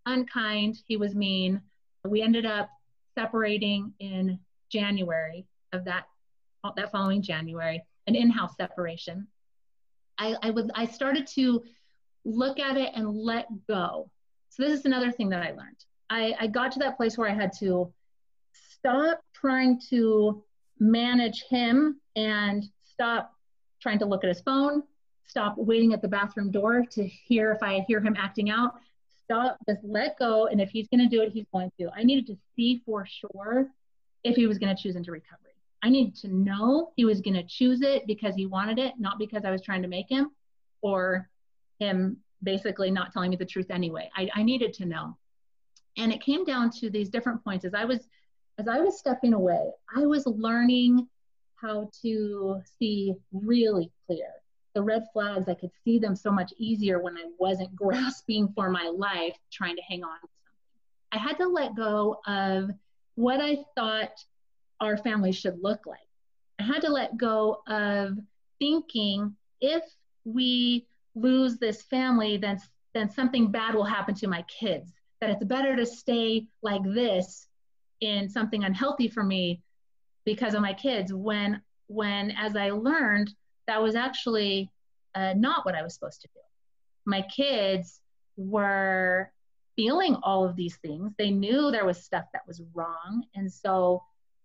unkind, 0.05 0.79
he 0.85 0.97
was 0.97 1.15
mean. 1.15 1.61
We 2.03 2.21
ended 2.21 2.45
up 2.45 2.69
separating 3.15 3.93
in 3.99 4.39
January 4.69 5.45
of 5.73 5.85
that 5.85 6.05
that 6.75 6.91
following 6.91 7.21
January, 7.21 7.83
an 8.07 8.15
in-house 8.15 8.55
separation. 8.55 9.27
I, 10.17 10.35
I 10.41 10.49
was 10.51 10.69
I 10.75 10.85
started 10.85 11.25
to 11.35 11.63
look 12.25 12.59
at 12.59 12.77
it 12.77 12.91
and 12.95 13.15
let 13.15 13.47
go. 13.67 14.11
So 14.49 14.63
this 14.63 14.77
is 14.77 14.85
another 14.85 15.11
thing 15.11 15.29
that 15.29 15.41
I 15.41 15.51
learned. 15.51 15.85
I, 16.09 16.35
I 16.39 16.47
got 16.47 16.71
to 16.73 16.79
that 16.79 16.97
place 16.97 17.17
where 17.17 17.29
I 17.29 17.33
had 17.33 17.53
to 17.59 17.91
stop 18.51 19.21
trying 19.33 19.79
to 19.89 20.43
manage 20.79 21.45
him 21.49 22.00
and 22.15 22.63
stop 22.83 23.33
trying 23.81 23.99
to 23.99 24.05
look 24.05 24.23
at 24.23 24.27
his 24.27 24.41
phone, 24.41 24.83
stop 25.25 25.55
waiting 25.57 25.93
at 25.93 26.01
the 26.01 26.07
bathroom 26.07 26.51
door 26.51 26.85
to 26.91 27.05
hear 27.05 27.51
if 27.51 27.63
I 27.63 27.85
hear 27.87 27.99
him 27.99 28.15
acting 28.17 28.49
out. 28.49 28.73
Stop, 29.23 29.57
just 29.67 29.81
let 29.83 30.19
go. 30.19 30.47
And 30.47 30.59
if 30.59 30.69
he's 30.69 30.87
going 30.89 30.99
to 30.99 31.07
do 31.07 31.21
it, 31.21 31.31
he's 31.31 31.45
going 31.53 31.71
to. 31.79 31.89
I 31.95 32.03
needed 32.03 32.27
to 32.27 32.37
see 32.55 32.81
for 32.85 33.05
sure 33.05 33.67
if 34.23 34.35
he 34.35 34.45
was 34.45 34.57
going 34.57 34.75
to 34.75 34.81
choose 34.81 34.95
into 34.95 35.11
recovery. 35.11 35.51
I 35.83 35.89
needed 35.89 36.15
to 36.17 36.27
know 36.27 36.91
he 36.95 37.05
was 37.05 37.21
going 37.21 37.33
to 37.35 37.43
choose 37.43 37.81
it 37.81 38.05
because 38.05 38.35
he 38.35 38.45
wanted 38.45 38.77
it, 38.77 38.93
not 38.99 39.17
because 39.17 39.45
I 39.45 39.51
was 39.51 39.61
trying 39.61 39.81
to 39.81 39.87
make 39.87 40.09
him 40.09 40.31
or 40.81 41.29
him 41.79 42.17
basically 42.43 42.91
not 42.91 43.11
telling 43.11 43.31
me 43.31 43.35
the 43.35 43.45
truth 43.45 43.71
anyway. 43.71 44.09
I, 44.15 44.29
I 44.35 44.43
needed 44.43 44.73
to 44.75 44.85
know. 44.85 45.17
And 45.97 46.11
it 46.11 46.21
came 46.21 46.45
down 46.45 46.69
to 46.79 46.89
these 46.89 47.09
different 47.09 47.43
points 47.43 47.65
as 47.65 47.73
I 47.73 47.85
was 47.85 48.07
as 48.57 48.67
I 48.67 48.79
was 48.79 48.99
stepping 48.99 49.33
away, 49.33 49.71
I 49.95 50.05
was 50.05 50.25
learning 50.27 51.07
how 51.61 51.89
to 52.01 52.61
see 52.79 53.13
really 53.31 53.91
clear 54.07 54.31
the 54.73 54.81
red 54.81 55.03
flags, 55.11 55.47
I 55.47 55.53
could 55.53 55.71
see 55.83 55.99
them 55.99 56.15
so 56.15 56.31
much 56.31 56.53
easier 56.57 56.99
when 56.99 57.17
I 57.17 57.25
wasn't 57.37 57.75
grasping 57.75 58.49
for 58.55 58.69
my 58.69 58.91
life, 58.93 59.35
trying 59.51 59.75
to 59.75 59.81
hang 59.81 60.03
on 60.03 60.19
to 60.21 60.27
something. 60.43 61.11
I 61.11 61.17
had 61.17 61.37
to 61.37 61.47
let 61.47 61.75
go 61.75 62.19
of 62.25 62.71
what 63.15 63.41
I 63.41 63.57
thought 63.75 64.13
our 64.79 64.97
family 64.97 65.31
should 65.31 65.61
look 65.61 65.85
like. 65.85 65.99
I 66.59 66.63
had 66.63 66.81
to 66.81 66.91
let 66.91 67.17
go 67.17 67.61
of 67.67 68.17
thinking 68.59 69.35
if 69.59 69.83
we 70.25 70.87
lose 71.15 71.57
this 71.57 71.81
family, 71.83 72.37
then, 72.37 72.59
then 72.93 73.09
something 73.09 73.51
bad 73.51 73.75
will 73.75 73.83
happen 73.83 74.15
to 74.15 74.27
my 74.27 74.43
kids. 74.43 74.93
That 75.19 75.29
it's 75.29 75.43
better 75.43 75.75
to 75.75 75.85
stay 75.85 76.47
like 76.63 76.83
this 76.83 77.47
in 77.99 78.29
something 78.29 78.63
unhealthy 78.63 79.07
for 79.07 79.23
me 79.23 79.61
because 80.25 80.53
of 80.53 80.61
my 80.61 80.73
kids 80.73 81.13
when 81.13 81.61
when 81.87 82.31
as 82.31 82.55
i 82.55 82.69
learned 82.69 83.33
that 83.67 83.81
was 83.81 83.95
actually 83.95 84.69
uh, 85.15 85.33
not 85.35 85.65
what 85.65 85.75
I 85.75 85.83
was 85.83 85.93
supposed 85.93 86.21
to 86.21 86.27
do. 86.27 86.39
My 87.05 87.21
kids 87.23 88.01
were 88.37 89.31
feeling 89.75 90.15
all 90.23 90.45
of 90.45 90.55
these 90.55 90.77
things. 90.77 91.13
They 91.17 91.31
knew 91.31 91.71
there 91.71 91.85
was 91.85 92.03
stuff 92.03 92.25
that 92.33 92.45
was 92.47 92.61
wrong. 92.73 93.23
And 93.35 93.51
so 93.51 94.03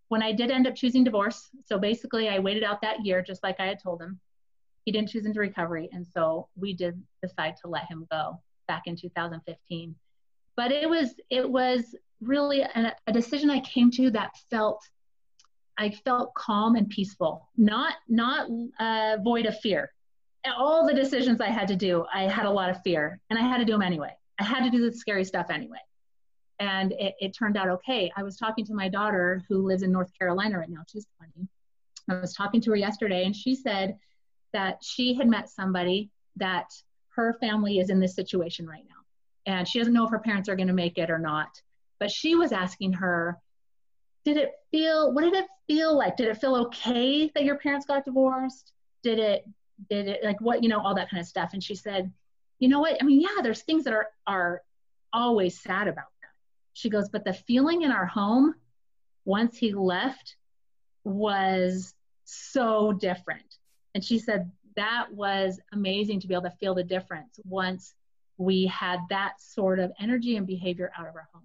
when 0.09 0.23
I 0.23 0.33
did 0.33 0.51
end 0.51 0.67
up 0.67 0.75
choosing 0.75 1.05
divorce, 1.05 1.49
so 1.65 1.79
basically 1.79 2.29
I 2.29 2.39
waited 2.39 2.63
out 2.63 2.81
that 2.83 3.05
year 3.05 3.23
just 3.23 3.43
like 3.43 3.57
I 3.59 3.67
had 3.67 3.83
told 3.83 4.01
him. 4.01 4.21
He 4.85 4.93
didn't 4.93 5.09
choose 5.09 5.27
into 5.27 5.41
recovery. 5.41 5.89
And 5.93 6.07
so 6.07 6.49
we 6.55 6.73
did 6.73 7.03
decide 7.23 7.57
to 7.63 7.69
let 7.69 7.91
him 7.91 8.07
go 8.11 8.41
back 8.69 8.83
in 8.87 8.95
2015. 8.95 9.95
But 10.57 10.71
it 10.71 10.89
was 10.89 11.15
it 11.29 11.49
was 11.49 11.95
really 12.21 12.61
a, 12.61 12.95
a 13.07 13.13
decision 13.13 13.51
I 13.51 13.61
came 13.61 13.91
to 13.93 14.11
that 14.13 14.37
felt 14.49 14.81
I 15.79 15.91
felt 15.91 16.35
calm 16.35 16.77
and 16.77 16.89
peaceful, 16.89 17.49
not 17.57 17.95
not 18.09 18.49
uh, 18.81 19.19
void 19.23 19.47
of 19.47 19.59
fear. 19.61 19.93
All 20.57 20.87
the 20.87 20.95
decisions 20.95 21.41
I 21.41 21.49
had 21.49 21.69
to 21.69 21.77
do, 21.77 22.07
I 22.13 22.23
had 22.23 22.47
a 22.47 22.51
lot 22.51 22.71
of 22.71 22.81
fear, 22.83 23.21
and 23.31 23.39
I 23.39 23.43
had 23.43 23.59
to 23.59 23.65
do 23.65 23.73
them 23.73 23.83
anyway. 23.83 24.13
I 24.39 24.45
had 24.45 24.65
to 24.65 24.71
do 24.71 24.89
the 24.89 24.97
scary 24.97 25.25
stuff 25.25 25.51
anyway, 25.51 25.79
and 26.59 26.93
it, 26.93 27.15
it 27.21 27.37
turned 27.37 27.57
out 27.57 27.69
okay. 27.69 28.11
I 28.17 28.23
was 28.23 28.37
talking 28.37 28.65
to 28.67 28.75
my 28.75 28.89
daughter 28.89 29.43
who 29.49 29.67
lives 29.67 29.83
in 29.83 29.93
North 29.93 30.11
Carolina 30.19 30.59
right 30.59 30.71
now. 30.71 30.83
She's 30.91 31.07
20. 31.19 31.49
I 32.09 32.21
was 32.21 32.35
talking 32.35 32.61
to 32.63 32.71
her 32.71 32.77
yesterday, 32.77 33.25
and 33.25 33.35
she 33.35 33.55
said 33.55 33.99
that 34.53 34.79
she 34.83 35.15
had 35.15 35.29
met 35.29 35.51
somebody 35.51 36.11
that 36.37 36.71
her 37.17 37.35
family 37.41 37.79
is 37.81 37.91
in 37.91 37.99
this 37.99 38.15
situation 38.15 38.67
right 38.67 38.85
now, 38.89 39.53
and 39.53 39.67
she 39.67 39.79
doesn't 39.79 39.93
know 39.93 40.05
if 40.05 40.11
her 40.11 40.19
parents 40.21 40.49
are 40.49 40.57
going 40.57 40.69
to 40.69 40.75
make 40.75 40.97
it 40.97 41.11
or 41.11 41.19
not. 41.19 41.61
But 41.99 42.11
she 42.11 42.35
was 42.35 42.53
asking 42.53 42.93
her 42.95 43.41
did 44.27 44.37
it 44.37 44.51
feel 44.73 45.15
what 45.15 45.23
did 45.23 45.35
it 45.35 45.47
feel 45.69 45.97
like? 45.97 46.17
Did 46.17 46.27
it 46.29 46.39
feel 46.39 46.57
okay 46.57 47.31
that 47.35 47.45
your 47.45 47.59
parents 47.59 47.87
got 47.87 48.05
divorced? 48.05 48.73
Did 49.05 49.21
it 49.21 49.49
did 49.89 50.09
it 50.09 50.25
like 50.25 50.41
what 50.41 50.65
you 50.65 50.69
know 50.69 50.81
all 50.81 50.97
that 50.97 51.09
kind 51.09 51.21
of 51.21 51.29
stuff? 51.29 51.51
And 51.53 51.63
she 51.63 51.77
said 51.77 52.13
you 52.59 52.69
know 52.69 52.81
what? 52.81 53.01
I 53.01 53.05
mean 53.05 53.21
yeah 53.21 53.41
there's 53.41 53.63
things 53.63 53.85
that 53.85 53.95
are 53.95 54.09
are 54.27 54.63
always 55.13 55.59
sad 55.59 55.87
about 55.87 56.11
that 56.21 56.31
she 56.73 56.91
goes 56.91 57.09
but 57.09 57.25
the 57.25 57.33
feeling 57.33 57.83
in 57.83 57.93
our 57.93 58.05
home 58.05 58.55
once 59.25 59.57
he 59.57 59.73
left 59.73 60.37
was 61.05 61.95
so 62.25 62.93
different. 62.93 63.59
And 63.95 64.05
she 64.05 64.19
said 64.19 64.51
that 64.75 65.07
was 65.13 65.61
amazing 65.73 66.19
to 66.21 66.27
be 66.27 66.35
able 66.35 66.51
to 66.51 66.57
feel 66.59 66.75
the 66.75 66.83
difference 66.83 67.39
once 67.45 67.95
we 68.39 68.67
had 68.67 68.99
that 69.09 69.41
sort 69.41 69.79
of 69.79 69.93
energy 70.01 70.37
and 70.37 70.47
behavior 70.49 70.91
out 70.99 71.07
of 71.07 71.15
our 71.15 71.29
home. 71.33 71.45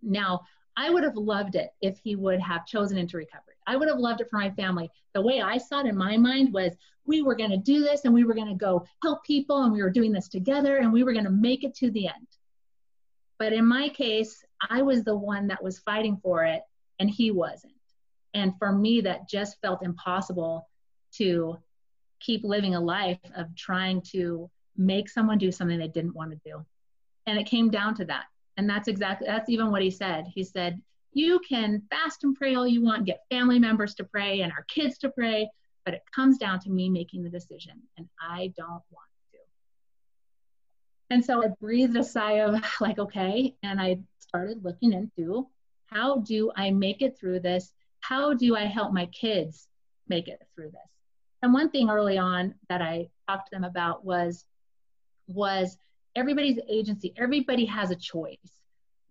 Now, 0.00 0.42
I 0.78 0.90
would 0.90 1.02
have 1.02 1.16
loved 1.16 1.56
it 1.56 1.70
if 1.82 1.98
he 1.98 2.14
would 2.14 2.40
have 2.40 2.64
chosen 2.64 2.98
into 2.98 3.16
recovery. 3.16 3.56
I 3.66 3.74
would 3.74 3.88
have 3.88 3.98
loved 3.98 4.20
it 4.20 4.30
for 4.30 4.38
my 4.38 4.50
family. 4.50 4.88
The 5.12 5.20
way 5.20 5.42
I 5.42 5.58
saw 5.58 5.80
it 5.80 5.86
in 5.86 5.96
my 5.96 6.16
mind 6.16 6.52
was 6.52 6.72
we 7.04 7.20
were 7.20 7.34
going 7.34 7.50
to 7.50 7.56
do 7.56 7.80
this 7.80 8.04
and 8.04 8.14
we 8.14 8.22
were 8.22 8.32
going 8.32 8.46
to 8.46 8.54
go 8.54 8.86
help 9.02 9.24
people 9.24 9.64
and 9.64 9.72
we 9.72 9.82
were 9.82 9.90
doing 9.90 10.12
this 10.12 10.28
together 10.28 10.76
and 10.76 10.92
we 10.92 11.02
were 11.02 11.12
going 11.12 11.24
to 11.24 11.32
make 11.32 11.64
it 11.64 11.74
to 11.78 11.90
the 11.90 12.06
end. 12.06 12.28
But 13.40 13.52
in 13.52 13.64
my 13.64 13.88
case, 13.88 14.44
I 14.70 14.82
was 14.82 15.02
the 15.02 15.16
one 15.16 15.48
that 15.48 15.64
was 15.64 15.80
fighting 15.80 16.16
for 16.22 16.44
it 16.44 16.62
and 17.00 17.10
he 17.10 17.32
wasn't. 17.32 17.74
And 18.32 18.52
for 18.56 18.70
me, 18.70 19.00
that 19.00 19.28
just 19.28 19.60
felt 19.60 19.82
impossible 19.82 20.68
to 21.14 21.58
keep 22.20 22.44
living 22.44 22.76
a 22.76 22.80
life 22.80 23.18
of 23.34 23.52
trying 23.56 24.00
to 24.12 24.48
make 24.76 25.08
someone 25.08 25.38
do 25.38 25.50
something 25.50 25.76
they 25.76 25.88
didn't 25.88 26.14
want 26.14 26.30
to 26.30 26.40
do. 26.48 26.64
And 27.26 27.36
it 27.36 27.46
came 27.46 27.68
down 27.68 27.96
to 27.96 28.04
that. 28.04 28.26
And 28.58 28.68
that's 28.68 28.88
exactly, 28.88 29.26
that's 29.26 29.48
even 29.48 29.70
what 29.70 29.82
he 29.82 29.90
said. 29.90 30.26
He 30.26 30.42
said, 30.42 30.82
you 31.12 31.40
can 31.48 31.82
fast 31.90 32.24
and 32.24 32.34
pray 32.34 32.54
all 32.56 32.66
you 32.66 32.82
want, 32.82 33.06
get 33.06 33.24
family 33.30 33.58
members 33.58 33.94
to 33.94 34.04
pray 34.04 34.40
and 34.40 34.52
our 34.52 34.64
kids 34.64 34.98
to 34.98 35.10
pray, 35.10 35.48
but 35.84 35.94
it 35.94 36.02
comes 36.14 36.38
down 36.38 36.60
to 36.60 36.70
me 36.70 36.90
making 36.90 37.22
the 37.22 37.30
decision, 37.30 37.80
and 37.96 38.08
I 38.20 38.52
don't 38.56 38.68
want 38.68 39.08
to. 39.32 39.38
And 41.10 41.24
so 41.24 41.42
I 41.42 41.48
breathed 41.60 41.96
a 41.96 42.04
sigh 42.04 42.40
of 42.40 42.62
like, 42.80 42.98
okay, 42.98 43.54
and 43.62 43.80
I 43.80 44.00
started 44.18 44.62
looking 44.64 44.92
into 44.92 45.48
how 45.86 46.18
do 46.18 46.50
I 46.54 46.70
make 46.70 47.00
it 47.00 47.16
through 47.18 47.40
this? 47.40 47.72
How 48.00 48.34
do 48.34 48.54
I 48.54 48.66
help 48.66 48.92
my 48.92 49.06
kids 49.06 49.68
make 50.08 50.28
it 50.28 50.42
through 50.54 50.72
this? 50.72 50.90
And 51.42 51.54
one 51.54 51.70
thing 51.70 51.88
early 51.88 52.18
on 52.18 52.54
that 52.68 52.82
I 52.82 53.08
talked 53.26 53.50
to 53.50 53.56
them 53.56 53.64
about 53.64 54.04
was 54.04 54.44
was 55.28 55.78
everybody's 56.18 56.58
agency. 56.68 57.14
Everybody 57.16 57.64
has 57.66 57.90
a 57.90 57.96
choice. 57.96 58.36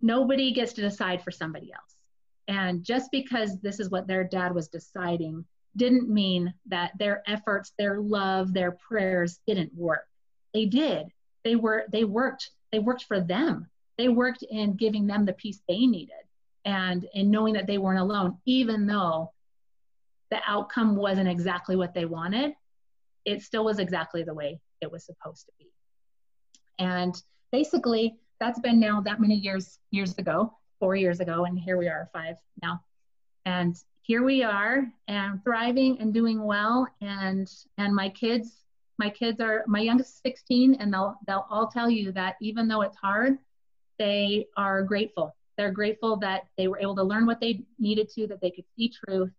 Nobody 0.02 0.52
gets 0.52 0.74
to 0.74 0.82
decide 0.82 1.24
for 1.24 1.32
somebody 1.32 1.72
else. 1.74 1.96
And 2.48 2.84
just 2.84 3.12
because 3.12 3.60
this 3.60 3.80
is 3.80 3.90
what 3.90 4.08
their 4.08 4.24
dad 4.24 4.54
was 4.54 4.68
deciding 4.68 5.46
didn't 5.76 6.10
mean 6.10 6.54
that 6.68 6.92
their 6.98 7.24
efforts, 7.28 7.74
their 7.78 8.00
love, 8.00 8.54
their 8.54 8.72
prayers 8.72 9.40
didn't 9.48 9.74
work. 9.76 10.08
They 10.54 10.66
did. 10.66 11.08
They 11.44 11.56
were 11.56 11.86
they 11.92 12.04
worked. 12.04 12.52
They 12.72 12.80
worked 12.80 13.06
for 13.06 13.20
them. 13.20 13.70
They 13.98 14.10
worked 14.10 14.44
in 14.44 14.76
giving 14.76 15.08
them 15.08 15.26
the 15.26 15.34
peace 15.34 15.62
they 15.68 15.86
needed 15.86 16.14
and 16.68 17.08
in 17.14 17.32
knowing 17.32 17.54
that 17.54 17.66
they 17.66 17.78
weren't 17.78 18.00
alone, 18.00 18.38
even 18.46 18.86
though 18.86 19.32
the 20.30 20.40
outcome 20.46 20.98
wasn't 20.98 21.30
exactly 21.30 21.78
what 21.78 21.94
they 21.94 22.04
wanted, 22.04 22.54
it 23.24 23.42
still 23.42 23.64
was 23.64 23.80
exactly 23.80 24.24
the 24.24 24.34
way 24.34 24.60
it 24.82 24.92
was 24.92 25.06
supposed 25.06 25.46
to 25.46 25.52
be. 25.58 25.72
And 26.80 27.22
basically, 27.52 28.18
that's 28.40 28.60
been 28.60 28.80
now 28.80 29.02
that 29.02 29.20
many 29.20 29.36
years 29.36 29.80
years 29.92 30.18
ago, 30.18 30.54
four 30.80 30.96
years 30.96 31.20
ago, 31.20 31.46
and 31.46 31.58
here 31.58 31.78
we 31.78 31.88
are, 31.88 32.10
five 32.14 32.36
now. 32.62 32.82
And 33.46 33.76
here 34.02 34.24
we 34.24 34.44
are, 34.44 34.92
and 35.08 35.44
thriving 35.44 36.00
and 36.00 36.14
doing 36.14 36.44
well. 36.44 36.88
And 37.02 37.52
and 37.78 37.96
my 37.96 38.10
kids, 38.10 38.64
my 38.98 39.10
kids 39.10 39.40
are 39.42 39.64
my 39.68 39.80
youngest 39.80 40.22
16, 40.22 40.76
and 40.76 40.94
they'll 40.94 41.18
they'll 41.28 41.48
all 41.50 41.68
tell 41.68 41.90
you 41.90 42.12
that 42.14 42.36
even 42.42 42.68
though 42.68 42.82
it's 42.82 42.98
hard, 42.98 43.38
they 43.98 44.48
are 44.56 44.84
grateful. 44.84 45.36
They're 45.58 45.72
grateful 45.72 46.18
that 46.18 46.44
they 46.58 46.68
were 46.68 46.80
able 46.80 46.96
to 46.96 47.04
learn 47.04 47.26
what 47.26 47.40
they 47.40 47.64
needed 47.80 48.10
to, 48.10 48.28
that 48.28 48.42
they 48.42 48.52
could 48.52 48.66
see 48.76 48.90
truth, 48.90 49.32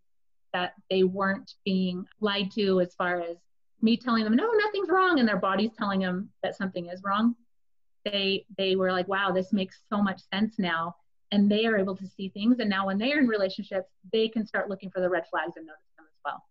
that 0.53 0.75
they 0.91 1.05
weren't 1.05 1.55
being 1.65 2.07
lied 2.21 2.51
to 2.53 2.81
as 2.81 2.95
far 2.95 3.21
as 3.21 3.37
me 3.81 3.97
telling 3.97 4.25
them 4.25 4.35
no 4.35 4.51
nothing's 4.53 4.89
wrong 4.89 5.19
and 5.19 5.29
their 5.29 5.37
body's 5.39 5.73
telling 5.79 6.01
them 6.01 6.29
that 6.43 6.57
something 6.57 6.87
is 6.87 7.03
wrong 7.05 7.35
they 8.05 8.45
they 8.57 8.77
were 8.77 8.93
like 8.93 9.09
wow 9.09 9.31
this 9.33 9.53
makes 9.53 9.81
so 9.91 10.03
much 10.03 10.21
sense 10.33 10.59
now. 10.59 10.97
And 11.31 11.51
they 11.51 11.67
are 11.67 11.77
able 11.77 11.95
to 11.97 12.07
see 12.07 12.31
things 12.31 12.59
and 12.59 12.71
now 12.71 12.87
when 12.87 12.97
they're 12.97 13.19
in 13.19 13.29
relationships 13.29 13.91
they 14.13 14.29
can 14.29 14.47
start 14.47 14.71
looking 14.71 14.91
for 14.91 15.01
the 15.01 15.11
red 15.11 15.25
flags 15.29 15.53
and 15.57 15.67
notice 15.67 15.83
them 15.97 16.07
as 16.09 16.19
well. 16.25 16.43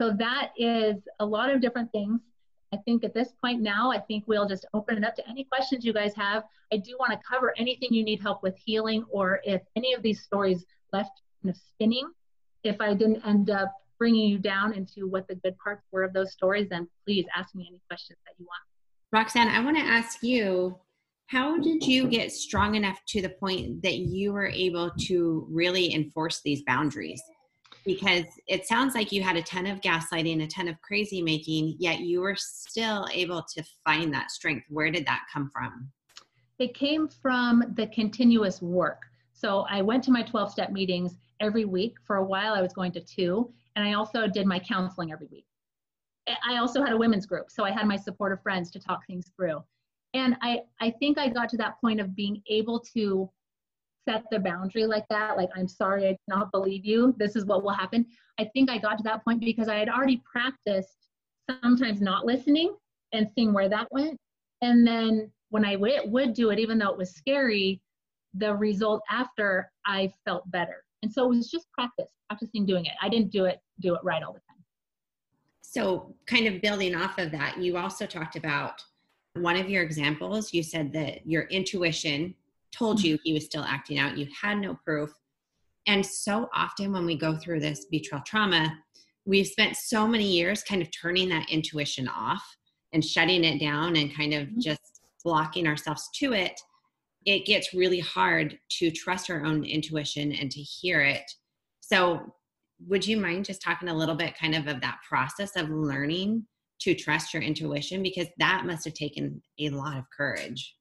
So 0.00 0.16
that 0.16 0.50
is 0.56 0.96
a 1.20 1.26
lot 1.26 1.50
of 1.50 1.60
different 1.60 1.92
things. 1.92 2.20
I 2.74 2.78
think 2.78 3.04
at 3.04 3.14
this 3.14 3.28
point 3.40 3.60
now 3.60 3.92
i 3.92 3.98
think 3.98 4.24
we'll 4.26 4.48
just 4.48 4.64
open 4.74 4.96
it 4.96 5.04
up 5.04 5.14
to 5.16 5.28
any 5.28 5.44
questions 5.44 5.84
you 5.84 5.92
guys 5.92 6.14
have. 6.16 6.42
I 6.72 6.78
do 6.78 6.96
want 6.98 7.12
to 7.12 7.18
cover 7.18 7.54
anything 7.56 7.92
you 7.92 8.02
need 8.02 8.20
help 8.20 8.42
with 8.42 8.56
healing 8.56 9.04
or 9.10 9.40
if 9.44 9.62
any 9.76 9.92
of 9.94 10.02
these 10.02 10.22
stories 10.22 10.64
left 10.92 11.20
kind 11.42 11.54
of 11.54 11.60
spinning. 11.70 12.10
If 12.64 12.80
i 12.80 12.94
didn't 12.94 13.24
end 13.24 13.50
up 13.50 13.72
bringing 14.02 14.28
you 14.28 14.36
down 14.36 14.72
into 14.72 15.06
what 15.06 15.28
the 15.28 15.36
good 15.36 15.56
parts 15.58 15.86
were 15.92 16.02
of 16.02 16.12
those 16.12 16.32
stories, 16.32 16.68
then 16.68 16.88
please 17.06 17.24
ask 17.36 17.54
me 17.54 17.68
any 17.70 17.80
questions 17.88 18.18
that 18.26 18.34
you 18.36 18.44
want. 18.44 18.60
Roxanne, 19.12 19.46
I 19.46 19.64
want 19.64 19.76
to 19.76 19.84
ask 19.84 20.24
you 20.24 20.76
how 21.26 21.56
did 21.60 21.86
you 21.86 22.08
get 22.08 22.32
strong 22.32 22.74
enough 22.74 22.98
to 23.10 23.22
the 23.22 23.28
point 23.28 23.80
that 23.82 23.98
you 23.98 24.32
were 24.32 24.48
able 24.48 24.90
to 25.02 25.46
really 25.48 25.94
enforce 25.94 26.40
these 26.44 26.64
boundaries? 26.64 27.22
Because 27.86 28.24
it 28.48 28.66
sounds 28.66 28.96
like 28.96 29.12
you 29.12 29.22
had 29.22 29.36
a 29.36 29.42
ton 29.44 29.66
of 29.66 29.80
gaslighting, 29.82 30.42
a 30.42 30.48
ton 30.48 30.66
of 30.66 30.82
crazy 30.82 31.22
making, 31.22 31.76
yet 31.78 32.00
you 32.00 32.22
were 32.22 32.34
still 32.36 33.06
able 33.12 33.44
to 33.54 33.62
find 33.84 34.12
that 34.12 34.32
strength. 34.32 34.66
Where 34.68 34.90
did 34.90 35.06
that 35.06 35.20
come 35.32 35.48
from? 35.52 35.92
It 36.58 36.74
came 36.74 37.06
from 37.06 37.72
the 37.76 37.86
continuous 37.86 38.60
work. 38.60 39.02
So 39.32 39.64
I 39.70 39.80
went 39.80 40.02
to 40.04 40.10
my 40.10 40.24
12 40.24 40.50
step 40.50 40.72
meetings 40.72 41.14
every 41.38 41.66
week. 41.66 41.94
For 42.04 42.16
a 42.16 42.24
while, 42.24 42.52
I 42.54 42.62
was 42.62 42.72
going 42.72 42.90
to 42.92 43.00
two. 43.00 43.52
And 43.76 43.86
I 43.86 43.94
also 43.94 44.26
did 44.26 44.46
my 44.46 44.58
counseling 44.58 45.12
every 45.12 45.28
week. 45.30 45.46
I 46.46 46.58
also 46.58 46.82
had 46.82 46.92
a 46.92 46.96
women's 46.96 47.26
group, 47.26 47.50
so 47.50 47.64
I 47.64 47.70
had 47.70 47.86
my 47.86 47.96
supportive 47.96 48.42
friends 48.42 48.70
to 48.72 48.78
talk 48.78 49.06
things 49.06 49.32
through. 49.36 49.62
And 50.14 50.36
I, 50.42 50.60
I 50.80 50.90
think 50.90 51.18
I 51.18 51.28
got 51.28 51.48
to 51.50 51.56
that 51.56 51.80
point 51.80 52.00
of 52.00 52.14
being 52.14 52.42
able 52.48 52.80
to 52.94 53.30
set 54.04 54.24
the 54.30 54.38
boundary 54.38 54.84
like 54.84 55.06
that, 55.08 55.36
like, 55.36 55.48
I'm 55.56 55.68
sorry, 55.68 56.08
I 56.08 56.16
cannot 56.28 56.52
believe 56.52 56.84
you. 56.84 57.14
This 57.18 57.36
is 57.36 57.44
what 57.44 57.62
will 57.62 57.72
happen. 57.72 58.06
I 58.38 58.48
think 58.52 58.70
I 58.70 58.78
got 58.78 58.98
to 58.98 59.04
that 59.04 59.24
point 59.24 59.40
because 59.40 59.68
I 59.68 59.76
had 59.76 59.88
already 59.88 60.22
practiced 60.30 61.08
sometimes 61.62 62.00
not 62.00 62.24
listening 62.26 62.74
and 63.12 63.28
seeing 63.34 63.52
where 63.52 63.68
that 63.68 63.88
went. 63.90 64.18
And 64.60 64.86
then 64.86 65.30
when 65.50 65.64
I 65.64 65.74
w- 65.74 66.00
would 66.06 66.34
do 66.34 66.50
it, 66.50 66.58
even 66.58 66.78
though 66.78 66.90
it 66.90 66.98
was 66.98 67.14
scary, 67.14 67.80
the 68.34 68.54
result 68.54 69.02
after 69.10 69.70
I 69.86 70.12
felt 70.24 70.50
better. 70.50 70.84
And 71.02 71.12
so 71.12 71.24
it 71.24 71.28
was 71.28 71.50
just 71.50 71.70
practice, 71.72 72.06
practicing 72.28 72.64
doing 72.64 72.86
it. 72.86 72.92
I 73.00 73.08
didn't 73.08 73.30
do 73.30 73.44
it, 73.46 73.60
do 73.80 73.94
it 73.94 74.00
right 74.04 74.22
all 74.22 74.32
the 74.32 74.40
time. 74.40 74.52
So, 75.60 76.14
kind 76.26 76.46
of 76.46 76.60
building 76.60 76.94
off 76.94 77.18
of 77.18 77.30
that, 77.32 77.58
you 77.58 77.78
also 77.78 78.04
talked 78.06 78.36
about 78.36 78.82
one 79.34 79.56
of 79.56 79.70
your 79.70 79.82
examples. 79.82 80.52
You 80.52 80.62
said 80.62 80.92
that 80.92 81.26
your 81.26 81.44
intuition 81.44 82.34
told 82.72 82.98
mm-hmm. 82.98 83.06
you 83.06 83.18
he 83.24 83.32
was 83.32 83.46
still 83.46 83.64
acting 83.64 83.98
out, 83.98 84.18
you 84.18 84.28
had 84.40 84.58
no 84.58 84.78
proof. 84.84 85.10
And 85.86 86.04
so 86.04 86.48
often 86.54 86.92
when 86.92 87.06
we 87.06 87.16
go 87.16 87.36
through 87.36 87.60
this 87.60 87.86
betrayal 87.86 88.22
trauma, 88.26 88.78
we've 89.24 89.46
spent 89.46 89.76
so 89.76 90.06
many 90.06 90.24
years 90.24 90.62
kind 90.62 90.82
of 90.82 90.88
turning 90.90 91.28
that 91.30 91.48
intuition 91.50 92.08
off 92.08 92.44
and 92.92 93.04
shutting 93.04 93.44
it 93.44 93.58
down 93.58 93.96
and 93.96 94.14
kind 94.14 94.34
of 94.34 94.48
mm-hmm. 94.48 94.60
just 94.60 95.00
blocking 95.24 95.66
ourselves 95.66 96.08
to 96.14 96.32
it 96.32 96.60
it 97.24 97.46
gets 97.46 97.74
really 97.74 98.00
hard 98.00 98.58
to 98.68 98.90
trust 98.90 99.30
our 99.30 99.44
own 99.44 99.64
intuition 99.64 100.32
and 100.32 100.50
to 100.50 100.60
hear 100.60 101.00
it. 101.00 101.30
So, 101.80 102.34
would 102.88 103.06
you 103.06 103.16
mind 103.16 103.44
just 103.44 103.62
talking 103.62 103.88
a 103.88 103.94
little 103.94 104.16
bit 104.16 104.36
kind 104.36 104.56
of 104.56 104.66
of 104.66 104.80
that 104.80 104.98
process 105.08 105.54
of 105.56 105.70
learning 105.70 106.44
to 106.80 106.94
trust 106.94 107.32
your 107.32 107.42
intuition? 107.42 108.02
Because 108.02 108.26
that 108.38 108.64
must 108.66 108.84
have 108.84 108.94
taken 108.94 109.40
a 109.60 109.70
lot 109.70 109.98
of 109.98 110.04
courage. 110.16 110.76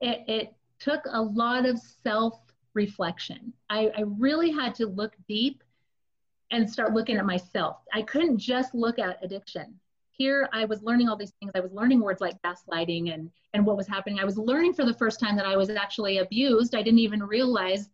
It, 0.00 0.24
it 0.26 0.54
took 0.80 1.02
a 1.10 1.22
lot 1.22 1.64
of 1.64 1.78
self 2.02 2.40
reflection. 2.74 3.52
I, 3.70 3.90
I 3.96 4.02
really 4.18 4.50
had 4.50 4.74
to 4.76 4.86
look 4.86 5.12
deep 5.28 5.62
and 6.50 6.68
start 6.68 6.92
looking 6.92 7.16
at 7.16 7.26
myself. 7.26 7.78
I 7.92 8.02
couldn't 8.02 8.38
just 8.38 8.74
look 8.74 8.98
at 8.98 9.22
addiction 9.24 9.78
here 10.16 10.48
I 10.52 10.64
was 10.64 10.82
learning 10.82 11.08
all 11.08 11.16
these 11.16 11.32
things. 11.40 11.52
I 11.54 11.60
was 11.60 11.72
learning 11.72 12.00
words 12.00 12.20
like 12.20 12.40
gaslighting 12.42 13.12
and, 13.12 13.30
and 13.54 13.66
what 13.66 13.76
was 13.76 13.86
happening. 13.86 14.18
I 14.18 14.24
was 14.24 14.38
learning 14.38 14.74
for 14.74 14.84
the 14.84 14.94
first 14.94 15.20
time 15.20 15.36
that 15.36 15.46
I 15.46 15.56
was 15.56 15.70
actually 15.70 16.18
abused. 16.18 16.74
I 16.74 16.82
didn't 16.82 17.00
even 17.00 17.22
realize 17.22 17.88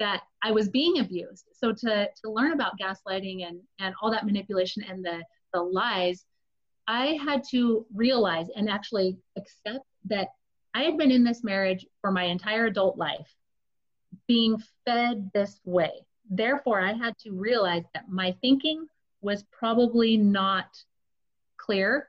that 0.00 0.22
I 0.42 0.50
was 0.50 0.68
being 0.68 0.98
abused. 0.98 1.44
So 1.52 1.72
to, 1.72 2.08
to 2.22 2.30
learn 2.30 2.52
about 2.52 2.78
gaslighting 2.78 3.46
and, 3.46 3.60
and 3.78 3.94
all 4.02 4.10
that 4.10 4.26
manipulation 4.26 4.82
and 4.88 5.04
the, 5.04 5.22
the 5.52 5.62
lies, 5.62 6.24
I 6.86 7.18
had 7.24 7.42
to 7.50 7.86
realize 7.94 8.48
and 8.56 8.68
actually 8.68 9.16
accept 9.36 9.86
that 10.06 10.28
I 10.74 10.82
had 10.82 10.98
been 10.98 11.12
in 11.12 11.22
this 11.22 11.44
marriage 11.44 11.86
for 12.00 12.10
my 12.10 12.24
entire 12.24 12.66
adult 12.66 12.98
life, 12.98 13.32
being 14.26 14.60
fed 14.84 15.30
this 15.32 15.60
way. 15.64 16.04
Therefore, 16.28 16.80
I 16.80 16.92
had 16.92 17.16
to 17.18 17.30
realize 17.30 17.84
that 17.94 18.08
my 18.08 18.34
thinking 18.40 18.86
was 19.20 19.44
probably 19.52 20.16
not 20.16 20.66
clear 21.64 22.08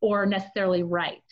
or 0.00 0.26
necessarily 0.26 0.82
right. 0.82 1.22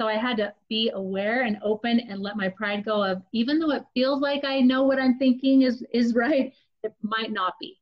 So 0.00 0.08
I 0.08 0.14
had 0.14 0.38
to 0.38 0.54
be 0.68 0.90
aware 0.94 1.42
and 1.42 1.58
open 1.62 2.00
and 2.00 2.20
let 2.20 2.36
my 2.36 2.48
pride 2.48 2.84
go 2.84 3.02
of 3.02 3.22
even 3.32 3.58
though 3.58 3.72
it 3.72 3.84
feels 3.92 4.20
like 4.20 4.44
I 4.44 4.60
know 4.60 4.84
what 4.84 4.98
I'm 4.98 5.18
thinking 5.18 5.62
is 5.62 5.84
is 5.92 6.14
right, 6.24 6.52
it 6.82 6.94
might 7.02 7.32
not 7.32 7.54
be. 7.60 7.76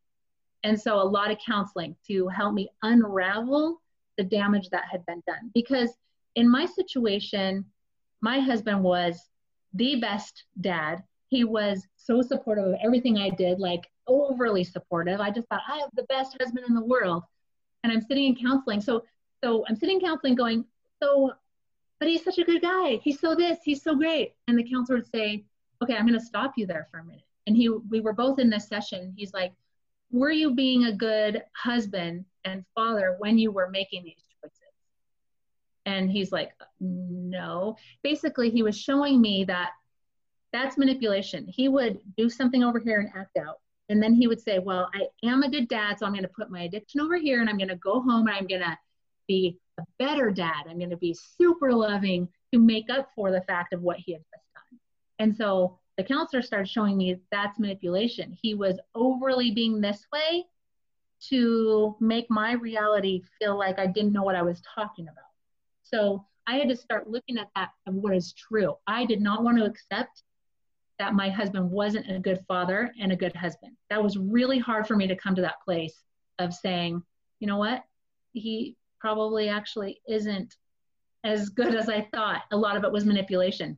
And 0.64 0.80
so 0.80 1.00
a 1.00 1.04
lot 1.04 1.30
of 1.30 1.38
counseling 1.44 1.94
to 2.08 2.26
help 2.28 2.54
me 2.54 2.68
unravel 2.82 3.80
the 4.16 4.24
damage 4.24 4.68
that 4.70 4.84
had 4.90 5.06
been 5.06 5.22
done. 5.26 5.50
Because 5.54 5.90
in 6.34 6.50
my 6.50 6.66
situation, 6.66 7.64
my 8.20 8.40
husband 8.40 8.82
was 8.82 9.28
the 9.74 10.00
best 10.00 10.44
dad. 10.60 11.02
He 11.28 11.44
was 11.44 11.86
so 11.96 12.20
supportive 12.22 12.64
of 12.64 12.74
everything 12.82 13.18
I 13.18 13.30
did, 13.30 13.60
like 13.60 13.86
overly 14.08 14.64
supportive. 14.64 15.20
I 15.20 15.30
just 15.30 15.46
thought 15.48 15.62
I 15.68 15.78
have 15.78 15.90
the 15.94 16.04
best 16.04 16.36
husband 16.40 16.64
in 16.68 16.74
the 16.74 16.84
world. 16.84 17.22
And 17.84 17.92
I'm 17.92 18.00
sitting 18.00 18.24
in 18.24 18.34
counseling. 18.34 18.80
So 18.80 19.04
so 19.42 19.64
I'm 19.68 19.76
sitting 19.76 20.00
in 20.00 20.06
counseling 20.06 20.34
going, 20.34 20.64
so 21.02 21.32
but 21.98 22.08
he's 22.08 22.22
such 22.22 22.38
a 22.38 22.44
good 22.44 22.62
guy. 22.62 23.00
He's 23.02 23.20
so 23.20 23.34
this, 23.34 23.58
he's 23.64 23.82
so 23.82 23.94
great. 23.94 24.34
And 24.46 24.56
the 24.58 24.62
counselor 24.62 24.98
would 24.98 25.10
say, 25.10 25.44
Okay, 25.82 25.94
I'm 25.94 26.06
gonna 26.06 26.20
stop 26.20 26.54
you 26.56 26.66
there 26.66 26.88
for 26.90 27.00
a 27.00 27.04
minute. 27.04 27.22
And 27.46 27.56
he 27.56 27.68
we 27.68 28.00
were 28.00 28.12
both 28.12 28.38
in 28.38 28.50
this 28.50 28.68
session. 28.68 29.12
He's 29.16 29.32
like, 29.32 29.52
Were 30.10 30.30
you 30.30 30.54
being 30.54 30.84
a 30.84 30.92
good 30.92 31.42
husband 31.54 32.24
and 32.44 32.64
father 32.74 33.16
when 33.18 33.38
you 33.38 33.50
were 33.50 33.68
making 33.68 34.04
these 34.04 34.22
choices? 34.40 34.60
And 35.86 36.10
he's 36.10 36.32
like, 36.32 36.52
No. 36.80 37.76
Basically, 38.02 38.50
he 38.50 38.62
was 38.62 38.78
showing 38.78 39.20
me 39.20 39.44
that 39.44 39.70
that's 40.52 40.78
manipulation. 40.78 41.46
He 41.46 41.68
would 41.68 42.00
do 42.16 42.28
something 42.28 42.64
over 42.64 42.78
here 42.78 43.00
and 43.00 43.10
act 43.14 43.36
out. 43.36 43.60
And 43.90 44.02
then 44.02 44.14
he 44.14 44.26
would 44.26 44.40
say, 44.40 44.58
Well, 44.58 44.88
I 44.94 45.06
am 45.26 45.42
a 45.42 45.50
good 45.50 45.68
dad, 45.68 45.98
so 45.98 46.06
I'm 46.06 46.12
going 46.12 46.22
to 46.22 46.28
put 46.28 46.50
my 46.50 46.62
addiction 46.62 47.00
over 47.00 47.16
here 47.16 47.40
and 47.40 47.48
I'm 47.48 47.58
going 47.58 47.68
to 47.68 47.76
go 47.76 48.00
home 48.00 48.26
and 48.28 48.36
I'm 48.36 48.46
going 48.46 48.60
to 48.60 48.78
be 49.28 49.58
a 49.78 49.84
better 49.98 50.30
dad. 50.30 50.64
I'm 50.68 50.78
going 50.78 50.90
to 50.90 50.96
be 50.96 51.14
super 51.14 51.72
loving 51.72 52.28
to 52.52 52.58
make 52.58 52.90
up 52.90 53.10
for 53.14 53.30
the 53.30 53.42
fact 53.42 53.72
of 53.72 53.82
what 53.82 53.98
he 53.98 54.12
had 54.12 54.22
just 54.22 54.44
done. 54.54 54.80
And 55.20 55.36
so 55.36 55.78
the 55.96 56.04
counselor 56.04 56.42
started 56.42 56.68
showing 56.68 56.96
me 56.96 57.20
that's 57.30 57.58
manipulation. 57.58 58.36
He 58.40 58.54
was 58.54 58.78
overly 58.94 59.50
being 59.50 59.80
this 59.80 60.06
way 60.12 60.46
to 61.28 61.96
make 62.00 62.30
my 62.30 62.52
reality 62.52 63.22
feel 63.38 63.58
like 63.58 63.78
I 63.78 63.86
didn't 63.86 64.12
know 64.12 64.22
what 64.22 64.36
I 64.36 64.42
was 64.42 64.62
talking 64.74 65.06
about. 65.08 65.24
So 65.82 66.24
I 66.46 66.56
had 66.56 66.68
to 66.68 66.76
start 66.76 67.10
looking 67.10 67.38
at 67.38 67.48
that 67.56 67.70
of 67.86 67.94
what 67.94 68.14
is 68.14 68.32
true. 68.32 68.76
I 68.86 69.04
did 69.04 69.20
not 69.20 69.42
want 69.42 69.58
to 69.58 69.64
accept 69.64 70.22
that 70.98 71.14
my 71.14 71.28
husband 71.28 71.70
wasn't 71.70 72.10
a 72.10 72.18
good 72.18 72.44
father 72.48 72.92
and 73.00 73.12
a 73.12 73.16
good 73.16 73.34
husband. 73.34 73.76
That 73.90 74.02
was 74.02 74.16
really 74.16 74.58
hard 74.58 74.86
for 74.86 74.96
me 74.96 75.06
to 75.08 75.16
come 75.16 75.34
to 75.34 75.42
that 75.42 75.62
place 75.64 75.94
of 76.38 76.54
saying, 76.54 77.02
you 77.40 77.46
know 77.46 77.58
what? 77.58 77.84
He 78.32 78.76
probably 79.00 79.48
actually 79.48 80.00
isn't 80.08 80.56
as 81.24 81.48
good 81.48 81.74
as 81.74 81.88
I 81.88 82.08
thought. 82.12 82.42
A 82.52 82.56
lot 82.56 82.76
of 82.76 82.84
it 82.84 82.92
was 82.92 83.04
manipulation. 83.04 83.76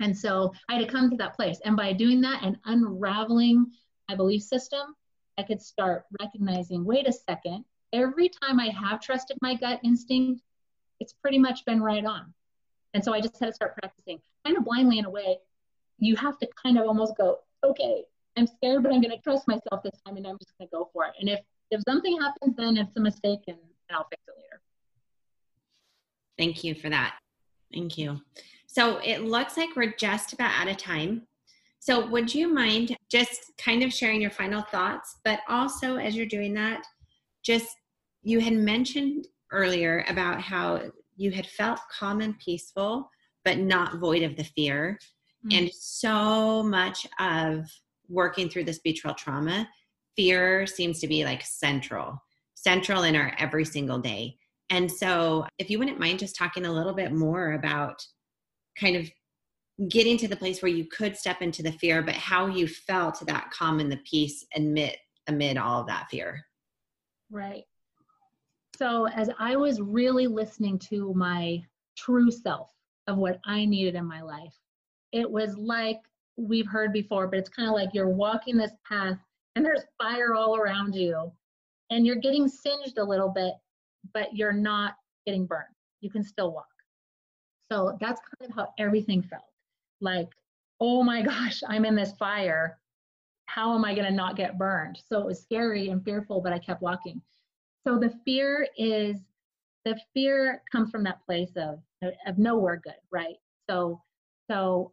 And 0.00 0.16
so 0.16 0.52
I 0.68 0.74
had 0.74 0.86
to 0.86 0.92
come 0.92 1.10
to 1.10 1.16
that 1.16 1.34
place. 1.34 1.58
And 1.64 1.76
by 1.76 1.92
doing 1.92 2.20
that 2.20 2.42
and 2.42 2.58
unraveling 2.64 3.66
my 4.08 4.14
belief 4.14 4.42
system, 4.42 4.94
I 5.38 5.42
could 5.42 5.60
start 5.60 6.04
recognizing 6.20 6.84
wait 6.84 7.08
a 7.08 7.12
second, 7.12 7.64
every 7.92 8.28
time 8.28 8.60
I 8.60 8.68
have 8.68 9.00
trusted 9.00 9.38
my 9.40 9.54
gut 9.54 9.80
instinct, 9.84 10.42
it's 11.00 11.12
pretty 11.12 11.38
much 11.38 11.64
been 11.64 11.82
right 11.82 12.04
on. 12.04 12.32
And 12.94 13.04
so 13.04 13.12
I 13.12 13.20
just 13.20 13.38
had 13.38 13.46
to 13.46 13.52
start 13.52 13.76
practicing 13.76 14.20
kind 14.44 14.56
of 14.56 14.64
blindly 14.64 14.98
in 14.98 15.04
a 15.04 15.10
way. 15.10 15.38
You 15.98 16.16
have 16.16 16.38
to 16.38 16.48
kind 16.62 16.78
of 16.78 16.86
almost 16.86 17.16
go, 17.16 17.38
okay, 17.64 18.04
I'm 18.36 18.46
scared, 18.46 18.82
but 18.82 18.92
I'm 18.92 19.00
going 19.00 19.16
to 19.16 19.22
trust 19.22 19.48
myself 19.48 19.82
this 19.82 19.98
time 20.06 20.16
and 20.16 20.26
I'm 20.26 20.38
just 20.38 20.52
going 20.58 20.68
to 20.68 20.72
go 20.72 20.90
for 20.92 21.06
it. 21.06 21.12
And 21.20 21.28
if, 21.28 21.40
if 21.70 21.82
something 21.88 22.18
happens, 22.20 22.54
then 22.56 22.76
it's 22.76 22.96
a 22.96 23.00
mistake 23.00 23.40
and, 23.48 23.58
and 23.88 23.96
I'll 23.96 24.06
fix 24.08 24.22
it 24.26 24.34
later. 24.36 24.60
Thank 26.38 26.64
you 26.64 26.74
for 26.74 26.90
that. 26.90 27.18
Thank 27.72 27.98
you. 27.98 28.20
So 28.66 28.98
it 28.98 29.22
looks 29.22 29.56
like 29.56 29.74
we're 29.74 29.94
just 29.96 30.32
about 30.32 30.52
out 30.60 30.68
of 30.68 30.76
time. 30.76 31.26
So 31.78 32.06
would 32.06 32.34
you 32.34 32.52
mind 32.52 32.96
just 33.10 33.52
kind 33.58 33.82
of 33.82 33.92
sharing 33.92 34.20
your 34.20 34.30
final 34.30 34.62
thoughts, 34.62 35.16
but 35.24 35.40
also 35.48 35.96
as 35.96 36.16
you're 36.16 36.26
doing 36.26 36.52
that, 36.54 36.84
just 37.42 37.68
you 38.22 38.40
had 38.40 38.54
mentioned 38.54 39.28
earlier 39.52 40.04
about 40.08 40.40
how 40.40 40.82
you 41.16 41.30
had 41.30 41.46
felt 41.46 41.78
calm 41.96 42.20
and 42.20 42.38
peaceful, 42.38 43.08
but 43.44 43.58
not 43.58 43.98
void 43.98 44.22
of 44.22 44.36
the 44.36 44.44
fear. 44.44 44.98
Mm-hmm. 45.46 45.58
And 45.58 45.70
so 45.72 46.62
much 46.62 47.06
of 47.20 47.70
working 48.08 48.48
through 48.48 48.64
this 48.64 48.80
betrayal 48.80 49.14
trauma, 49.14 49.68
fear 50.16 50.66
seems 50.66 50.98
to 51.00 51.06
be 51.06 51.24
like 51.24 51.42
central, 51.42 52.20
central 52.66 53.04
in 53.04 53.14
our 53.14 53.32
every 53.38 53.64
single 53.64 54.00
day. 54.00 54.36
And 54.70 54.90
so, 54.90 55.46
if 55.58 55.70
you 55.70 55.78
wouldn't 55.78 56.00
mind 56.00 56.18
just 56.18 56.34
talking 56.34 56.66
a 56.66 56.72
little 56.72 56.94
bit 56.94 57.12
more 57.12 57.52
about 57.52 58.04
kind 58.78 58.96
of 58.96 59.08
getting 59.88 60.16
to 60.16 60.26
the 60.26 60.36
place 60.36 60.62
where 60.62 60.72
you 60.72 60.86
could 60.86 61.16
step 61.16 61.42
into 61.42 61.62
the 61.62 61.70
fear, 61.72 62.02
but 62.02 62.16
how 62.16 62.46
you 62.48 62.66
felt 62.66 63.14
to 63.16 63.24
that 63.26 63.50
calm 63.52 63.78
and 63.78 63.92
the 63.92 64.00
peace 64.10 64.44
amid 64.56 64.96
amid 65.28 65.56
all 65.56 65.80
of 65.80 65.86
that 65.86 66.08
fear. 66.10 66.44
Right. 67.30 67.64
So 68.76 69.06
as 69.08 69.30
I 69.38 69.54
was 69.54 69.80
really 69.80 70.26
listening 70.26 70.78
to 70.90 71.14
my 71.14 71.62
true 71.96 72.32
self 72.32 72.72
of 73.06 73.16
what 73.16 73.38
I 73.44 73.64
needed 73.64 73.94
in 73.94 74.04
my 74.04 74.22
life, 74.22 74.54
it 75.12 75.30
was 75.30 75.56
like 75.56 76.00
we've 76.36 76.66
heard 76.66 76.92
before, 76.92 77.28
but 77.28 77.38
it's 77.38 77.48
kind 77.48 77.68
of 77.68 77.74
like 77.74 77.90
you're 77.94 78.08
walking 78.08 78.56
this 78.56 78.72
path 78.86 79.18
and 79.54 79.64
there's 79.64 79.84
fire 80.02 80.34
all 80.34 80.56
around 80.56 80.94
you 80.94 81.32
and 81.90 82.06
you're 82.06 82.16
getting 82.16 82.48
singed 82.48 82.98
a 82.98 83.04
little 83.04 83.28
bit, 83.28 83.54
but 84.12 84.34
you're 84.34 84.52
not 84.52 84.94
getting 85.26 85.46
burned. 85.46 85.74
You 86.00 86.10
can 86.10 86.22
still 86.22 86.52
walk. 86.52 86.66
So 87.70 87.96
that's 88.00 88.20
kind 88.20 88.50
of 88.50 88.56
how 88.56 88.72
everything 88.78 89.22
felt. 89.22 89.42
Like, 90.00 90.28
oh 90.80 91.02
my 91.02 91.22
gosh, 91.30 91.62
I'm 91.68 91.84
in 91.84 91.94
this 91.94 92.12
fire. 92.18 92.78
How 93.46 93.74
am 93.74 93.84
I 93.84 93.94
going 93.94 94.06
to 94.06 94.12
not 94.12 94.36
get 94.36 94.58
burned? 94.58 94.98
So 95.08 95.20
it 95.20 95.26
was 95.26 95.40
scary 95.40 95.88
and 95.88 96.04
fearful, 96.04 96.40
but 96.40 96.52
I 96.52 96.58
kept 96.58 96.82
walking. 96.82 97.20
So 97.86 97.98
the 97.98 98.10
fear 98.24 98.66
is 98.76 99.18
the 99.84 99.98
fear 100.12 100.62
comes 100.72 100.90
from 100.90 101.04
that 101.04 101.24
place 101.24 101.52
of 101.56 101.78
of 102.26 102.38
nowhere 102.38 102.80
good, 102.82 102.94
right? 103.12 103.36
So 103.70 104.02
so 104.50 104.92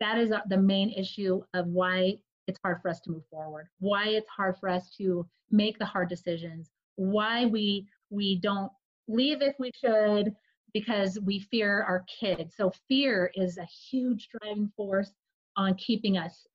that 0.00 0.18
is 0.18 0.30
uh, 0.30 0.40
the 0.48 0.58
main 0.58 0.90
issue 0.90 1.42
of 1.54 1.66
why 1.68 2.18
it's 2.46 2.58
hard 2.62 2.80
for 2.82 2.88
us 2.88 3.00
to 3.00 3.10
move 3.10 3.24
forward, 3.30 3.68
why 3.80 4.08
it's 4.08 4.28
hard 4.28 4.56
for 4.58 4.68
us 4.68 4.90
to 4.98 5.26
make 5.50 5.78
the 5.78 5.84
hard 5.84 6.08
decisions, 6.08 6.70
why 6.96 7.46
we 7.46 7.86
we 8.10 8.38
don't 8.38 8.70
leave 9.08 9.42
if 9.42 9.54
we 9.58 9.70
should 9.74 10.34
because 10.72 11.18
we 11.20 11.40
fear 11.50 11.82
our 11.82 12.04
kids. 12.20 12.54
So 12.56 12.72
fear 12.88 13.30
is 13.34 13.56
a 13.56 13.64
huge 13.64 14.28
driving 14.28 14.70
force 14.76 15.10
on 15.56 15.74
keeping 15.76 16.18
us 16.18 16.46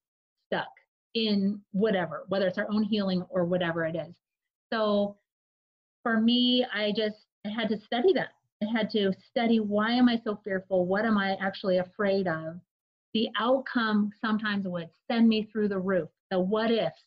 stuck 0.47 0.67
in 1.15 1.59
whatever, 1.71 2.25
whether 2.27 2.47
it's 2.47 2.57
our 2.57 2.69
own 2.71 2.83
healing 2.83 3.25
or 3.29 3.45
whatever 3.45 3.85
it 3.85 3.95
is. 3.95 4.13
So 4.71 5.17
for 6.03 6.19
me, 6.19 6.65
I 6.73 6.93
just 6.95 7.25
I 7.45 7.49
had 7.49 7.69
to 7.69 7.77
study 7.77 8.13
that. 8.13 8.29
I 8.61 8.67
had 8.71 8.89
to 8.91 9.11
study 9.27 9.59
why 9.59 9.91
am 9.91 10.07
I 10.07 10.21
so 10.23 10.39
fearful? 10.43 10.85
What 10.85 11.05
am 11.05 11.17
I 11.17 11.35
actually 11.41 11.79
afraid 11.79 12.27
of? 12.27 12.59
The 13.13 13.29
outcome 13.37 14.11
sometimes 14.19 14.67
would 14.67 14.89
send 15.09 15.27
me 15.27 15.43
through 15.43 15.67
the 15.67 15.79
roof. 15.79 16.09
The 16.29 16.39
what 16.39 16.71
ifs. 16.71 17.03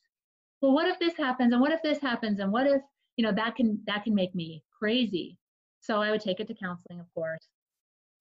Well, 0.60 0.72
what 0.72 0.86
if 0.86 0.98
this 0.98 1.16
happens? 1.16 1.52
And 1.52 1.60
what 1.60 1.72
if 1.72 1.82
this 1.82 2.00
happens? 2.00 2.40
And 2.40 2.52
what 2.52 2.66
if, 2.66 2.82
you 3.16 3.24
know, 3.24 3.32
that 3.32 3.56
can 3.56 3.80
that 3.86 4.04
can 4.04 4.14
make 4.14 4.34
me 4.34 4.62
crazy. 4.78 5.38
So 5.80 6.00
I 6.00 6.10
would 6.10 6.20
take 6.20 6.40
it 6.40 6.46
to 6.48 6.54
counseling, 6.54 7.00
of 7.00 7.06
course, 7.14 7.48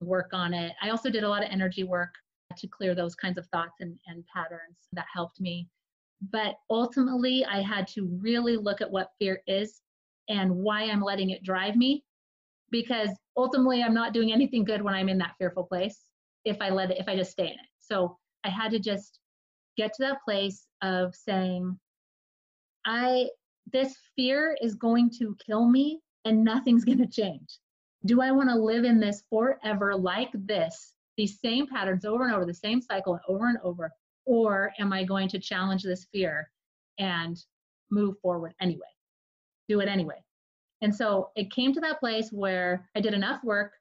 work 0.00 0.30
on 0.32 0.52
it. 0.54 0.72
I 0.82 0.90
also 0.90 1.10
did 1.10 1.24
a 1.24 1.28
lot 1.28 1.42
of 1.42 1.50
energy 1.50 1.84
work 1.84 2.14
to 2.56 2.68
clear 2.68 2.94
those 2.94 3.14
kinds 3.14 3.38
of 3.38 3.46
thoughts 3.46 3.76
and, 3.80 3.98
and 4.06 4.24
patterns 4.26 4.76
that 4.92 5.06
helped 5.12 5.40
me. 5.40 5.68
But 6.30 6.56
ultimately, 6.70 7.44
I 7.44 7.60
had 7.60 7.88
to 7.88 8.06
really 8.20 8.56
look 8.56 8.80
at 8.80 8.90
what 8.90 9.12
fear 9.18 9.42
is 9.46 9.80
and 10.28 10.54
why 10.54 10.84
I'm 10.84 11.02
letting 11.02 11.30
it 11.30 11.42
drive 11.42 11.76
me 11.76 12.04
because 12.70 13.10
ultimately 13.36 13.82
I'm 13.82 13.94
not 13.94 14.12
doing 14.12 14.32
anything 14.32 14.64
good 14.64 14.82
when 14.82 14.94
I'm 14.94 15.08
in 15.08 15.18
that 15.18 15.34
fearful 15.38 15.64
place 15.64 16.00
if 16.44 16.60
I 16.60 16.70
let 16.70 16.90
it 16.90 16.98
if 16.98 17.08
I 17.08 17.16
just 17.16 17.32
stay 17.32 17.46
in 17.46 17.52
it. 17.52 17.73
So 17.90 18.18
I 18.44 18.50
had 18.50 18.70
to 18.72 18.78
just 18.78 19.18
get 19.76 19.92
to 19.94 20.02
that 20.04 20.22
place 20.24 20.66
of 20.82 21.14
saying 21.14 21.78
I 22.86 23.28
this 23.72 23.96
fear 24.14 24.56
is 24.60 24.74
going 24.74 25.10
to 25.18 25.36
kill 25.44 25.68
me 25.68 26.00
and 26.24 26.44
nothing's 26.44 26.84
going 26.86 26.98
to 26.98 27.06
change. 27.06 27.58
Do 28.06 28.20
I 28.20 28.30
want 28.30 28.50
to 28.50 28.56
live 28.56 28.84
in 28.84 29.00
this 29.00 29.22
forever 29.30 29.96
like 29.96 30.30
this, 30.34 30.92
these 31.16 31.40
same 31.40 31.66
patterns 31.66 32.04
over 32.04 32.24
and 32.24 32.34
over, 32.34 32.44
the 32.44 32.54
same 32.54 32.82
cycle 32.82 33.18
over 33.28 33.48
and 33.48 33.58
over? 33.62 33.90
Or 34.26 34.72
am 34.78 34.92
I 34.92 35.04
going 35.04 35.28
to 35.28 35.38
challenge 35.38 35.82
this 35.82 36.06
fear 36.12 36.50
and 36.98 37.38
move 37.90 38.16
forward 38.20 38.54
anyway? 38.60 38.82
do 39.68 39.80
it 39.80 39.88
anyway. 39.88 40.22
And 40.82 40.94
so 40.94 41.30
it 41.36 41.50
came 41.50 41.72
to 41.74 41.80
that 41.80 42.00
place 42.00 42.30
where 42.30 42.88
I 42.96 43.00
did 43.00 43.14
enough 43.14 43.42
work, 43.42 43.72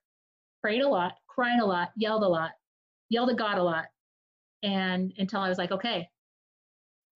prayed 0.62 0.82
a 0.82 0.88
lot, 0.88 1.14
cried 1.28 1.60
a 1.60 1.66
lot, 1.66 1.92
yelled 1.98 2.24
a 2.24 2.28
lot, 2.28 2.52
yelled 3.10 3.30
at 3.30 3.38
God 3.38 3.58
a 3.58 3.64
lot. 3.64 3.86
And 4.64 5.14
until 5.18 5.42
I 5.42 5.50
was 5.50 5.58
like, 5.58 5.72
okay, 5.72 6.10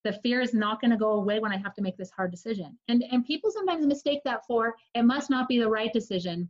the 0.03 0.13
fear 0.13 0.41
is 0.41 0.53
not 0.53 0.79
going 0.79 0.91
to 0.91 0.97
go 0.97 1.13
away 1.13 1.39
when 1.39 1.51
I 1.51 1.57
have 1.57 1.73
to 1.75 1.81
make 1.81 1.97
this 1.97 2.11
hard 2.11 2.31
decision. 2.31 2.77
And 2.87 3.03
and 3.11 3.25
people 3.25 3.51
sometimes 3.51 3.85
mistake 3.85 4.21
that 4.25 4.45
for 4.45 4.75
it 4.93 5.03
must 5.03 5.29
not 5.29 5.47
be 5.47 5.59
the 5.59 5.69
right 5.69 5.91
decision 5.91 6.49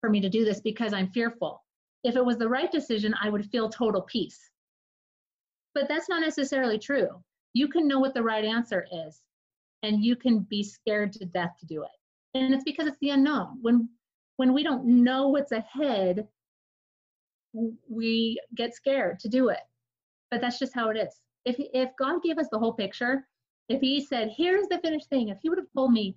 for 0.00 0.10
me 0.10 0.20
to 0.20 0.28
do 0.28 0.44
this 0.44 0.60
because 0.60 0.92
I'm 0.92 1.08
fearful. 1.08 1.62
If 2.04 2.16
it 2.16 2.24
was 2.24 2.36
the 2.36 2.48
right 2.48 2.70
decision, 2.70 3.14
I 3.20 3.30
would 3.30 3.50
feel 3.50 3.68
total 3.68 4.02
peace. 4.02 4.50
But 5.74 5.88
that's 5.88 6.08
not 6.08 6.20
necessarily 6.20 6.78
true. 6.78 7.08
You 7.54 7.68
can 7.68 7.88
know 7.88 7.98
what 7.98 8.14
the 8.14 8.22
right 8.22 8.44
answer 8.44 8.86
is 8.92 9.22
and 9.84 10.04
you 10.04 10.16
can 10.16 10.40
be 10.40 10.62
scared 10.62 11.12
to 11.12 11.24
death 11.24 11.56
to 11.60 11.66
do 11.66 11.82
it. 11.82 11.90
And 12.34 12.54
it's 12.54 12.64
because 12.64 12.86
it's 12.86 12.98
the 13.00 13.10
unknown. 13.10 13.58
When 13.60 13.88
when 14.36 14.52
we 14.52 14.64
don't 14.64 14.84
know 14.84 15.28
what's 15.28 15.52
ahead, 15.52 16.26
we 17.88 18.40
get 18.54 18.74
scared 18.74 19.20
to 19.20 19.28
do 19.28 19.50
it. 19.50 19.60
But 20.34 20.40
that's 20.40 20.58
just 20.58 20.74
how 20.74 20.88
it 20.88 20.96
is. 20.96 21.20
If 21.44 21.54
if 21.58 21.90
God 21.96 22.20
gave 22.24 22.38
us 22.38 22.48
the 22.50 22.58
whole 22.58 22.72
picture, 22.72 23.24
if 23.68 23.80
he 23.80 24.00
said, 24.00 24.34
"Here's 24.36 24.66
the 24.66 24.78
finished 24.78 25.08
thing," 25.08 25.28
if 25.28 25.38
he 25.40 25.48
would 25.48 25.58
have 25.58 25.72
told 25.72 25.92
me, 25.92 26.16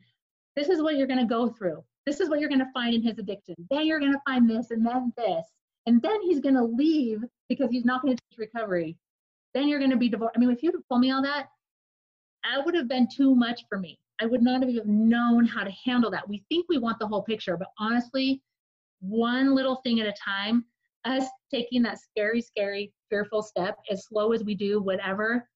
"This 0.56 0.70
is 0.70 0.82
what 0.82 0.98
you're 0.98 1.06
going 1.06 1.20
to 1.20 1.26
go 1.26 1.50
through. 1.50 1.84
This 2.08 2.20
is 2.20 2.28
what 2.28 2.40
you're 2.40 2.50
going 2.50 2.66
to 2.66 2.72
find 2.74 2.96
in 2.96 3.04
his 3.04 3.20
addiction. 3.20 3.54
Then 3.70 3.86
you're 3.86 4.00
going 4.00 4.14
to 4.14 4.22
find 4.26 4.50
this 4.50 4.72
and 4.72 4.84
then 4.84 5.14
this." 5.16 5.46
And 5.86 6.02
then 6.02 6.20
he's 6.24 6.40
going 6.40 6.56
to 6.56 6.64
leave 6.64 7.24
because 7.48 7.70
he's 7.70 7.86
not 7.86 8.02
going 8.02 8.18
to 8.18 8.24
teach 8.32 8.40
recovery. 8.40 8.98
Then 9.54 9.68
you're 9.68 9.78
going 9.78 9.92
to 9.92 9.98
be 9.98 10.10
divorced. 10.10 10.36
I 10.36 10.40
mean, 10.40 10.50
if 10.50 10.64
you'd 10.64 10.74
have 10.74 10.88
told 10.90 11.02
me 11.02 11.12
all 11.12 11.22
that, 11.22 11.50
that 12.44 12.66
would 12.66 12.74
have 12.74 12.88
been 12.88 13.08
too 13.08 13.36
much 13.36 13.66
for 13.70 13.78
me. 13.78 14.00
I 14.20 14.26
would 14.26 14.42
not 14.42 14.64
have 14.64 14.86
known 14.88 15.46
how 15.46 15.64
to 15.64 15.72
handle 15.86 16.10
that. 16.10 16.28
We 16.28 16.44
think 16.50 16.66
we 16.70 16.80
want 16.80 16.98
the 16.98 17.08
whole 17.08 17.22
picture, 17.22 17.56
but 17.56 17.70
honestly, 17.78 18.42
one 19.00 19.54
little 19.54 19.76
thing 19.84 20.00
at 20.00 20.08
a 20.08 20.14
time, 20.14 20.66
us 21.08 21.26
taking 21.54 21.82
that 21.84 22.00
scary, 22.00 22.42
scary, 22.42 22.92
fearful 23.10 23.42
step 23.42 23.78
as 23.90 24.06
slow 24.06 24.34
as 24.34 24.44
we 24.44 24.54
do, 24.54 24.82
whatever, 24.82 25.48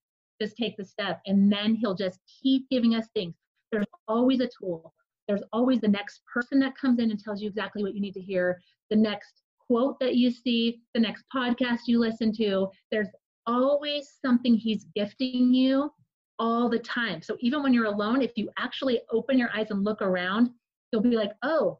just 0.41 0.57
take 0.57 0.77
the 0.77 0.85
step. 0.85 1.21
And 1.27 1.51
then 1.51 1.75
he'll 1.75 1.95
just 1.95 2.19
keep 2.41 2.67
giving 2.69 2.95
us 2.95 3.07
things. 3.13 3.35
There's 3.71 3.85
always 4.07 4.39
a 4.39 4.49
tool. 4.59 4.93
There's 5.27 5.43
always 5.53 5.79
the 5.79 5.87
next 5.87 6.21
person 6.31 6.59
that 6.59 6.77
comes 6.77 6.99
in 6.99 7.11
and 7.11 7.19
tells 7.19 7.41
you 7.41 7.47
exactly 7.47 7.83
what 7.83 7.93
you 7.93 8.01
need 8.01 8.13
to 8.15 8.21
hear, 8.21 8.61
the 8.89 8.95
next 8.95 9.43
quote 9.67 9.99
that 9.99 10.15
you 10.15 10.31
see, 10.31 10.81
the 10.93 10.99
next 10.99 11.23
podcast 11.33 11.81
you 11.85 11.99
listen 11.99 12.33
to. 12.33 12.67
There's 12.89 13.07
always 13.45 14.17
something 14.23 14.55
he's 14.55 14.85
gifting 14.95 15.53
you 15.53 15.91
all 16.39 16.69
the 16.69 16.79
time. 16.79 17.21
So 17.21 17.37
even 17.39 17.63
when 17.63 17.73
you're 17.73 17.85
alone, 17.85 18.21
if 18.21 18.31
you 18.35 18.49
actually 18.57 18.99
open 19.11 19.37
your 19.37 19.49
eyes 19.55 19.69
and 19.69 19.83
look 19.83 20.01
around, 20.01 20.49
you'll 20.91 21.01
be 21.01 21.15
like, 21.15 21.31
oh, 21.43 21.79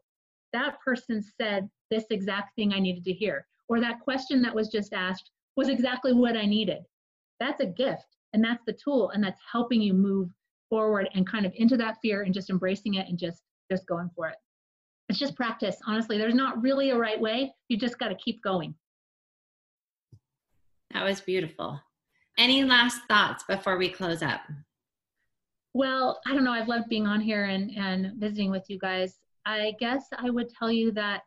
that 0.52 0.80
person 0.80 1.22
said 1.40 1.68
this 1.90 2.04
exact 2.10 2.54
thing 2.56 2.72
I 2.72 2.78
needed 2.78 3.04
to 3.04 3.12
hear. 3.12 3.46
Or 3.68 3.80
that 3.80 4.00
question 4.00 4.42
that 4.42 4.54
was 4.54 4.68
just 4.68 4.92
asked 4.92 5.30
was 5.56 5.68
exactly 5.68 6.12
what 6.12 6.36
I 6.36 6.46
needed. 6.46 6.82
That's 7.40 7.60
a 7.60 7.66
gift 7.66 8.06
and 8.32 8.42
that's 8.42 8.64
the 8.66 8.72
tool 8.72 9.10
and 9.10 9.22
that's 9.22 9.40
helping 9.50 9.80
you 9.80 9.92
move 9.92 10.30
forward 10.70 11.08
and 11.14 11.26
kind 11.26 11.44
of 11.44 11.52
into 11.56 11.76
that 11.76 11.98
fear 12.00 12.22
and 12.22 12.32
just 12.32 12.50
embracing 12.50 12.94
it 12.94 13.08
and 13.08 13.18
just 13.18 13.42
just 13.70 13.86
going 13.86 14.10
for 14.14 14.28
it. 14.28 14.36
It's 15.08 15.18
just 15.18 15.36
practice. 15.36 15.76
Honestly, 15.86 16.18
there's 16.18 16.34
not 16.34 16.62
really 16.62 16.90
a 16.90 16.96
right 16.96 17.20
way. 17.20 17.52
You 17.68 17.76
just 17.76 17.98
got 17.98 18.08
to 18.08 18.14
keep 18.14 18.42
going. 18.42 18.74
That 20.92 21.04
was 21.04 21.20
beautiful. 21.20 21.80
Any 22.38 22.64
last 22.64 23.00
thoughts 23.08 23.44
before 23.48 23.76
we 23.76 23.90
close 23.90 24.22
up? 24.22 24.40
Well, 25.74 26.20
I 26.26 26.32
don't 26.32 26.44
know. 26.44 26.52
I've 26.52 26.68
loved 26.68 26.88
being 26.88 27.06
on 27.06 27.20
here 27.20 27.44
and, 27.44 27.70
and 27.76 28.12
visiting 28.18 28.50
with 28.50 28.64
you 28.68 28.78
guys. 28.78 29.18
I 29.44 29.74
guess 29.78 30.06
I 30.16 30.30
would 30.30 30.48
tell 30.48 30.70
you 30.70 30.92
that 30.92 31.22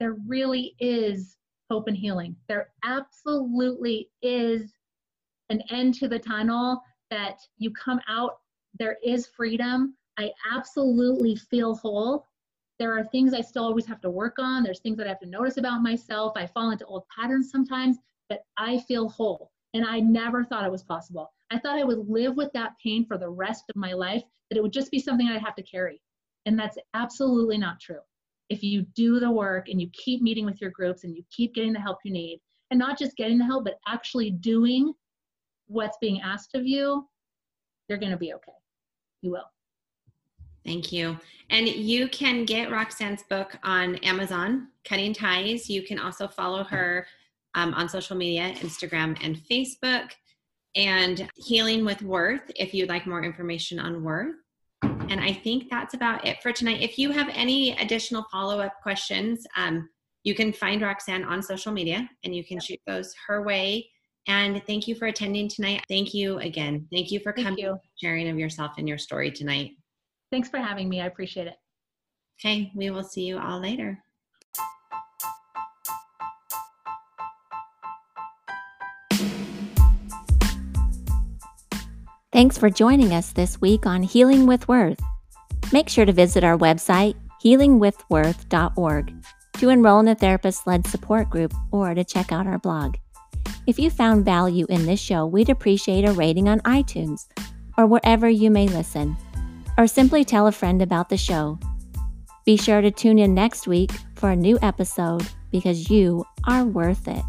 there 0.00 0.16
really 0.26 0.74
is 0.78 1.37
hope 1.70 1.88
and 1.88 1.96
healing. 1.96 2.36
There 2.48 2.70
absolutely 2.84 4.10
is 4.22 4.72
an 5.50 5.62
end 5.70 5.94
to 5.94 6.08
the 6.08 6.18
tunnel 6.18 6.82
that 7.10 7.38
you 7.56 7.70
come 7.70 8.00
out, 8.08 8.38
there 8.78 8.98
is 9.02 9.26
freedom. 9.26 9.96
I 10.18 10.30
absolutely 10.52 11.36
feel 11.36 11.76
whole. 11.76 12.26
There 12.78 12.96
are 12.96 13.04
things 13.04 13.34
I 13.34 13.40
still 13.40 13.64
always 13.64 13.86
have 13.86 14.00
to 14.02 14.10
work 14.10 14.36
on. 14.38 14.62
There's 14.62 14.80
things 14.80 14.96
that 14.98 15.06
I 15.06 15.10
have 15.10 15.20
to 15.20 15.26
notice 15.26 15.56
about 15.56 15.82
myself. 15.82 16.32
I 16.36 16.46
fall 16.46 16.70
into 16.70 16.86
old 16.86 17.04
patterns 17.08 17.50
sometimes, 17.50 17.96
but 18.28 18.44
I 18.56 18.78
feel 18.80 19.08
whole. 19.08 19.50
And 19.74 19.84
I 19.84 20.00
never 20.00 20.44
thought 20.44 20.64
it 20.64 20.72
was 20.72 20.82
possible. 20.82 21.32
I 21.50 21.58
thought 21.58 21.78
I 21.78 21.84
would 21.84 22.08
live 22.08 22.36
with 22.36 22.52
that 22.52 22.72
pain 22.82 23.06
for 23.06 23.18
the 23.18 23.28
rest 23.28 23.64
of 23.68 23.76
my 23.76 23.92
life, 23.92 24.22
that 24.50 24.58
it 24.58 24.62
would 24.62 24.72
just 24.72 24.90
be 24.90 24.98
something 24.98 25.28
I'd 25.28 25.42
have 25.42 25.56
to 25.56 25.62
carry. 25.62 26.00
And 26.46 26.58
that's 26.58 26.78
absolutely 26.94 27.58
not 27.58 27.80
true. 27.80 28.00
If 28.50 28.62
you 28.62 28.82
do 28.94 29.20
the 29.20 29.30
work 29.30 29.68
and 29.68 29.80
you 29.80 29.88
keep 29.92 30.22
meeting 30.22 30.44
with 30.44 30.60
your 30.60 30.70
groups 30.70 31.04
and 31.04 31.14
you 31.14 31.22
keep 31.30 31.54
getting 31.54 31.72
the 31.72 31.80
help 31.80 31.98
you 32.04 32.12
need, 32.12 32.40
and 32.70 32.78
not 32.78 32.98
just 32.98 33.16
getting 33.16 33.38
the 33.38 33.44
help, 33.44 33.64
but 33.64 33.78
actually 33.86 34.30
doing 34.30 34.92
what's 35.66 35.98
being 36.00 36.20
asked 36.20 36.54
of 36.54 36.66
you, 36.66 37.06
you're 37.88 37.98
going 37.98 38.12
to 38.12 38.18
be 38.18 38.34
okay. 38.34 38.52
You 39.22 39.32
will. 39.32 39.50
Thank 40.64 40.92
you. 40.92 41.18
And 41.50 41.66
you 41.66 42.08
can 42.08 42.44
get 42.44 42.70
Roxanne's 42.70 43.22
book 43.22 43.56
on 43.62 43.96
Amazon, 43.96 44.68
Cutting 44.84 45.14
Ties. 45.14 45.70
You 45.70 45.82
can 45.82 45.98
also 45.98 46.28
follow 46.28 46.62
her 46.64 47.06
um, 47.54 47.72
on 47.74 47.88
social 47.88 48.16
media, 48.16 48.52
Instagram 48.58 49.16
and 49.22 49.36
Facebook, 49.36 50.10
and 50.76 51.28
Healing 51.36 51.84
with 51.84 52.02
Worth 52.02 52.50
if 52.56 52.74
you'd 52.74 52.90
like 52.90 53.06
more 53.06 53.24
information 53.24 53.78
on 53.78 54.04
Worth. 54.04 54.34
And 55.10 55.20
I 55.20 55.32
think 55.32 55.70
that's 55.70 55.94
about 55.94 56.26
it 56.26 56.42
for 56.42 56.52
tonight. 56.52 56.82
If 56.82 56.98
you 56.98 57.10
have 57.12 57.28
any 57.32 57.72
additional 57.78 58.24
follow 58.30 58.60
up 58.60 58.74
questions, 58.82 59.46
um, 59.56 59.88
you 60.24 60.34
can 60.34 60.52
find 60.52 60.82
Roxanne 60.82 61.24
on 61.24 61.42
social 61.42 61.72
media 61.72 62.08
and 62.24 62.34
you 62.34 62.44
can 62.44 62.60
shoot 62.60 62.80
those 62.86 63.14
her 63.26 63.42
way. 63.42 63.88
And 64.26 64.62
thank 64.66 64.86
you 64.86 64.94
for 64.94 65.06
attending 65.06 65.48
tonight. 65.48 65.82
Thank 65.88 66.12
you 66.12 66.38
again. 66.38 66.86
Thank 66.92 67.10
you 67.10 67.20
for 67.20 67.32
Thank 67.32 67.46
coming, 67.46 67.64
you. 67.64 67.78
sharing 68.00 68.28
of 68.28 68.38
yourself 68.38 68.72
and 68.76 68.86
your 68.86 68.98
story 68.98 69.30
tonight. 69.30 69.70
Thanks 70.30 70.50
for 70.50 70.58
having 70.58 70.88
me. 70.88 71.00
I 71.00 71.06
appreciate 71.06 71.46
it. 71.46 71.54
Okay, 72.38 72.70
we 72.76 72.90
will 72.90 73.02
see 73.02 73.22
you 73.22 73.38
all 73.38 73.58
later. 73.58 73.98
Thanks 82.30 82.58
for 82.58 82.68
joining 82.68 83.14
us 83.14 83.32
this 83.32 83.58
week 83.58 83.86
on 83.86 84.02
Healing 84.02 84.46
with 84.46 84.68
Worth. 84.68 85.00
Make 85.72 85.88
sure 85.88 86.04
to 86.04 86.12
visit 86.12 86.44
our 86.44 86.58
website, 86.58 87.14
healingwithworth.org, 87.42 89.14
to 89.54 89.68
enroll 89.70 90.00
in 90.00 90.08
a 90.08 90.14
therapist 90.14 90.66
led 90.66 90.86
support 90.86 91.30
group 91.30 91.54
or 91.72 91.94
to 91.94 92.04
check 92.04 92.30
out 92.30 92.46
our 92.46 92.58
blog. 92.58 92.96
If 93.66 93.78
you 93.78 93.88
found 93.88 94.26
value 94.26 94.66
in 94.68 94.84
this 94.84 95.00
show, 95.00 95.24
we'd 95.24 95.48
appreciate 95.48 96.04
a 96.04 96.12
rating 96.12 96.50
on 96.50 96.60
iTunes 96.60 97.26
or 97.78 97.86
wherever 97.86 98.28
you 98.28 98.50
may 98.50 98.68
listen, 98.68 99.16
or 99.78 99.86
simply 99.86 100.22
tell 100.22 100.46
a 100.46 100.52
friend 100.52 100.82
about 100.82 101.08
the 101.08 101.16
show. 101.16 101.58
Be 102.44 102.58
sure 102.58 102.82
to 102.82 102.90
tune 102.90 103.18
in 103.18 103.32
next 103.32 103.66
week 103.66 103.90
for 104.16 104.28
a 104.28 104.36
new 104.36 104.58
episode 104.60 105.26
because 105.50 105.88
you 105.88 106.26
are 106.46 106.64
worth 106.64 107.08
it. 107.08 107.24